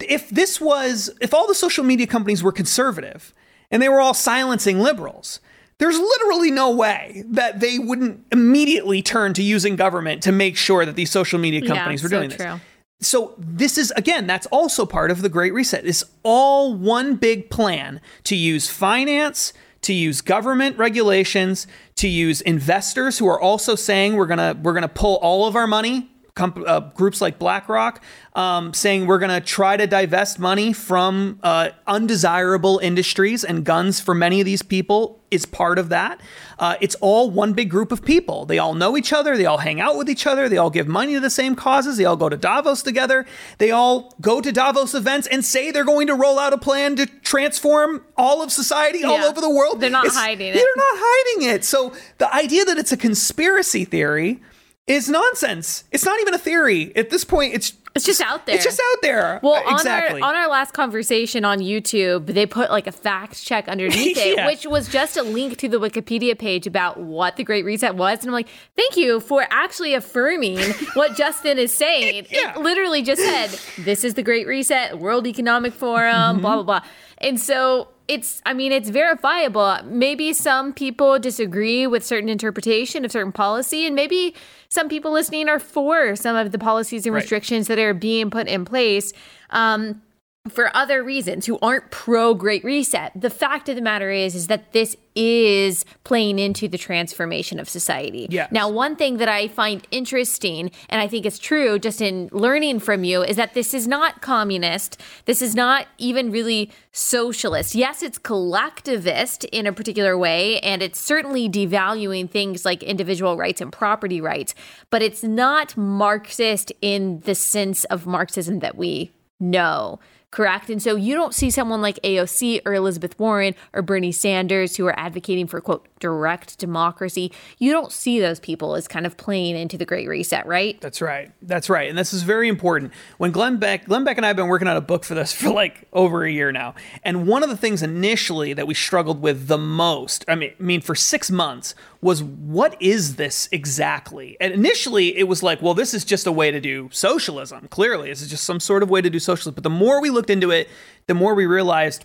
If 0.00 0.30
this 0.30 0.60
was, 0.60 1.10
if 1.20 1.34
all 1.34 1.46
the 1.46 1.54
social 1.54 1.84
media 1.84 2.06
companies 2.06 2.42
were 2.42 2.52
conservative 2.52 3.34
and 3.70 3.82
they 3.82 3.88
were 3.88 4.00
all 4.00 4.14
silencing 4.14 4.78
liberals, 4.78 5.40
there's 5.78 5.98
literally 5.98 6.50
no 6.50 6.70
way 6.70 7.24
that 7.26 7.60
they 7.60 7.78
wouldn't 7.78 8.24
immediately 8.30 9.02
turn 9.02 9.34
to 9.34 9.42
using 9.42 9.76
government 9.76 10.22
to 10.22 10.32
make 10.32 10.56
sure 10.56 10.86
that 10.86 10.94
these 10.94 11.10
social 11.10 11.38
media 11.38 11.66
companies 11.66 12.02
were 12.02 12.08
so 12.08 12.18
doing 12.18 12.28
this. 12.30 12.38
true. 12.38 12.60
So 13.00 13.34
this 13.36 13.76
is 13.76 13.90
again, 13.96 14.28
that's 14.28 14.46
also 14.46 14.86
part 14.86 15.10
of 15.10 15.22
the 15.22 15.28
Great 15.28 15.52
Reset. 15.52 15.84
It's 15.84 16.04
all 16.22 16.72
one 16.72 17.16
big 17.16 17.50
plan 17.50 18.00
to 18.24 18.36
use 18.36 18.70
finance, 18.70 19.52
to 19.82 19.92
use 19.92 20.20
government 20.20 20.78
regulations, 20.78 21.66
to 21.96 22.08
use 22.08 22.40
investors 22.40 23.18
who 23.18 23.26
are 23.26 23.40
also 23.40 23.74
saying 23.74 24.16
we're 24.16 24.26
gonna 24.26 24.56
we're 24.62 24.74
gonna 24.74 24.88
pull 24.88 25.16
all 25.16 25.46
of 25.46 25.56
our 25.56 25.66
money. 25.66 26.11
Comp- 26.34 26.66
uh, 26.66 26.80
groups 26.94 27.20
like 27.20 27.38
BlackRock 27.38 28.02
um, 28.34 28.72
saying 28.72 29.06
we're 29.06 29.18
going 29.18 29.30
to 29.30 29.40
try 29.40 29.76
to 29.76 29.86
divest 29.86 30.38
money 30.38 30.72
from 30.72 31.38
uh, 31.42 31.70
undesirable 31.86 32.78
industries, 32.78 33.44
and 33.44 33.66
guns 33.66 34.00
for 34.00 34.14
many 34.14 34.40
of 34.40 34.46
these 34.46 34.62
people 34.62 35.20
is 35.30 35.44
part 35.44 35.78
of 35.78 35.90
that. 35.90 36.20
Uh, 36.58 36.76
it's 36.80 36.94
all 36.96 37.30
one 37.30 37.52
big 37.52 37.68
group 37.68 37.92
of 37.92 38.02
people. 38.02 38.46
They 38.46 38.58
all 38.58 38.74
know 38.74 38.96
each 38.96 39.12
other. 39.12 39.36
They 39.36 39.44
all 39.44 39.58
hang 39.58 39.80
out 39.80 39.98
with 39.98 40.08
each 40.08 40.26
other. 40.26 40.48
They 40.48 40.56
all 40.56 40.70
give 40.70 40.88
money 40.88 41.14
to 41.14 41.20
the 41.20 41.30
same 41.30 41.54
causes. 41.54 41.96
They 41.98 42.04
all 42.06 42.16
go 42.16 42.30
to 42.30 42.36
Davos 42.36 42.82
together. 42.82 43.26
They 43.58 43.70
all 43.70 44.14
go 44.20 44.40
to 44.40 44.52
Davos 44.52 44.94
events 44.94 45.26
and 45.26 45.44
say 45.44 45.70
they're 45.70 45.84
going 45.84 46.06
to 46.06 46.14
roll 46.14 46.38
out 46.38 46.54
a 46.54 46.58
plan 46.58 46.96
to 46.96 47.06
transform 47.06 48.04
all 48.16 48.42
of 48.42 48.50
society 48.52 49.04
all 49.04 49.22
over 49.24 49.40
the 49.40 49.50
world. 49.50 49.80
They're 49.80 49.90
not 49.90 50.06
hiding 50.08 50.48
it. 50.48 50.54
They're 50.54 50.76
not 50.76 50.96
hiding 50.96 51.50
it. 51.50 51.64
So 51.64 51.92
the 52.18 52.34
idea 52.34 52.64
that 52.64 52.78
it's 52.78 52.92
a 52.92 52.96
conspiracy 52.96 53.84
theory 53.84 54.40
is 54.86 55.08
nonsense. 55.08 55.84
It's 55.92 56.04
not 56.04 56.20
even 56.20 56.34
a 56.34 56.38
theory. 56.38 56.94
At 56.96 57.10
this 57.10 57.24
point, 57.24 57.54
it's 57.54 57.72
It's 57.94 58.04
just 58.06 58.20
out 58.22 58.46
there. 58.46 58.54
It's 58.56 58.64
just 58.64 58.80
out 58.80 59.02
there. 59.02 59.38
Well, 59.42 59.62
Uh, 59.68 59.74
exactly. 59.74 60.20
on 60.20 60.22
our 60.24 60.30
on 60.30 60.42
our 60.42 60.48
last 60.48 60.72
conversation 60.72 61.44
on 61.44 61.58
YouTube, 61.60 62.26
they 62.26 62.46
put 62.46 62.70
like 62.70 62.86
a 62.88 62.92
fact 62.92 63.44
check 63.44 63.68
underneath 63.68 64.16
it, 64.20 64.44
which 64.46 64.66
was 64.66 64.88
just 64.88 65.16
a 65.16 65.22
link 65.22 65.58
to 65.58 65.68
the 65.68 65.78
Wikipedia 65.78 66.36
page 66.36 66.66
about 66.66 66.98
what 66.98 67.36
the 67.36 67.44
Great 67.44 67.64
Reset 67.64 67.94
was. 67.94 68.20
And 68.20 68.28
I'm 68.28 68.32
like, 68.32 68.48
thank 68.76 68.96
you 68.96 69.20
for 69.20 69.46
actually 69.50 69.94
affirming 69.94 70.58
what 70.94 71.16
Justin 71.16 71.58
is 71.58 71.72
saying. 71.76 72.26
Yeah. 72.30 72.54
It 72.56 72.60
literally 72.62 73.02
just 73.02 73.22
said, 73.22 73.50
"This 73.84 74.02
is 74.04 74.14
the 74.14 74.22
Great 74.24 74.46
Reset, 74.48 74.98
World 74.98 75.26
Economic 75.26 75.74
Forum, 75.74 76.12
Mm-hmm. 76.36 76.40
blah 76.40 76.54
blah 76.54 76.64
blah." 76.64 76.80
And 77.18 77.38
so 77.38 77.88
it's 78.08 78.42
i 78.44 78.52
mean 78.52 78.72
it's 78.72 78.88
verifiable 78.88 79.78
maybe 79.84 80.32
some 80.32 80.72
people 80.72 81.18
disagree 81.18 81.86
with 81.86 82.04
certain 82.04 82.28
interpretation 82.28 83.04
of 83.04 83.12
certain 83.12 83.32
policy 83.32 83.86
and 83.86 83.94
maybe 83.94 84.34
some 84.68 84.88
people 84.88 85.12
listening 85.12 85.48
are 85.48 85.58
for 85.60 86.16
some 86.16 86.34
of 86.34 86.50
the 86.52 86.58
policies 86.58 87.06
and 87.06 87.14
Right. 87.14 87.20
restrictions 87.22 87.68
that 87.68 87.78
are 87.78 87.94
being 87.94 88.30
put 88.30 88.48
in 88.48 88.64
place 88.64 89.12
um, 89.50 90.02
for 90.48 90.76
other 90.76 91.04
reasons 91.04 91.46
who 91.46 91.56
aren't 91.62 91.88
pro 91.92 92.34
great 92.34 92.64
reset. 92.64 93.12
The 93.14 93.30
fact 93.30 93.68
of 93.68 93.76
the 93.76 93.82
matter 93.82 94.10
is 94.10 94.34
is 94.34 94.48
that 94.48 94.72
this 94.72 94.96
is 95.14 95.84
playing 96.02 96.40
into 96.40 96.66
the 96.66 96.78
transformation 96.78 97.60
of 97.60 97.68
society. 97.68 98.26
Yes. 98.28 98.50
now 98.50 98.68
one 98.68 98.96
thing 98.96 99.18
that 99.18 99.28
i 99.28 99.46
find 99.46 99.86
interesting 99.90 100.70
and 100.88 101.00
i 101.00 101.06
think 101.06 101.26
it's 101.26 101.38
true 101.38 101.78
just 101.78 102.00
in 102.00 102.28
learning 102.32 102.80
from 102.80 103.04
you 103.04 103.22
is 103.22 103.36
that 103.36 103.54
this 103.54 103.72
is 103.72 103.86
not 103.86 104.20
communist. 104.20 105.00
This 105.26 105.42
is 105.42 105.54
not 105.54 105.86
even 105.98 106.32
really 106.32 106.72
socialist. 106.90 107.76
Yes 107.76 108.02
it's 108.02 108.18
collectivist 108.18 109.44
in 109.44 109.66
a 109.66 109.72
particular 109.72 110.18
way 110.18 110.58
and 110.60 110.82
it's 110.82 110.98
certainly 110.98 111.48
devaluing 111.48 112.28
things 112.28 112.64
like 112.64 112.82
individual 112.82 113.36
rights 113.36 113.60
and 113.60 113.70
property 113.70 114.20
rights 114.20 114.56
but 114.90 115.02
it's 115.02 115.22
not 115.22 115.76
marxist 115.76 116.72
in 116.80 117.20
the 117.20 117.36
sense 117.36 117.84
of 117.84 118.06
marxism 118.06 118.58
that 118.58 118.76
we 118.76 119.12
know 119.38 120.00
correct 120.32 120.68
and 120.68 120.82
so 120.82 120.96
you 120.96 121.14
don't 121.14 121.34
see 121.34 121.50
someone 121.50 121.80
like 121.80 122.00
aoc 122.02 122.60
or 122.66 122.74
elizabeth 122.74 123.16
warren 123.20 123.54
or 123.72 123.82
bernie 123.82 124.10
sanders 124.10 124.76
who 124.76 124.84
are 124.86 124.98
advocating 124.98 125.46
for 125.46 125.60
quote 125.60 125.86
direct 126.00 126.58
democracy 126.58 127.30
you 127.58 127.70
don't 127.70 127.92
see 127.92 128.18
those 128.18 128.40
people 128.40 128.74
as 128.74 128.88
kind 128.88 129.06
of 129.06 129.16
playing 129.16 129.54
into 129.54 129.78
the 129.78 129.86
great 129.86 130.08
reset 130.08 130.44
right 130.46 130.80
That's 130.80 131.00
right. 131.00 131.30
That's 131.42 131.68
right. 131.70 131.88
And 131.88 131.96
this 131.96 132.12
is 132.12 132.22
very 132.22 132.48
important. 132.48 132.92
When 133.18 133.30
Glenn 133.30 133.58
Beck, 133.58 133.86
Glenn 133.86 134.04
Beck 134.04 134.16
and 134.16 134.26
I 134.26 134.28
have 134.28 134.36
been 134.36 134.48
working 134.48 134.68
on 134.68 134.76
a 134.76 134.80
book 134.80 135.04
for 135.04 135.14
this 135.14 135.32
for 135.40 135.50
like 135.50 135.86
over 135.92 136.24
a 136.24 136.30
year 136.30 136.50
now. 136.50 136.74
And 137.04 137.26
one 137.26 137.42
of 137.42 137.48
the 137.48 137.56
things 137.56 137.82
initially 137.82 138.52
that 138.54 138.66
we 138.66 138.74
struggled 138.74 139.20
with 139.20 139.46
the 139.46 139.58
most, 139.58 140.24
I 140.28 140.34
mean, 140.34 140.52
I 140.58 140.62
mean 140.62 140.80
for 140.80 140.94
6 140.94 141.30
months 141.30 141.74
was 142.02 142.22
what 142.22 142.76
is 142.82 143.16
this 143.16 143.48
exactly? 143.52 144.36
And 144.40 144.52
initially 144.52 145.16
it 145.16 145.28
was 145.28 145.42
like, 145.42 145.62
well, 145.62 145.72
this 145.72 145.94
is 145.94 146.04
just 146.04 146.26
a 146.26 146.32
way 146.32 146.50
to 146.50 146.60
do 146.60 146.90
socialism. 146.92 147.68
Clearly, 147.68 148.08
this 148.10 148.20
is 148.20 148.28
just 148.28 148.44
some 148.44 148.60
sort 148.60 148.82
of 148.82 148.90
way 148.90 149.00
to 149.00 149.08
do 149.08 149.20
socialism. 149.20 149.54
But 149.54 149.62
the 149.62 149.70
more 149.70 150.02
we 150.02 150.10
looked 150.10 150.28
into 150.28 150.50
it, 150.50 150.68
the 151.06 151.14
more 151.14 151.34
we 151.34 151.46
realized 151.46 152.04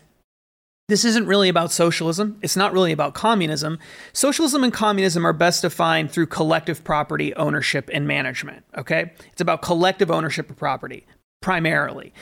this 0.87 1.03
isn't 1.03 1.25
really 1.25 1.49
about 1.49 1.71
socialism. 1.71 2.37
It's 2.41 2.55
not 2.55 2.71
really 2.71 2.93
about 2.93 3.13
communism. 3.13 3.79
Socialism 4.13 4.63
and 4.63 4.71
communism 4.71 5.25
are 5.25 5.33
best 5.33 5.63
defined 5.63 6.11
through 6.11 6.27
collective 6.27 6.83
property 6.83 7.35
ownership 7.35 7.89
and 7.91 8.07
management. 8.07 8.63
Okay? 8.77 9.11
It's 9.33 9.41
about 9.41 9.61
collective 9.61 10.09
ownership 10.09 10.49
of 10.49 10.55
property, 10.55 11.05
primarily. 11.41 12.13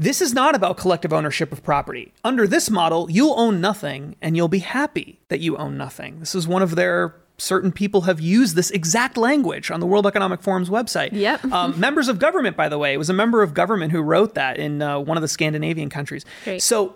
This 0.00 0.22
is 0.22 0.32
not 0.32 0.54
about 0.54 0.76
collective 0.76 1.12
ownership 1.12 1.50
of 1.50 1.64
property. 1.64 2.12
Under 2.22 2.46
this 2.46 2.70
model, 2.70 3.10
you'll 3.10 3.38
own 3.38 3.60
nothing 3.60 4.14
and 4.22 4.36
you'll 4.36 4.46
be 4.46 4.60
happy 4.60 5.18
that 5.28 5.40
you 5.40 5.56
own 5.56 5.76
nothing. 5.76 6.20
This 6.20 6.36
is 6.36 6.46
one 6.46 6.62
of 6.62 6.76
their 6.76 7.16
certain 7.36 7.72
people 7.72 8.02
have 8.02 8.20
used 8.20 8.54
this 8.54 8.70
exact 8.70 9.16
language 9.16 9.70
on 9.72 9.80
the 9.80 9.86
World 9.86 10.06
Economic 10.06 10.40
Forum's 10.40 10.70
website. 10.70 11.10
Yep. 11.12 11.44
um, 11.46 11.78
members 11.80 12.08
of 12.08 12.20
government, 12.20 12.56
by 12.56 12.68
the 12.68 12.78
way, 12.78 12.92
it 12.92 12.96
was 12.96 13.10
a 13.10 13.14
member 13.14 13.42
of 13.42 13.54
government 13.54 13.90
who 13.90 14.00
wrote 14.00 14.34
that 14.34 14.56
in 14.58 14.82
uh, 14.82 15.00
one 15.00 15.16
of 15.16 15.20
the 15.20 15.28
Scandinavian 15.28 15.88
countries. 15.88 16.24
Great. 16.44 16.62
So 16.62 16.94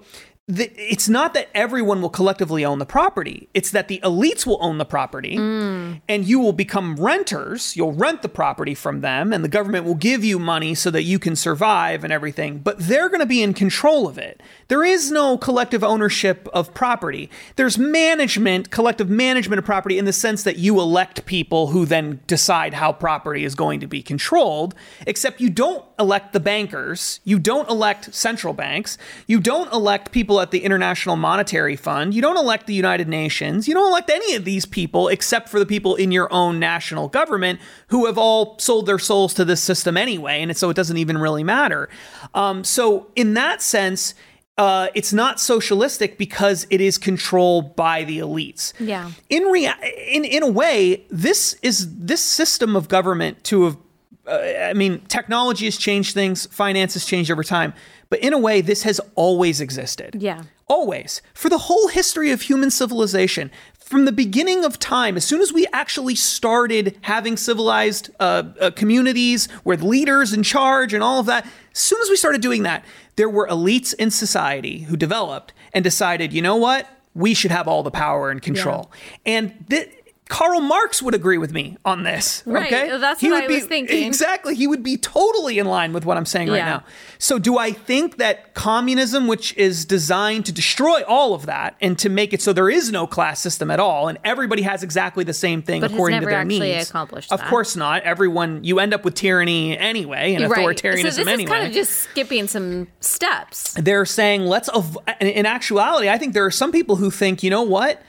the, 0.49 0.72
it's 0.76 1.09
not 1.09 1.34
that 1.34 1.49
everyone 1.55 2.03
will 2.03 2.11
collectively 2.11 2.64
own 2.64 2.80
the 2.80 2.86
property. 2.86 3.49
It's 3.55 3.70
that 3.70 3.86
the 3.86 4.01
elites 4.03 4.45
will 4.45 4.59
own 4.61 4.78
the 4.78 4.84
property 4.84 5.36
mm. 5.36 6.01
and 6.09 6.24
you 6.24 6.40
will 6.40 6.53
become 6.53 6.97
renters. 6.97 7.76
You'll 7.76 7.93
rent 7.93 8.22
the 8.22 8.28
property 8.28 8.74
from 8.74 9.03
them 9.03 9.32
and 9.32 9.45
the 9.45 9.49
government 9.49 9.84
will 9.84 9.95
give 9.95 10.24
you 10.24 10.40
money 10.40 10.74
so 10.74 10.90
that 10.90 11.05
you 11.05 11.20
can 11.20 11.36
survive 11.36 12.03
and 12.03 12.12
everything, 12.12 12.59
but 12.59 12.76
they're 12.80 13.09
going 13.09 13.20
to 13.20 13.26
be 13.26 13.40
in 13.40 13.55
control 13.55 14.09
of 14.09 14.18
it. 14.18 14.43
There 14.66 14.82
is 14.82 15.12
no 15.12 15.38
collective 15.38 15.84
ownership 15.84 16.49
of 16.53 16.74
property. 16.74 17.30
There's 17.55 17.78
management, 17.78 18.70
collective 18.70 19.09
management 19.09 19.61
of 19.61 19.64
property 19.64 19.97
in 19.97 20.07
the 20.07 20.12
sense 20.12 20.43
that 20.43 20.57
you 20.57 20.80
elect 20.80 21.24
people 21.24 21.68
who 21.68 21.86
then 21.86 22.20
decide 22.26 22.74
how 22.74 22.93
property 22.93 23.45
is 23.45 23.55
going 23.55 23.78
to 23.78 23.86
be 23.86 24.03
controlled, 24.03 24.74
except 25.07 25.40
you 25.40 25.51
don't 25.51 25.84
elect 26.01 26.32
the 26.32 26.40
bankers, 26.40 27.20
you 27.22 27.38
don't 27.38 27.70
elect 27.70 28.12
central 28.12 28.53
banks, 28.53 28.99
you 29.28 29.38
don't 29.38 29.72
elect 29.72 30.11
people 30.11 30.32
at 30.41 30.51
the 30.51 30.61
International 30.61 31.16
Monetary 31.16 31.76
Fund, 31.76 32.14
you 32.14 32.22
don't 32.22 32.37
elect 32.37 32.66
the 32.66 32.74
United 32.74 33.09
Nations, 33.09 33.68
you 33.68 33.74
don't 33.74 33.91
elect 33.91 34.11
any 34.11 34.35
of 34.35 34.45
these 34.45 34.66
people 34.66 35.09
except 35.09 35.49
for 35.49 35.59
the 35.59 35.66
people 35.66 35.95
in 35.95 36.12
your 36.12 36.33
own 36.33 36.59
national 36.59 37.09
government 37.09 37.61
who 37.89 38.07
have 38.07 38.18
all 38.18 38.59
sold 38.59 38.87
their 38.87 38.99
souls 38.99 39.35
to 39.35 39.45
this 39.45 39.62
system 39.62 39.97
anyway, 39.97 40.43
and 40.43 40.57
so 40.57 40.70
it 40.70 40.74
doesn't 40.74 40.97
even 40.97 41.18
really 41.18 41.45
matter. 41.45 41.89
Um, 42.35 42.64
so, 42.64 43.09
in 43.16 43.35
that 43.35 43.62
sense, 43.62 44.14
uh, 44.59 44.89
it's 44.95 45.12
not 45.12 45.41
socialistic 45.41 46.18
because 46.18 46.66
it 46.70 46.80
is 46.80 46.99
controlled 46.99 47.74
by 47.74 48.05
the 48.05 48.18
elites. 48.18 48.72
Yeah. 48.78 49.11
In 49.30 49.45
rea- 49.45 49.72
in 50.09 50.24
in 50.24 50.43
a 50.43 50.49
way, 50.49 51.05
this 51.11 51.57
is 51.62 51.99
this 51.99 52.20
system 52.20 52.76
of 52.76 52.89
government 52.89 53.43
to 53.45 53.64
have. 53.64 53.76
Uh, 54.24 54.39
I 54.70 54.72
mean, 54.74 55.01
technology 55.09 55.64
has 55.64 55.76
changed 55.76 56.14
things, 56.14 56.47
finance 56.47 56.95
has 56.95 57.05
changed 57.05 57.28
over 57.28 57.43
time, 57.43 57.74
but 58.13 58.21
in 58.21 58.35
a 58.35 58.39
way, 58.39 58.61
this 58.61 58.83
has 58.83 59.01
always 59.15 59.59
existed. 59.59 60.17
Yeah. 60.21 60.43
Always. 60.69 61.23
For 61.33 61.49
the 61.49 61.57
whole 61.57 61.89
history 61.89 62.31
of 62.31 62.43
human 62.43 62.71
civilization, 62.71 63.51
from 63.73 64.05
the 64.05 64.13
beginning 64.13 64.67
of 64.67 64.79
time, 64.79 65.17
as 65.17 65.25
soon 65.25 65.41
as 65.41 65.51
we 65.51 65.67
actually 65.73 66.15
started 66.15 66.99
having 67.01 67.39
civilized 67.39 68.11
uh, 68.21 68.43
uh, 68.61 68.71
communities 68.73 69.49
with 69.65 69.81
leaders 69.81 70.35
in 70.35 70.43
charge 70.43 70.93
and 70.93 71.03
all 71.03 71.21
of 71.21 71.25
that, 71.25 71.47
as 71.47 71.79
soon 71.79 72.03
as 72.03 72.11
we 72.11 72.17
started 72.17 72.43
doing 72.43 72.65
that, 72.65 72.85
there 73.17 73.31
were 73.31 73.49
elites 73.49 73.95
in 73.95 74.11
society 74.11 74.81
who 74.81 74.95
developed 74.95 75.55
and 75.73 75.83
decided, 75.83 76.35
you 76.35 76.43
know 76.43 76.57
what? 76.57 76.87
We 77.15 77.33
should 77.33 77.51
have 77.51 77.67
all 77.67 77.83
the 77.83 77.91
power 77.91 78.29
and 78.29 78.43
control. 78.43 78.93
Yeah. 79.25 79.33
And 79.33 79.71
th- 79.71 80.02
Karl 80.33 80.62
Marx 80.62 81.03
would 81.03 81.14
agree 81.14 81.37
with 81.37 81.53
me 81.53 81.76
on 81.85 82.05
this. 82.05 82.43
Right. 82.47 82.72
Okay? 82.72 82.91
Oh, 82.91 82.99
that's 82.99 83.20
he 83.20 83.30
what 83.30 83.45
I 83.45 83.47
be, 83.47 83.57
was 83.57 83.66
thinking. 83.66 84.07
Exactly. 84.07 84.55
He 84.55 84.66
would 84.66 84.83
be 84.83 84.97
totally 84.97 85.59
in 85.59 85.66
line 85.66 85.93
with 85.93 86.07
what 86.07 86.16
I'm 86.16 86.24
saying 86.24 86.49
right 86.49 86.64
now. 86.64 86.85
So, 87.18 87.39
do 87.39 87.59
I 87.59 87.72
think 87.72 88.16
that 88.16 88.55
communism, 88.55 89.26
which 89.26 89.55
is 89.59 89.85
designed 89.85 90.47
to 90.47 90.53
destroy 90.53 91.03
all 91.03 91.35
of 91.35 91.45
that 91.47 91.76
and 91.83 91.99
to 91.99 92.09
make 92.09 92.33
it 92.33 92.41
so 92.41 92.55
there 92.55 92.70
is 92.70 92.91
no 92.91 93.07
class 93.07 93.41
system 93.41 93.70
at 93.70 93.78
all 93.78 94.09
and 94.09 94.16
everybody 94.24 94.62
has 94.62 94.83
exactly 94.83 95.22
the 95.22 95.35
same 95.35 95.61
thing 95.61 95.83
But 95.83 95.93
according 95.93 96.20
to 96.20 96.26
their 96.26 96.45
needs? 96.45 96.89
accomplished 96.89 97.30
Of 97.30 97.41
that. 97.41 97.51
course 97.51 97.76
not. 97.76 98.03
Everyone, 98.05 98.64
you 98.64 98.78
end 98.78 98.95
up 98.95 99.05
with 99.05 99.14
tyranny 99.14 99.76
anyway 99.76 100.33
and 100.35 100.49
Right. 100.51 100.66
authoritarianism 100.66 101.12
So 101.12 101.24
this 101.24 101.28
anyway 101.28 101.43
is 101.45 101.49
kind 101.51 101.66
of 101.66 101.72
just 101.74 101.93
skipping 101.93 102.49
some 102.49 102.89
steps. 103.01 103.74
they're 103.74 104.07
saying 104.07 104.47
let's 104.47 104.70
av- 104.70 104.97
in 105.20 105.45
actuality 105.45 106.09
i 106.09 106.16
think 106.16 106.33
there 106.33 106.47
are 106.47 106.51
some 106.51 106.72
people 106.72 106.97
who 106.97 107.11
think 107.11 107.43
you 107.43 107.51
know 107.51 107.62
what 107.62 108.01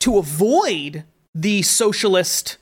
to 0.00 0.18
avoid 0.18 1.04
the 1.40 1.62
socialist 1.62 2.58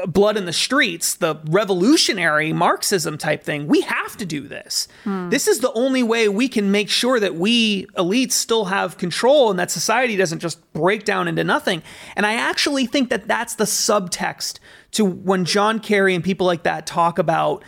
uh, 0.00 0.06
blood 0.06 0.36
in 0.36 0.46
the 0.46 0.52
streets 0.52 1.16
the 1.16 1.36
revolutionary 1.46 2.52
marxism 2.52 3.18
type 3.18 3.42
thing. 3.42 3.66
We 3.66 3.80
have 3.82 4.16
to 4.18 4.24
do 4.24 4.46
this. 4.46 4.88
Hmm. 5.04 5.28
This 5.28 5.48
is 5.48 5.58
the 5.58 5.72
only 5.72 6.02
way 6.02 6.28
we 6.28 6.48
can 6.48 6.70
make 6.70 6.88
sure 6.88 7.18
that 7.18 7.34
we 7.34 7.86
elites 7.98 8.32
still 8.32 8.66
have 8.66 8.96
control 8.96 9.50
and 9.50 9.58
that 9.58 9.70
society 9.70 10.16
doesn't 10.16 10.38
just 10.38 10.72
break 10.72 11.04
down 11.04 11.26
into 11.28 11.44
nothing. 11.44 11.82
And 12.16 12.24
i 12.24 12.34
actually 12.34 12.86
think 12.86 13.10
that 13.10 13.26
that's 13.26 13.56
the 13.56 13.64
subtext 13.64 14.58
to 14.92 15.04
when 15.04 15.44
john 15.44 15.80
kerry 15.80 16.14
and 16.14 16.22
people 16.22 16.46
like 16.46 16.62
that 16.62 16.86
talk 16.86 17.18
about 17.18 17.64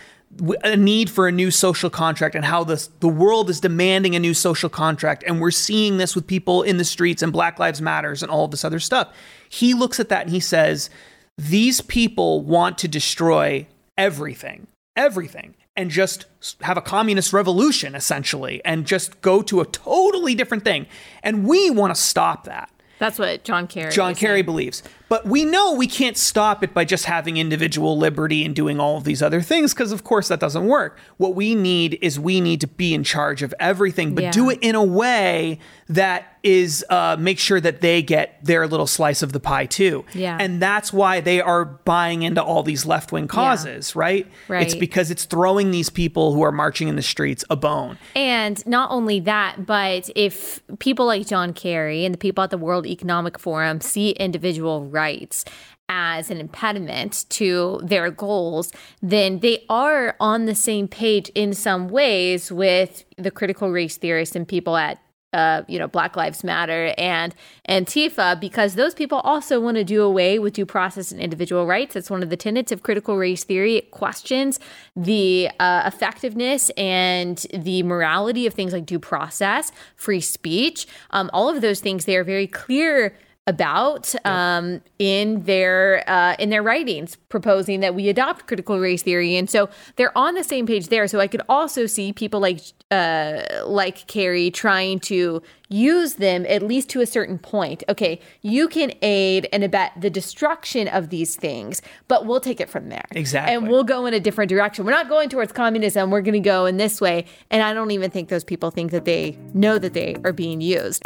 a 0.62 0.76
need 0.76 1.11
for 1.11 1.28
a 1.28 1.32
new 1.32 1.51
social 1.51 1.91
contract 1.91 2.35
and 2.35 2.45
how 2.45 2.64
this 2.64 2.89
the 3.01 3.09
world 3.09 3.49
is 3.51 3.61
demanding 3.61 4.14
a 4.14 4.18
new 4.18 4.35
social 4.35 4.68
contract 4.68 5.22
and 5.26 5.41
we're 5.41 5.51
seeing 5.51 5.97
this 5.99 6.14
with 6.14 6.26
people 6.26 6.62
in 6.62 6.76
the 6.76 6.85
streets 6.85 7.22
and 7.22 7.32
black 7.32 7.59
lives 7.59 7.80
matters 7.80 8.22
and 8.22 8.30
all 8.30 8.49
this 8.49 8.64
other 8.64 8.80
stuff 8.80 9.12
he 9.49 9.74
looks 9.74 10.01
at 10.01 10.09
that 10.09 10.22
and 10.22 10.30
he 10.30 10.41
says 10.41 10.91
these 11.39 11.80
people 11.80 12.41
want 12.43 12.78
to 12.78 12.89
destroy 12.89 13.66
everything 13.97 14.66
everything 14.97 15.55
and 15.76 15.91
just 15.91 16.26
have 16.61 16.76
a 16.76 16.82
communist 16.82 17.32
revolution 17.32 17.95
essentially 17.95 18.61
and 18.64 18.87
just 18.87 19.20
go 19.20 19.43
to 19.43 19.61
a 19.61 19.66
totally 19.66 20.35
different 20.35 20.64
thing 20.64 20.87
and 21.22 21.47
we 21.47 21.70
want 21.70 21.95
to 21.95 22.01
stop 22.01 22.45
that 22.45 22.70
That's 22.99 23.18
what 23.18 23.45
John 23.45 23.66
Kerry. 23.66 23.91
John 23.93 24.14
Kerry 24.14 24.37
saying. 24.37 24.45
believes. 24.45 24.82
But 25.15 25.27
we 25.27 25.45
know 25.45 25.73
we 25.75 25.87
can't 25.87 26.17
stop 26.17 26.65
it 26.65 26.75
by 26.75 26.85
just 26.85 27.05
having 27.05 27.37
individual 27.37 27.97
liberty 27.97 28.45
and 28.45 28.53
doing 28.53 28.81
all 28.81 28.97
of 28.97 29.05
these 29.05 29.23
other 29.23 29.41
things 29.41 29.73
because, 29.73 29.93
of 29.93 30.03
course, 30.03 30.27
that 30.27 30.41
doesn't 30.41 30.67
work. 30.67 30.99
What 31.19 31.37
we 31.37 31.55
need 31.55 32.01
is 32.03 32.19
we 32.19 32.41
need 32.41 32.61
to 32.62 32.67
be 32.67 32.93
in 32.95 33.05
charge 33.05 33.41
of 33.41 33.55
everything, 33.61 34.17
but 34.17 34.25
Yeah. 34.25 34.31
do 34.33 34.51
it 34.51 34.59
in 34.61 34.75
a 34.75 34.83
way 34.83 35.61
that 35.89 36.31
is 36.43 36.85
uh, 36.91 37.17
make 37.19 37.39
sure 37.39 37.59
that 37.61 37.81
they 37.81 38.03
get 38.03 38.39
their 38.43 38.67
little 38.67 38.87
slice 38.87 39.23
of 39.23 39.33
the 39.33 39.41
pie 39.41 39.65
too. 39.65 40.05
Yeah. 40.12 40.37
And 40.39 40.61
that's 40.61 40.93
why 40.93 41.21
they 41.21 41.41
are 41.41 41.65
buying 41.65 42.23
into 42.23 42.43
all 42.43 42.62
these 42.62 42.85
left 42.85 43.12
wing 43.12 43.29
causes, 43.29 43.97
right? 43.97 44.27
Right. 44.49 44.62
It's 44.67 44.75
because 44.75 45.11
it's 45.11 45.25
throwing 45.25 45.71
these 45.71 45.89
people 45.89 46.35
who 46.35 46.43
are 46.43 46.53
marching 46.53 46.89
in 46.89 46.97
the 46.97 47.03
streets 47.03 47.45
a 47.49 47.57
bone. 47.57 47.97
And 48.15 48.65
not 48.67 48.91
only 48.91 49.21
that, 49.21 49.65
but 49.65 50.11
if 50.15 50.61
people 50.81 51.07
like 51.07 51.27
John 51.27 51.55
Kerry 51.55 52.05
and 52.05 52.12
the 52.12 52.19
people 52.19 52.45
at 52.45 52.51
the 52.51 52.59
World 52.59 52.87
Economic 52.87 53.39
Forum 53.39 53.81
see 53.81 54.11
individual 54.11 54.85
rights 54.85 55.03
as 55.88 56.30
an 56.30 56.38
impediment 56.38 57.26
to 57.28 57.80
their 57.82 58.11
goals, 58.11 58.72
then 59.02 59.40
they 59.40 59.64
are 59.68 60.16
on 60.18 60.46
the 60.46 60.55
same 60.55 60.88
page 60.88 61.28
in 61.34 61.52
some 61.52 61.88
ways 61.88 62.50
with 62.50 63.05
the 63.18 63.30
critical 63.30 63.70
race 63.70 63.96
theorists 63.96 64.34
and 64.34 64.48
people 64.48 64.76
at 64.76 64.98
uh, 65.34 65.64
you 65.66 65.80
know, 65.80 65.88
Black 65.88 66.16
Lives 66.16 66.44
Matter 66.44 66.94
and 66.96 67.34
Antifa, 67.68 68.40
because 68.40 68.76
those 68.76 68.94
people 68.94 69.18
also 69.18 69.61
want 69.61 69.76
to 69.76 69.82
do 69.82 70.00
away 70.00 70.38
with 70.38 70.55
due 70.55 70.64
process 70.64 71.11
and 71.11 71.20
individual 71.20 71.66
rights. 71.66 71.94
That's 71.94 72.09
one 72.09 72.22
of 72.22 72.30
the 72.30 72.36
tenets 72.36 72.70
of 72.70 72.84
critical 72.84 73.16
race 73.16 73.42
theory. 73.42 73.74
It 73.74 73.90
questions 73.90 74.61
the 74.94 75.50
uh, 75.59 75.82
effectiveness 75.86 76.70
and 76.76 77.36
the 77.52 77.82
morality 77.82 78.46
of 78.46 78.55
things 78.55 78.72
like 78.72 78.86
due 78.86 79.00
process, 79.00 79.72
free 79.96 80.20
speech, 80.20 80.86
um, 81.11 81.30
all 81.32 81.48
of 81.48 81.61
those 81.62 81.80
things. 81.80 82.05
They 82.05 82.16
are 82.16 82.24
very 82.24 82.46
clear 82.46 83.16
about 83.47 84.14
um, 84.24 84.80
in 84.99 85.42
their 85.42 86.03
uh, 86.09 86.34
in 86.38 86.49
their 86.49 86.62
writings, 86.62 87.16
proposing 87.28 87.80
that 87.80 87.95
we 87.95 88.09
adopt 88.09 88.47
critical 88.47 88.80
race 88.80 89.03
theory, 89.03 89.36
and 89.36 89.51
so 89.51 89.68
they're 89.97 90.16
on 90.16 90.34
the 90.34 90.45
same 90.45 90.66
page 90.66 90.88
there. 90.88 91.07
So 91.07 91.20
I 91.20 91.26
could 91.26 91.42
also 91.49 91.84
see 91.84 92.12
people 92.12 92.40
like 92.40 92.61
uh, 92.90 93.42
like 93.66 94.07
Kerry 94.07 94.51
trying 94.51 94.99
to 95.01 95.42
use 95.68 96.14
them 96.14 96.47
at 96.49 96.62
least 96.62 96.88
to 96.90 97.03
a 97.03 97.07
certain 97.07 97.38
point. 97.38 97.84
Okay, 97.88 98.18
you 98.40 98.66
can 98.66 98.92
aid 99.03 99.47
and 99.53 99.62
abet 99.62 99.92
the 100.01 100.09
destruction 100.09 100.88
of 100.88 101.11
these 101.11 101.36
things, 101.36 101.82
but 102.09 102.24
we'll 102.24 102.40
take 102.40 102.61
it 102.61 102.70
from 102.70 102.88
there. 102.88 103.05
Exactly. 103.11 103.55
and 103.55 103.68
we'll 103.68 103.84
go 103.84 104.07
in 104.07 104.14
a 104.14 104.20
different 104.20 104.49
direction. 104.49 104.86
We're 104.86 104.92
not 104.92 105.11
going 105.11 105.28
towards 105.28 105.53
communism. 105.53 106.11
We're 106.11 106.22
going 106.22 106.32
to 106.32 106.40
go 106.40 106.64
in 106.64 106.78
this 106.78 106.99
way, 106.99 107.26
and 107.51 107.62
I 107.62 107.74
don't 107.74 107.90
even 107.90 108.11
think 108.11 108.30
those 108.30 108.45
people 108.45 108.70
think 108.70 108.90
that 108.92 109.05
they 109.05 109.36
know 109.53 109.78
that 109.78 109.92
they 109.92 110.16
are 110.24 110.32
being 110.32 110.62
used. 110.62 111.03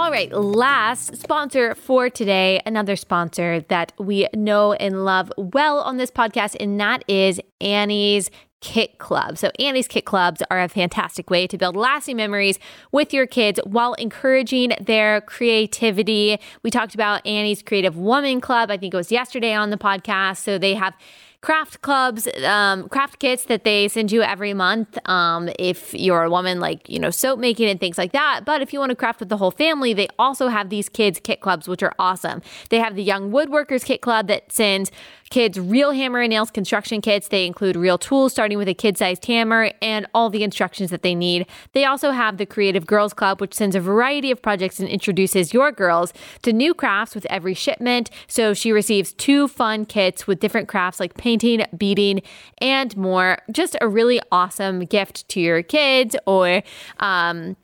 All 0.00 0.10
right, 0.10 0.32
last 0.32 1.14
sponsor 1.18 1.74
for 1.74 2.08
today, 2.08 2.62
another 2.64 2.96
sponsor 2.96 3.60
that 3.68 3.92
we 3.98 4.26
know 4.34 4.72
and 4.72 5.04
love 5.04 5.30
well 5.36 5.80
on 5.80 5.98
this 5.98 6.10
podcast, 6.10 6.56
and 6.58 6.80
that 6.80 7.04
is 7.06 7.38
Annie's 7.60 8.30
Kit 8.62 8.96
Club. 8.96 9.36
So, 9.36 9.50
Annie's 9.58 9.86
Kit 9.86 10.06
Clubs 10.06 10.42
are 10.50 10.58
a 10.58 10.68
fantastic 10.68 11.28
way 11.28 11.46
to 11.46 11.58
build 11.58 11.76
lasting 11.76 12.16
memories 12.16 12.58
with 12.92 13.12
your 13.12 13.26
kids 13.26 13.60
while 13.64 13.92
encouraging 13.94 14.72
their 14.80 15.20
creativity. 15.20 16.38
We 16.62 16.70
talked 16.70 16.94
about 16.94 17.26
Annie's 17.26 17.62
Creative 17.62 17.98
Woman 17.98 18.40
Club, 18.40 18.70
I 18.70 18.78
think 18.78 18.94
it 18.94 18.96
was 18.96 19.12
yesterday 19.12 19.52
on 19.52 19.68
the 19.68 19.76
podcast. 19.76 20.38
So, 20.38 20.56
they 20.56 20.72
have 20.76 20.94
craft 21.42 21.80
clubs, 21.80 22.28
um, 22.44 22.88
craft 22.88 23.18
kits 23.18 23.44
that 23.46 23.64
they 23.64 23.88
send 23.88 24.12
you 24.12 24.22
every 24.22 24.52
month. 24.52 24.98
Um, 25.08 25.48
if 25.58 25.94
you're 25.94 26.24
a 26.24 26.30
woman, 26.30 26.60
like, 26.60 26.88
you 26.88 26.98
know, 26.98 27.10
soap 27.10 27.38
making 27.38 27.68
and 27.68 27.80
things 27.80 27.96
like 27.96 28.12
that. 28.12 28.42
But 28.44 28.60
if 28.60 28.72
you 28.72 28.78
want 28.78 28.90
to 28.90 28.96
craft 28.96 29.20
with 29.20 29.30
the 29.30 29.38
whole 29.38 29.50
family, 29.50 29.94
they 29.94 30.08
also 30.18 30.48
have 30.48 30.68
these 30.68 30.88
kids' 30.88 31.18
kit 31.22 31.40
clubs, 31.40 31.66
which 31.66 31.82
are 31.82 31.94
awesome. 31.98 32.42
They 32.68 32.78
have 32.78 32.94
the 32.94 33.02
Young 33.02 33.30
Woodworkers 33.30 33.84
Kit 33.84 34.02
Club 34.02 34.26
that 34.28 34.52
sends 34.52 34.90
kids 35.30 35.58
real 35.58 35.92
hammer 35.92 36.20
and 36.20 36.30
nails 36.30 36.50
construction 36.50 37.00
kits. 37.00 37.28
They 37.28 37.46
include 37.46 37.76
real 37.76 37.98
tools, 37.98 38.32
starting 38.32 38.58
with 38.58 38.68
a 38.68 38.74
kid 38.74 38.98
sized 38.98 39.24
hammer 39.26 39.70
and 39.80 40.06
all 40.12 40.28
the 40.28 40.42
instructions 40.42 40.90
that 40.90 41.02
they 41.02 41.14
need. 41.14 41.46
They 41.72 41.84
also 41.84 42.10
have 42.10 42.36
the 42.36 42.46
Creative 42.46 42.84
Girls 42.84 43.14
Club, 43.14 43.40
which 43.40 43.54
sends 43.54 43.76
a 43.76 43.80
variety 43.80 44.30
of 44.30 44.42
projects 44.42 44.80
and 44.80 44.88
introduces 44.88 45.54
your 45.54 45.70
girls 45.70 46.12
to 46.42 46.52
new 46.52 46.74
crafts 46.74 47.14
with 47.14 47.26
every 47.26 47.54
shipment. 47.54 48.10
So 48.26 48.54
she 48.54 48.72
receives 48.72 49.12
two 49.12 49.46
fun 49.46 49.86
kits 49.86 50.26
with 50.26 50.40
different 50.40 50.68
crafts 50.68 50.98
like 50.98 51.14
painting, 51.14 51.64
beading, 51.76 52.22
and 52.58 52.96
more. 52.96 53.38
Just 53.52 53.76
a 53.80 53.88
really 53.88 54.20
awesome 54.32 54.80
gift 54.80 55.28
to 55.28 55.40
your 55.40 55.62
kids 55.62 56.16
or, 56.26 56.62
um, 56.98 57.56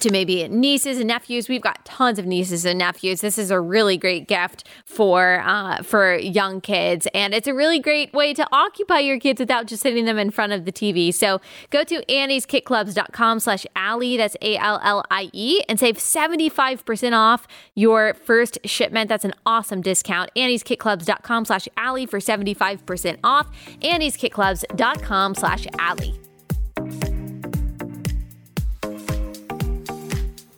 to 0.00 0.10
maybe 0.10 0.46
nieces 0.48 0.98
and 0.98 1.08
nephews. 1.08 1.48
We've 1.48 1.62
got 1.62 1.84
tons 1.84 2.18
of 2.18 2.26
nieces 2.26 2.64
and 2.64 2.78
nephews. 2.78 3.20
This 3.20 3.38
is 3.38 3.50
a 3.50 3.60
really 3.60 3.96
great 3.96 4.28
gift 4.28 4.66
for 4.84 5.42
uh, 5.44 5.82
for 5.82 6.16
young 6.16 6.60
kids, 6.60 7.06
and 7.14 7.34
it's 7.34 7.46
a 7.46 7.54
really 7.54 7.78
great 7.78 8.12
way 8.12 8.34
to 8.34 8.46
occupy 8.52 9.00
your 9.00 9.18
kids 9.18 9.40
without 9.40 9.66
just 9.66 9.82
sitting 9.82 10.04
them 10.04 10.18
in 10.18 10.30
front 10.30 10.52
of 10.52 10.64
the 10.64 10.72
TV. 10.72 11.12
So 11.12 11.40
go 11.70 11.84
to 11.84 12.04
annieskitclubs.com 12.06 13.40
slash 13.40 13.66
Allie, 13.76 14.16
that's 14.16 14.36
A-L-L-I-E, 14.40 15.62
and 15.68 15.78
save 15.78 15.96
75% 15.96 17.16
off 17.16 17.46
your 17.74 18.14
first 18.14 18.58
shipment. 18.64 19.08
That's 19.08 19.24
an 19.24 19.34
awesome 19.46 19.82
discount. 19.82 20.30
annieskitclubs.com 20.36 21.44
slash 21.44 21.68
Allie 21.76 22.06
for 22.06 22.18
75% 22.18 23.18
off. 23.24 23.48
annieskitclubs.com 23.80 25.34
slash 25.34 25.66
Allie. 25.78 26.31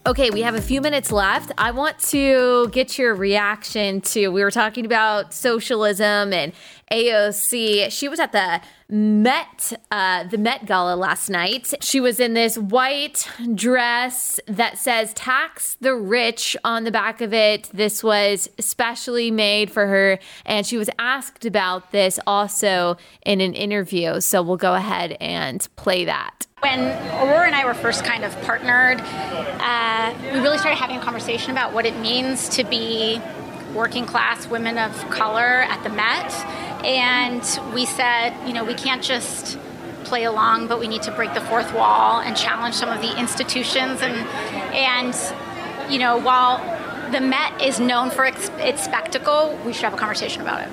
Okay, 0.07 0.28
we 0.28 0.42
have 0.42 0.55
a 0.55 0.61
few 0.61 0.82
minutes 0.82 1.11
left. 1.11 1.50
I 1.57 1.70
want 1.70 1.98
to 2.11 2.68
get 2.68 2.98
your 2.98 3.14
reaction 3.14 4.02
to 4.02 4.28
we 4.28 4.44
were 4.44 4.50
talking 4.50 4.84
about 4.84 5.32
socialism 5.32 6.30
and 6.34 6.52
AOC. 6.92 7.90
She 7.90 8.09
was 8.11 8.20
at 8.20 8.32
the 8.32 8.61
Met, 8.90 9.72
uh, 9.90 10.24
the 10.24 10.36
Met 10.36 10.66
Gala 10.66 10.94
last 10.94 11.30
night. 11.30 11.72
She 11.80 12.00
was 12.00 12.20
in 12.20 12.34
this 12.34 12.59
white 12.59 13.26
dress 13.55 14.38
that 14.46 14.76
says 14.76 15.14
"Tax 15.14 15.78
the 15.80 15.94
Rich" 15.94 16.55
on 16.64 16.84
the 16.84 16.90
back 16.90 17.22
of 17.22 17.32
it. 17.32 17.70
This 17.72 18.05
was 18.05 18.50
specially 18.61 19.30
made 19.30 19.70
for 19.70 19.86
her, 19.86 20.18
and 20.44 20.66
she 20.66 20.76
was 20.76 20.90
asked 20.98 21.46
about 21.46 21.92
this 21.92 22.20
also 22.26 22.98
in 23.24 23.40
an 23.40 23.55
interview. 23.55 24.20
So 24.20 24.42
we'll 24.42 24.59
go 24.59 24.74
ahead 24.74 25.16
and 25.18 25.66
play 25.76 26.05
that. 26.05 26.46
When 26.65 26.81
Aurora 27.21 27.45
and 27.45 27.55
I 27.55 27.67
were 27.67 27.75
first 27.75 28.07
kind 28.07 28.25
of 28.25 28.33
partnered, 28.41 28.99
uh, 28.99 30.15
we 30.33 30.39
really 30.39 30.57
started 30.57 30.79
having 30.79 30.97
a 30.97 31.03
conversation 31.03 31.51
about 31.51 31.75
what 31.75 31.85
it 31.85 31.95
means 31.99 32.49
to 32.57 32.65
be 32.65 33.21
working 33.75 34.07
class 34.07 34.47
women 34.47 34.79
of 34.79 34.93
color 35.11 35.61
at 35.69 35.83
the 35.83 35.91
Met. 35.91 36.33
And 36.83 37.43
we 37.75 37.85
said, 37.85 38.33
you 38.47 38.55
know, 38.55 38.65
we 38.65 38.73
can't 38.73 39.03
just 39.03 39.59
play 40.05 40.25
along, 40.25 40.69
but 40.69 40.81
we 40.81 40.89
need 40.89 41.03
to 41.03 41.11
break 41.11 41.35
the 41.35 41.43
fourth 41.43 41.71
wall 41.75 42.21
and 42.21 42.35
challenge 42.35 42.77
some 42.77 42.89
of 42.89 43.03
the 43.03 43.15
institutions. 43.21 44.01
And, 44.01 44.27
and 44.75 45.93
you 45.93 45.99
know, 45.99 46.17
while 46.17 46.61
the 47.12 47.21
Met 47.21 47.61
is 47.61 47.79
known 47.79 48.09
for 48.09 48.25
its, 48.25 48.49
its 48.57 48.83
spectacle, 48.83 49.55
we 49.67 49.75
should 49.75 49.85
have 49.85 49.93
a 49.93 49.99
conversation 49.99 50.41
about 50.41 50.62
it. 50.62 50.71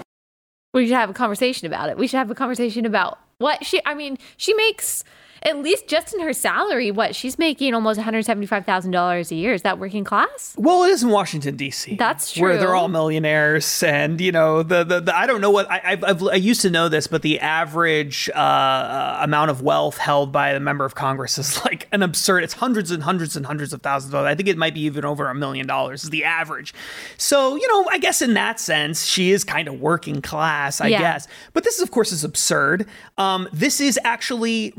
We 0.74 0.86
should 0.86 0.96
have 0.96 1.10
a 1.10 1.14
conversation 1.14 1.68
about 1.68 1.90
it. 1.90 1.98
We 1.98 2.08
should 2.08 2.20
have 2.20 2.32
a 2.32 2.36
conversation 2.36 2.86
about 2.86 3.20
what 3.40 3.66
she, 3.66 3.82
I 3.86 3.94
mean, 3.94 4.18
she 4.38 4.54
makes 4.54 5.04
at 5.44 5.58
least 5.58 5.88
just 5.88 6.14
in 6.14 6.20
her 6.20 6.34
salary, 6.34 6.92
what 6.92 7.16
she's 7.16 7.40
making 7.40 7.74
almost 7.74 7.98
one 7.98 8.06
hundred 8.06 8.24
seventy 8.26 8.46
five 8.46 8.66
thousand 8.66 8.92
dollars 8.92 9.32
a 9.32 9.36
year. 9.36 9.54
Is 9.54 9.64
that 9.64 9.80
working 9.80 10.04
class? 10.04 10.56
Well, 10.58 10.84
it 10.84 10.90
is 10.90 11.04
in 11.04 11.10
Washington 11.10 11.56
D.C. 11.56 11.96
That's 11.96 12.34
true. 12.34 12.44
Where 12.44 12.58
they're 12.58 12.76
all 12.76 12.90
millionaires, 12.90 13.82
and 13.82 14.22
you 14.22 14.32
know 14.32 14.62
the 14.62 14.84
the, 14.84 15.00
the 15.00 15.18
I 15.18 15.26
don't 15.26 15.42
know 15.42 15.50
what 15.50 15.70
I 15.70 15.82
I've, 15.84 16.04
I've, 16.04 16.24
i 16.24 16.36
used 16.36 16.62
to 16.62 16.70
know 16.70 16.90
this, 16.90 17.08
but 17.08 17.24
the 17.24 17.40
average 17.40 18.30
uh, 18.36 18.38
uh, 18.38 19.20
amount 19.22 19.50
of 19.52 19.62
wealth 19.62 19.98
held 19.98 20.32
by 20.32 20.52
a 20.52 20.60
member 20.60 20.86
of 20.86 20.94
Congress 20.94 21.38
is 21.38 21.64
like 21.66 21.88
an 21.92 22.04
absurd. 22.04 22.44
It's 22.44 22.54
hundreds 22.54 22.92
and 22.92 23.04
hundreds 23.04 23.36
and 23.36 23.46
hundreds 23.46 23.74
of 23.74 23.82
thousands 23.82 24.14
of 24.14 24.20
dollars. 24.20 24.32
I 24.32 24.36
think 24.36 24.48
it 24.48 24.58
might 24.58 24.76
be 24.76 24.82
even 24.82 25.06
over 25.06 25.28
a 25.28 25.36
million 25.36 25.66
dollars 25.66 26.04
is 26.04 26.12
the 26.12 26.24
average. 26.24 26.74
So 27.18 27.56
you 27.56 27.68
know, 27.68 27.90
I 27.92 27.98
guess 27.98 28.22
in 28.22 28.36
that 28.36 28.60
sense, 28.60 29.06
she 29.06 29.32
is 29.32 29.44
kind 29.44 29.68
of 29.68 29.82
working 29.82 30.22
class, 30.22 30.82
I 30.82 30.88
yeah. 30.88 31.00
guess. 31.00 31.28
But 31.54 31.64
this, 31.64 31.82
of 31.82 31.90
course, 31.90 32.12
is 32.12 32.24
absurd. 32.24 32.86
Um, 33.18 33.48
this 33.52 33.82
is 33.82 34.00
actually 34.04 34.74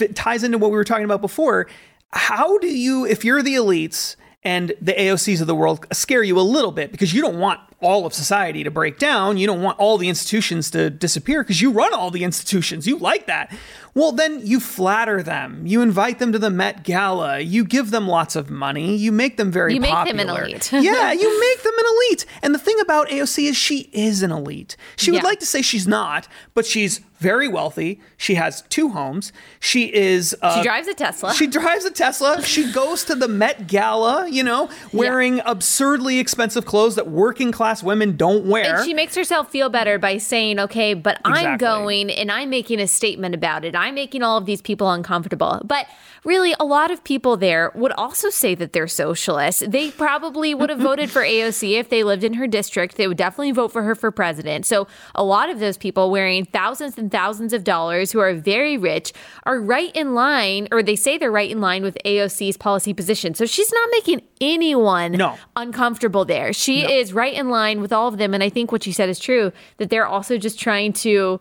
fit, 0.00 0.16
ties 0.16 0.42
into 0.42 0.58
what 0.58 0.70
we 0.70 0.76
were 0.76 0.84
talking 0.84 1.04
about 1.04 1.20
before. 1.20 1.68
How 2.12 2.58
do 2.58 2.66
you, 2.66 3.06
if 3.06 3.24
you're 3.24 3.42
the 3.42 3.54
elites 3.54 4.16
and 4.42 4.72
the 4.80 4.92
AOCs 4.92 5.40
of 5.40 5.46
the 5.46 5.54
world 5.54 5.86
scare 5.92 6.22
you 6.22 6.38
a 6.38 6.42
little 6.42 6.72
bit 6.72 6.90
because 6.90 7.12
you 7.12 7.20
don't 7.20 7.38
want 7.38 7.60
all 7.82 8.06
of 8.06 8.12
society 8.12 8.62
to 8.64 8.70
break 8.70 8.98
down. 8.98 9.38
You 9.38 9.46
don't 9.46 9.62
want 9.62 9.78
all 9.78 9.98
the 9.98 10.08
institutions 10.08 10.70
to 10.72 10.90
disappear 10.90 11.42
because 11.42 11.60
you 11.60 11.70
run 11.70 11.94
all 11.94 12.10
the 12.10 12.24
institutions. 12.24 12.86
You 12.86 12.98
like 12.98 13.26
that. 13.26 13.54
Well, 13.94 14.12
then 14.12 14.46
you 14.46 14.60
flatter 14.60 15.22
them. 15.22 15.66
You 15.66 15.82
invite 15.82 16.18
them 16.18 16.32
to 16.32 16.38
the 16.38 16.50
Met 16.50 16.84
Gala. 16.84 17.40
You 17.40 17.64
give 17.64 17.90
them 17.90 18.06
lots 18.06 18.36
of 18.36 18.50
money. 18.50 18.96
You 18.96 19.12
make 19.12 19.36
them 19.36 19.50
very 19.50 19.78
popular. 19.78 19.88
you 19.88 19.94
popular. 19.94 20.16
make 20.16 20.26
them 20.26 20.36
an 20.36 20.44
elite. 20.44 20.72
yeah, 20.72 21.12
you 21.12 21.40
make 21.54 21.62
them 21.62 21.78
an 21.78 21.84
elite. 21.96 22.26
And 22.42 22.54
the 22.54 22.58
thing 22.58 22.78
about 22.80 23.08
AOC 23.08 23.48
is 23.48 23.56
she 23.56 23.90
is 23.92 24.22
an 24.22 24.30
elite. 24.30 24.76
She 24.96 25.10
would 25.10 25.24
like 25.24 25.40
to 25.40 25.46
say 25.46 25.62
she's 25.62 25.88
not, 25.88 26.28
but 26.54 26.66
she's 26.66 27.00
very 27.20 27.48
wealthy. 27.48 28.00
She 28.16 28.34
has 28.36 28.62
two 28.62 28.88
homes. 28.88 29.30
She 29.60 29.92
is. 29.92 30.34
Uh, 30.40 30.56
she 30.56 30.62
drives 30.62 30.88
a 30.88 30.94
Tesla. 30.94 31.34
She 31.34 31.46
drives 31.46 31.84
a 31.84 31.90
Tesla. 31.90 32.42
she 32.42 32.72
goes 32.72 33.04
to 33.04 33.14
the 33.14 33.28
Met 33.28 33.66
Gala, 33.66 34.26
you 34.28 34.42
know, 34.42 34.70
wearing 34.92 35.36
yeah. 35.36 35.42
absurdly 35.44 36.18
expensive 36.18 36.64
clothes 36.64 36.94
that 36.96 37.08
working 37.08 37.52
class 37.52 37.82
women 37.82 38.16
don't 38.16 38.46
wear. 38.46 38.76
And 38.76 38.84
she 38.86 38.94
makes 38.94 39.14
herself 39.14 39.50
feel 39.50 39.68
better 39.68 39.98
by 39.98 40.16
saying, 40.16 40.58
okay, 40.58 40.94
but 40.94 41.20
exactly. 41.26 41.46
I'm 41.46 41.58
going 41.58 42.10
and 42.10 42.32
I'm 42.32 42.48
making 42.48 42.80
a 42.80 42.88
statement 42.88 43.34
about 43.34 43.66
it. 43.66 43.76
I'm 43.80 43.94
making 43.94 44.22
all 44.22 44.36
of 44.36 44.46
these 44.46 44.60
people 44.60 44.90
uncomfortable. 44.90 45.60
But 45.64 45.86
really, 46.24 46.54
a 46.60 46.64
lot 46.64 46.90
of 46.90 47.02
people 47.02 47.36
there 47.36 47.72
would 47.74 47.92
also 47.92 48.30
say 48.30 48.54
that 48.54 48.72
they're 48.72 48.86
socialists. 48.86 49.62
They 49.66 49.90
probably 49.90 50.54
would 50.54 50.70
have 50.70 50.78
voted 50.78 51.10
for 51.10 51.22
AOC 51.34 51.78
if 51.78 51.88
they 51.88 52.04
lived 52.04 52.22
in 52.22 52.34
her 52.34 52.46
district. 52.46 52.96
They 52.96 53.08
would 53.08 53.16
definitely 53.16 53.52
vote 53.52 53.72
for 53.72 53.82
her 53.82 53.94
for 53.94 54.10
president. 54.10 54.66
So 54.66 54.86
a 55.14 55.24
lot 55.24 55.48
of 55.48 55.60
those 55.60 55.76
people 55.76 56.10
wearing 56.10 56.44
thousands 56.44 56.98
and 56.98 57.10
thousands 57.10 57.52
of 57.52 57.64
dollars 57.64 58.12
who 58.12 58.20
are 58.20 58.34
very 58.34 58.76
rich 58.76 59.12
are 59.44 59.60
right 59.60 59.94
in 59.96 60.14
line, 60.14 60.68
or 60.70 60.82
they 60.82 60.96
say 60.96 61.16
they're 61.16 61.30
right 61.30 61.50
in 61.50 61.60
line 61.60 61.82
with 61.82 61.96
AOC's 62.04 62.56
policy 62.56 62.92
position. 62.92 63.34
So 63.34 63.46
she's 63.46 63.72
not 63.72 63.88
making 63.92 64.22
anyone 64.40 65.12
no. 65.12 65.38
uncomfortable 65.56 66.24
there. 66.24 66.52
She 66.52 66.82
no. 66.82 66.90
is 66.90 67.12
right 67.12 67.34
in 67.34 67.48
line 67.48 67.80
with 67.80 67.92
all 67.92 68.08
of 68.08 68.18
them. 68.18 68.34
And 68.34 68.42
I 68.42 68.48
think 68.48 68.72
what 68.72 68.82
she 68.82 68.92
said 68.92 69.08
is 69.08 69.18
true 69.18 69.52
that 69.78 69.90
they're 69.90 70.06
also 70.06 70.36
just 70.36 70.58
trying 70.58 70.92
to 70.94 71.40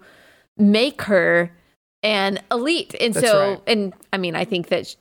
make 0.57 1.03
her 1.03 1.51
an 2.03 2.39
elite. 2.51 2.95
And 2.99 3.13
That's 3.13 3.27
so, 3.27 3.49
right. 3.51 3.61
and 3.67 3.93
I 4.13 4.17
mean, 4.17 4.35
I 4.35 4.45
think 4.45 4.67
that 4.69 4.95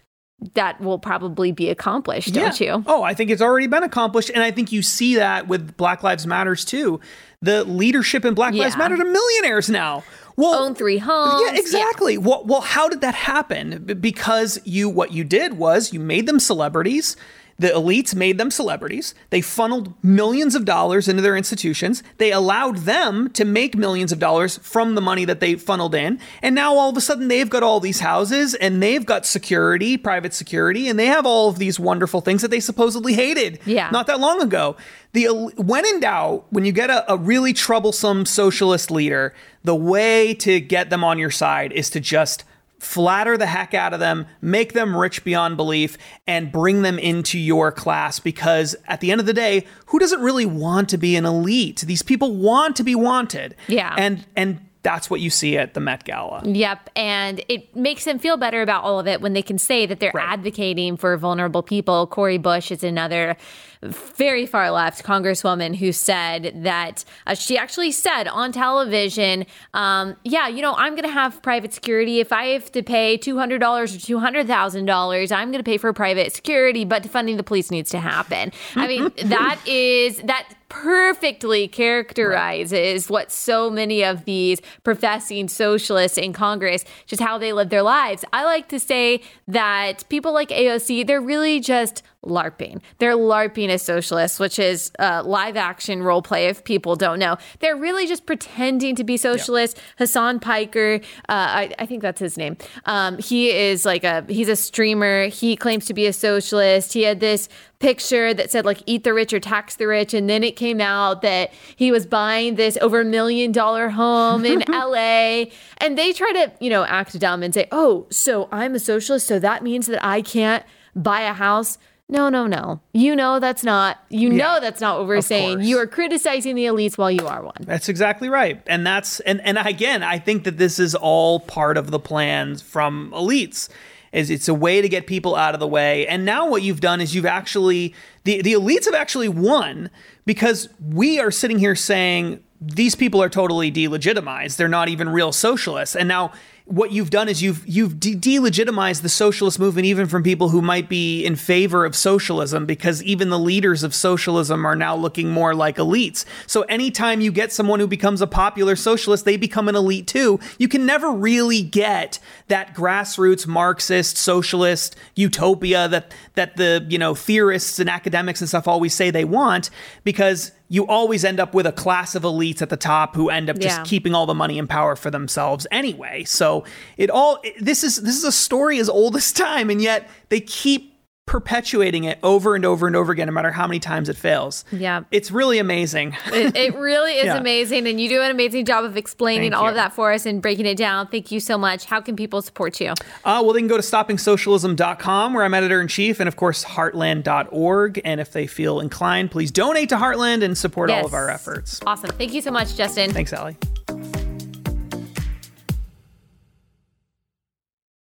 that 0.55 0.81
will 0.81 0.99
probably 0.99 1.51
be 1.51 1.69
accomplished, 1.69 2.33
don't 2.33 2.61
you? 2.61 2.85
Oh, 2.87 3.03
I 3.03 3.13
think 3.13 3.31
it's 3.31 3.43
already 3.43 3.67
been 3.67 3.83
accomplished. 3.83 4.31
And 4.33 4.43
I 4.43 4.53
think 4.53 4.71
you 4.71 4.83
see 4.83 5.17
that 5.17 5.49
with 5.49 5.77
Black 5.77 6.03
Lives 6.03 6.27
Matters 6.27 6.65
too. 6.65 7.01
The 7.41 7.65
leadership 7.65 8.25
in 8.25 8.35
Black 8.35 8.55
yeah. 8.55 8.65
Lives 8.65 8.77
Matter 8.77 8.97
to 8.97 9.05
millionaires 9.05 9.69
now. 9.69 10.05
Well, 10.37 10.55
own 10.55 10.77
three 10.77 10.99
homes. 10.99 11.43
Yeah, 11.45 11.59
exactly. 11.59 12.15
Yeah. 12.15 12.21
Well, 12.21 12.45
well, 12.45 12.61
how 12.61 12.89
did 12.89 13.01
that 13.01 13.17
happen? 13.17 13.99
Because 14.01 14.61
you, 14.65 14.89
what 14.89 15.13
you 15.13 15.25
did 15.25 15.55
was 15.55 15.93
you 15.93 15.99
made 15.99 16.27
them 16.27 16.39
celebrities. 16.39 17.17
The 17.61 17.69
elites 17.69 18.15
made 18.15 18.39
them 18.39 18.53
celebrities. 18.53 19.15
They 19.31 19.41
funneled 19.41 19.93
millions 20.03 20.55
of 20.55 20.65
dollars 20.65 21.09
into 21.09 21.23
their 21.23 21.37
institutions. 21.37 22.05
They 22.19 22.31
allowed 22.31 22.79
them 22.79 23.31
to 23.31 23.45
make 23.45 23.77
millions 23.77 24.13
of 24.13 24.21
dollars 24.21 24.59
from 24.59 24.95
the 24.95 25.01
money 25.01 25.25
that 25.25 25.41
they 25.41 25.57
funneled 25.57 25.97
in. 25.97 26.21
And 26.41 26.55
now 26.55 26.75
all 26.75 26.91
of 26.91 26.97
a 26.97 27.01
sudden 27.01 27.27
they've 27.27 27.51
got 27.51 27.65
all 27.65 27.81
these 27.81 27.99
houses 27.99 28.55
and 28.55 28.81
they've 28.81 29.05
got 29.05 29.27
security, 29.27 29.97
private 29.97 30.35
security, 30.35 30.89
and 30.89 31.01
they 31.01 31.07
have 31.07 31.27
all 31.27 31.49
of 31.49 31.59
these 31.59 31.81
wonderful 31.81 32.21
things 32.21 32.43
that 32.43 32.53
they 32.53 32.61
supposedly 32.61 33.15
hated 33.15 33.59
yeah. 33.67 33.91
not 33.91 34.07
that 34.07 34.21
long 34.21 34.41
ago. 34.41 34.77
The 35.13 35.27
when 35.57 35.85
in 35.85 36.01
doubt, 36.01 36.47
when 36.51 36.65
you 36.65 36.71
get 36.71 36.91
a, 36.91 37.13
a 37.13 37.17
really 37.17 37.53
troublesome 37.53 38.25
socialist 38.25 38.91
leader, 38.91 39.35
the 39.65 39.75
way 39.75 40.35
to 40.35 40.61
get 40.61 40.91
them 40.91 41.03
on 41.03 41.19
your 41.19 41.31
side 41.31 41.73
is 41.73 41.91
to 41.91 41.99
just 41.99 42.45
flatter 42.79 43.37
the 43.37 43.47
heck 43.47 43.75
out 43.75 43.93
of 43.93 44.01
them, 44.01 44.27
make 44.41 44.73
them 44.73 44.97
rich 44.97 45.25
beyond 45.25 45.57
belief, 45.57 45.99
and 46.27 46.53
bring 46.53 46.83
them 46.83 46.99
into 46.99 47.39
your 47.39 47.73
class 47.73 48.21
because 48.21 48.77
at 48.87 49.01
the 49.01 49.11
end 49.11 49.21
of 49.21 49.27
the 49.27 49.33
day, 49.33 49.67
who 49.87 49.99
doesn't 49.99 50.21
really 50.21 50.47
want 50.47 50.89
to 50.91 50.99
be 50.99 51.17
an 51.17 51.25
elite? 51.25 51.81
These 51.81 52.03
people 52.03 52.37
want 52.37 52.77
to 52.77 52.85
be 52.85 52.95
wanted. 52.95 53.55
Yeah. 53.67 53.95
And 53.99 54.25
and 54.37 54.61
that's 54.83 55.11
what 55.11 55.21
you 55.21 55.29
see 55.29 55.59
at 55.59 55.75
the 55.75 55.81
Met 55.81 56.05
Gala. 56.05 56.43
Yep. 56.45 56.91
And 56.95 57.45
it 57.49 57.75
makes 57.75 58.05
them 58.05 58.19
feel 58.19 58.37
better 58.37 58.63
about 58.63 58.85
all 58.85 59.01
of 59.01 59.07
it 59.07 59.21
when 59.21 59.33
they 59.33 59.43
can 59.43 59.59
say 59.59 59.87
that 59.87 60.01
they're 60.01 60.13
right. 60.15 60.29
advocating 60.33 60.97
for 60.97 61.17
vulnerable 61.17 61.63
people. 61.63 62.07
Cori 62.07 62.39
Bush 62.39 62.71
is 62.71 62.85
another 62.85 63.37
very 63.83 64.47
far 64.47 64.71
left 64.71 65.05
congresswoman 65.05 65.77
who 65.77 65.93
said 65.93 66.53
that 66.63 67.05
uh, 67.27 67.35
she 67.35 67.57
actually 67.57 67.93
said 67.93 68.27
on 68.29 68.53
television, 68.53 69.47
um, 69.75 70.17
yeah, 70.25 70.49
you 70.49 70.63
know, 70.63 70.75
I'm 70.75 70.95
going 70.95 71.05
to 71.05 71.13
have 71.13 71.43
private 71.43 71.73
security. 71.73 72.21
If 72.21 72.33
I 72.33 72.47
have 72.49 72.73
to 72.73 72.83
pay 72.83 73.19
$200 73.19 73.61
or 73.61 73.85
$200,000, 73.85 75.33
I'm 75.33 75.51
going 75.51 75.63
to 75.63 75.69
pay 75.69 75.79
for 75.79 75.93
private 75.93 76.33
security, 76.33 76.85
but 76.85 77.07
funding 77.07 77.37
the 77.37 77.43
police 77.43 77.71
needs 77.71 77.91
to 77.91 77.99
happen. 77.99 78.53
I 78.75 78.87
mean, 78.87 79.11
that 79.25 79.61
is, 79.67 80.19
that 80.19 80.49
perfectly 80.69 81.67
characterizes 81.67 83.05
right. 83.05 83.11
what 83.11 83.33
so 83.33 83.71
many 83.71 84.05
of 84.05 84.25
these 84.25 84.61
professing 84.85 85.49
socialists 85.49 86.19
in 86.19 86.33
Congress, 86.33 86.85
just 87.07 87.23
how 87.23 87.39
they 87.39 87.53
live 87.53 87.71
their 87.71 87.83
lives. 87.83 88.25
I 88.33 88.45
like 88.45 88.69
to 88.69 88.79
say 88.79 89.23
that 89.47 90.09
people 90.09 90.33
like 90.33 90.51
AOC, 90.51 91.07
they're 91.07 91.21
really 91.21 91.61
just 91.61 92.03
LARPing. 92.25 92.81
They're 92.99 93.17
LARPing 93.17 93.69
as 93.69 93.83
socialists, 93.83 94.41
which 94.41 94.59
is 94.59 94.91
uh, 94.99 95.23
live 95.25 95.57
action 95.57 96.03
role 96.03 96.21
play. 96.21 96.47
If 96.47 96.65
people 96.65 96.97
don't 96.97 97.21
know, 97.21 97.37
they're 97.61 97.77
really 97.77 98.09
just 98.09 98.27
pretending 98.27 98.97
to 98.97 99.05
be 99.05 99.17
socialists. 99.17 99.79
Yeah. 99.79 100.05
Hasan 100.05 100.41
Piker, 100.41 101.01
uh, 101.29 101.33
I, 101.33 101.75
I, 101.79 101.87
think 101.87 102.03
that's 102.03 102.19
his 102.19 102.37
name. 102.37 102.57
Um, 102.87 103.19
he 103.19 103.51
is 103.51 103.85
like 103.85 104.03
a 104.03 104.25
he's 104.29 104.49
a 104.49 104.57
streamer. 104.57 105.29
He 105.29 105.55
claims 105.55 105.87
to 105.87 105.95
be 105.95 106.07
a 106.07 106.13
socialist. 106.13 106.93
He 106.93 107.03
had 107.03 107.21
this 107.21 107.49
picture 107.79 108.35
that 108.35 108.51
said 108.51 108.65
like 108.65 108.83
"eat 108.87 109.05
the 109.05 109.15
rich" 109.15 109.33
or 109.33 109.39
"tax 109.39 109.77
the 109.77 109.87
rich," 109.87 110.13
and 110.13 110.29
then 110.29 110.43
it 110.43 110.57
came 110.57 110.81
out 110.81 111.23
that 111.23 111.53
he 111.77 111.93
was 111.93 112.05
buying 112.05 112.57
this 112.57 112.77
over 112.81 113.03
a 113.03 113.05
million 113.05 113.53
dollar 113.53 113.91
home 113.91 114.45
in 114.45 114.69
L.A. 114.73 115.53
And 115.77 115.97
they 115.97 116.13
try 116.13 116.33
to 116.33 116.53
you 116.59 116.69
know 116.69 116.83
act 116.85 117.17
dumb 117.21 117.45
and 117.45 117.55
say, 117.55 117.69
"Oh, 117.71 118.09
so 118.11 118.49
I'm 118.51 118.75
a 118.75 118.81
socialist, 118.81 119.29
so 119.29 119.39
that 119.39 119.63
means 119.63 119.87
that 119.87 120.05
I 120.05 120.21
can't." 120.21 120.65
buy 120.95 121.21
a 121.21 121.33
house 121.33 121.79
no, 122.11 122.31
no, 122.31 122.47
no. 122.47 122.81
You 122.95 123.15
know 123.15 123.39
that's 123.39 123.63
not. 123.63 123.99
You 124.09 124.31
yeah, 124.31 124.37
know 124.37 124.61
that's 124.61 124.81
not 124.81 124.99
what 124.99 125.07
we're 125.07 125.21
saying. 125.21 125.59
Course. 125.59 125.67
You 125.67 125.79
are 125.79 125.87
criticizing 125.87 126.55
the 126.55 126.65
elites 126.65 126.97
while 126.97 127.11
you 127.11 127.27
are 127.27 127.43
one. 127.43 127.57
That's 127.61 127.89
exactly 127.89 128.31
right. 128.31 128.63
And 128.67 128.87
that's 128.87 129.21
and 129.21 129.43
and 129.43 129.59
again, 129.59 130.03
I 130.03 130.19
think 130.19 130.45
that 130.45 130.57
this 130.57 130.79
is 130.79 130.95
all 130.95 131.41
part 131.41 131.77
of 131.77 131.91
the 131.91 131.99
plans 131.99 132.63
from 132.63 133.11
elites. 133.15 133.69
is 134.13 134.31
it's 134.31 134.49
a 134.49 134.55
way 134.55 134.81
to 134.81 134.89
get 134.89 135.07
people 135.07 135.37
out 135.37 135.53
of 135.53 135.61
the 135.61 135.69
way. 135.69 136.07
And 136.07 136.25
now 136.25 136.49
what 136.49 136.63
you've 136.63 136.81
done 136.81 137.03
is 137.03 137.15
you've 137.15 137.27
actually 137.27 137.95
the 138.25 138.41
the 138.41 138.55
elites 138.55 138.87
have 138.87 138.95
actually 138.95 139.29
won 139.29 139.91
because 140.25 140.71
we 140.81 141.21
are 141.21 141.31
sitting 141.31 141.59
here 141.59 141.75
saying 141.75 142.43
these 142.61 142.95
people 142.95 143.23
are 143.23 143.29
totally 143.29 143.71
delegitimized. 143.71 144.57
They're 144.57 144.67
not 144.67 144.89
even 144.89 145.11
real 145.11 145.31
socialists. 145.31 145.95
And 145.95 146.09
now 146.09 146.33
what 146.69 146.93
you've 146.93 147.09
done 147.09 147.29
is 147.29 147.43
you've 147.43 147.67
you've 147.67 147.99
de- 147.99 148.15
delegitimized 148.15 149.01
the 149.01 149.09
socialist 149.09 149.59
movement 149.59 149.87
even 149.87 150.07
from 150.07 150.23
people 150.23 150.51
who 150.51 150.61
might 150.61 150.87
be 150.87 151.25
in 151.25 151.35
favor 151.35 151.87
of 151.87 151.97
socialism 151.97 152.67
because 152.67 153.03
even 153.03 153.31
the 153.31 153.39
leaders 153.39 153.83
of 153.83 153.95
socialism 153.95 154.67
are 154.67 154.77
now 154.77 154.95
looking 154.95 155.31
more 155.31 155.55
like 155.55 155.77
elites. 155.77 156.27
So 156.47 156.63
anytime 156.63 157.23
you 157.23 157.33
get 157.33 157.55
someone 157.55 157.81
who 157.81 157.87
becomes 157.87 158.21
a 158.21 158.27
popular 158.27 158.77
socialist, 158.77 159.25
they 159.25 159.39
become 159.39 159.69
an 159.69 159.77
elite 159.77 160.07
too. 160.07 160.41
You 160.59 160.69
can 160.69 160.85
never 160.85 161.11
really 161.11 161.63
get 161.63 162.19
that 162.49 162.75
grassroots 162.75 163.47
Marxist 163.47 164.19
socialist 164.19 164.95
utopia 165.17 165.89
that 165.89 166.13
that 166.35 166.57
the, 166.57 166.85
you 166.91 166.99
know, 166.99 167.15
theorists 167.15 167.79
and 167.79 167.89
academics 167.89 168.43
and 168.43 168.49
stuff 168.49 168.69
always 168.69 168.93
say 168.93 169.11
they 169.11 169.25
want 169.25 169.71
because 170.05 170.53
you 170.71 170.87
always 170.87 171.25
end 171.25 171.41
up 171.41 171.55
with 171.55 171.67
a 171.67 171.73
class 171.73 172.15
of 172.15 172.23
elites 172.25 172.61
at 172.61 172.69
the 172.69 172.77
top 172.77 173.15
who 173.17 173.31
end 173.31 173.49
up 173.49 173.59
just 173.59 173.79
Yeah. 173.79 173.85
keeping 173.85 174.15
all 174.15 174.27
the 174.27 174.35
money 174.35 174.59
and 174.59 174.69
power 174.69 174.97
for 174.97 175.11
themselves 175.11 175.67
anyway. 175.71 176.25
So 176.25 176.65
it 176.97 177.09
all 177.11 177.43
this 177.61 177.83
is 177.83 178.03
this 178.03 178.17
is 178.17 178.25
a 178.25 178.33
story 178.33 178.79
as 178.79 178.89
old 178.89 179.17
as 179.17 179.33
time, 179.47 179.71
and 179.71 179.81
yet 179.81 180.09
they 180.29 180.41
keep 180.41 180.88
perpetuating 181.29 182.05
it 182.05 182.19
over 182.25 182.55
and 182.57 182.65
over 182.65 182.87
and 182.87 182.97
over 182.97 183.13
again, 183.13 183.27
no 183.27 183.33
matter 183.33 183.53
how 183.53 183.67
many 183.67 183.79
times 183.79 184.09
it 184.09 184.17
fails. 184.17 184.65
Yeah. 184.73 185.03
it's 185.13 185.31
really 185.31 185.59
amazing. 185.59 186.17
It, 186.33 186.57
it 186.57 186.75
really 186.75 187.13
is 187.19 187.25
Yeah. 187.29 187.37
amazing. 187.37 187.87
And 187.87 188.01
you 188.01 188.09
do 188.09 188.23
an 188.23 188.31
amazing 188.31 188.65
job 188.65 188.85
of 188.85 188.97
explaining 188.97 189.51
Thank 189.53 189.61
all 189.61 189.65
you. 189.65 189.69
of 189.71 189.75
that 189.77 189.93
for 189.93 190.13
us 190.13 190.25
and 190.27 190.41
breaking 190.43 190.67
it 190.67 190.77
down. 190.79 191.07
Thank 191.09 191.31
you 191.31 191.39
so 191.39 191.59
much. 191.59 191.85
How 191.85 192.01
can 192.01 192.17
people 192.17 192.41
support 192.43 192.81
you? 192.81 192.91
Uh, 193.25 193.43
well, 193.45 193.53
they 193.53 193.61
can 193.61 193.69
go 193.69 193.77
to 193.77 193.83
stoppingsocialism.com, 193.83 195.35
where 195.35 195.45
I'm 195.45 195.55
editor 195.55 195.81
in 195.81 195.89
chief, 195.89 196.19
and 196.19 196.29
of 196.29 196.37
course, 196.37 196.65
heartland.org. 196.65 198.01
And 198.05 198.21
if 198.21 198.33
they 198.33 198.47
feel 198.47 198.81
inclined, 198.81 199.31
please 199.31 199.51
donate 199.51 199.91
to 199.91 199.97
Heartland 199.97 200.43
and 200.43 200.57
support 200.57 200.91
all 200.91 201.05
of 201.05 201.13
our 201.15 201.29
efforts. 201.29 201.81
Awesome. 201.87 202.11
Thank 202.11 202.33
you 202.33 202.41
so 202.41 202.51
much, 202.51 202.75
Justin. 202.77 203.13
Thanks, 203.13 203.33
Allie. 203.33 204.18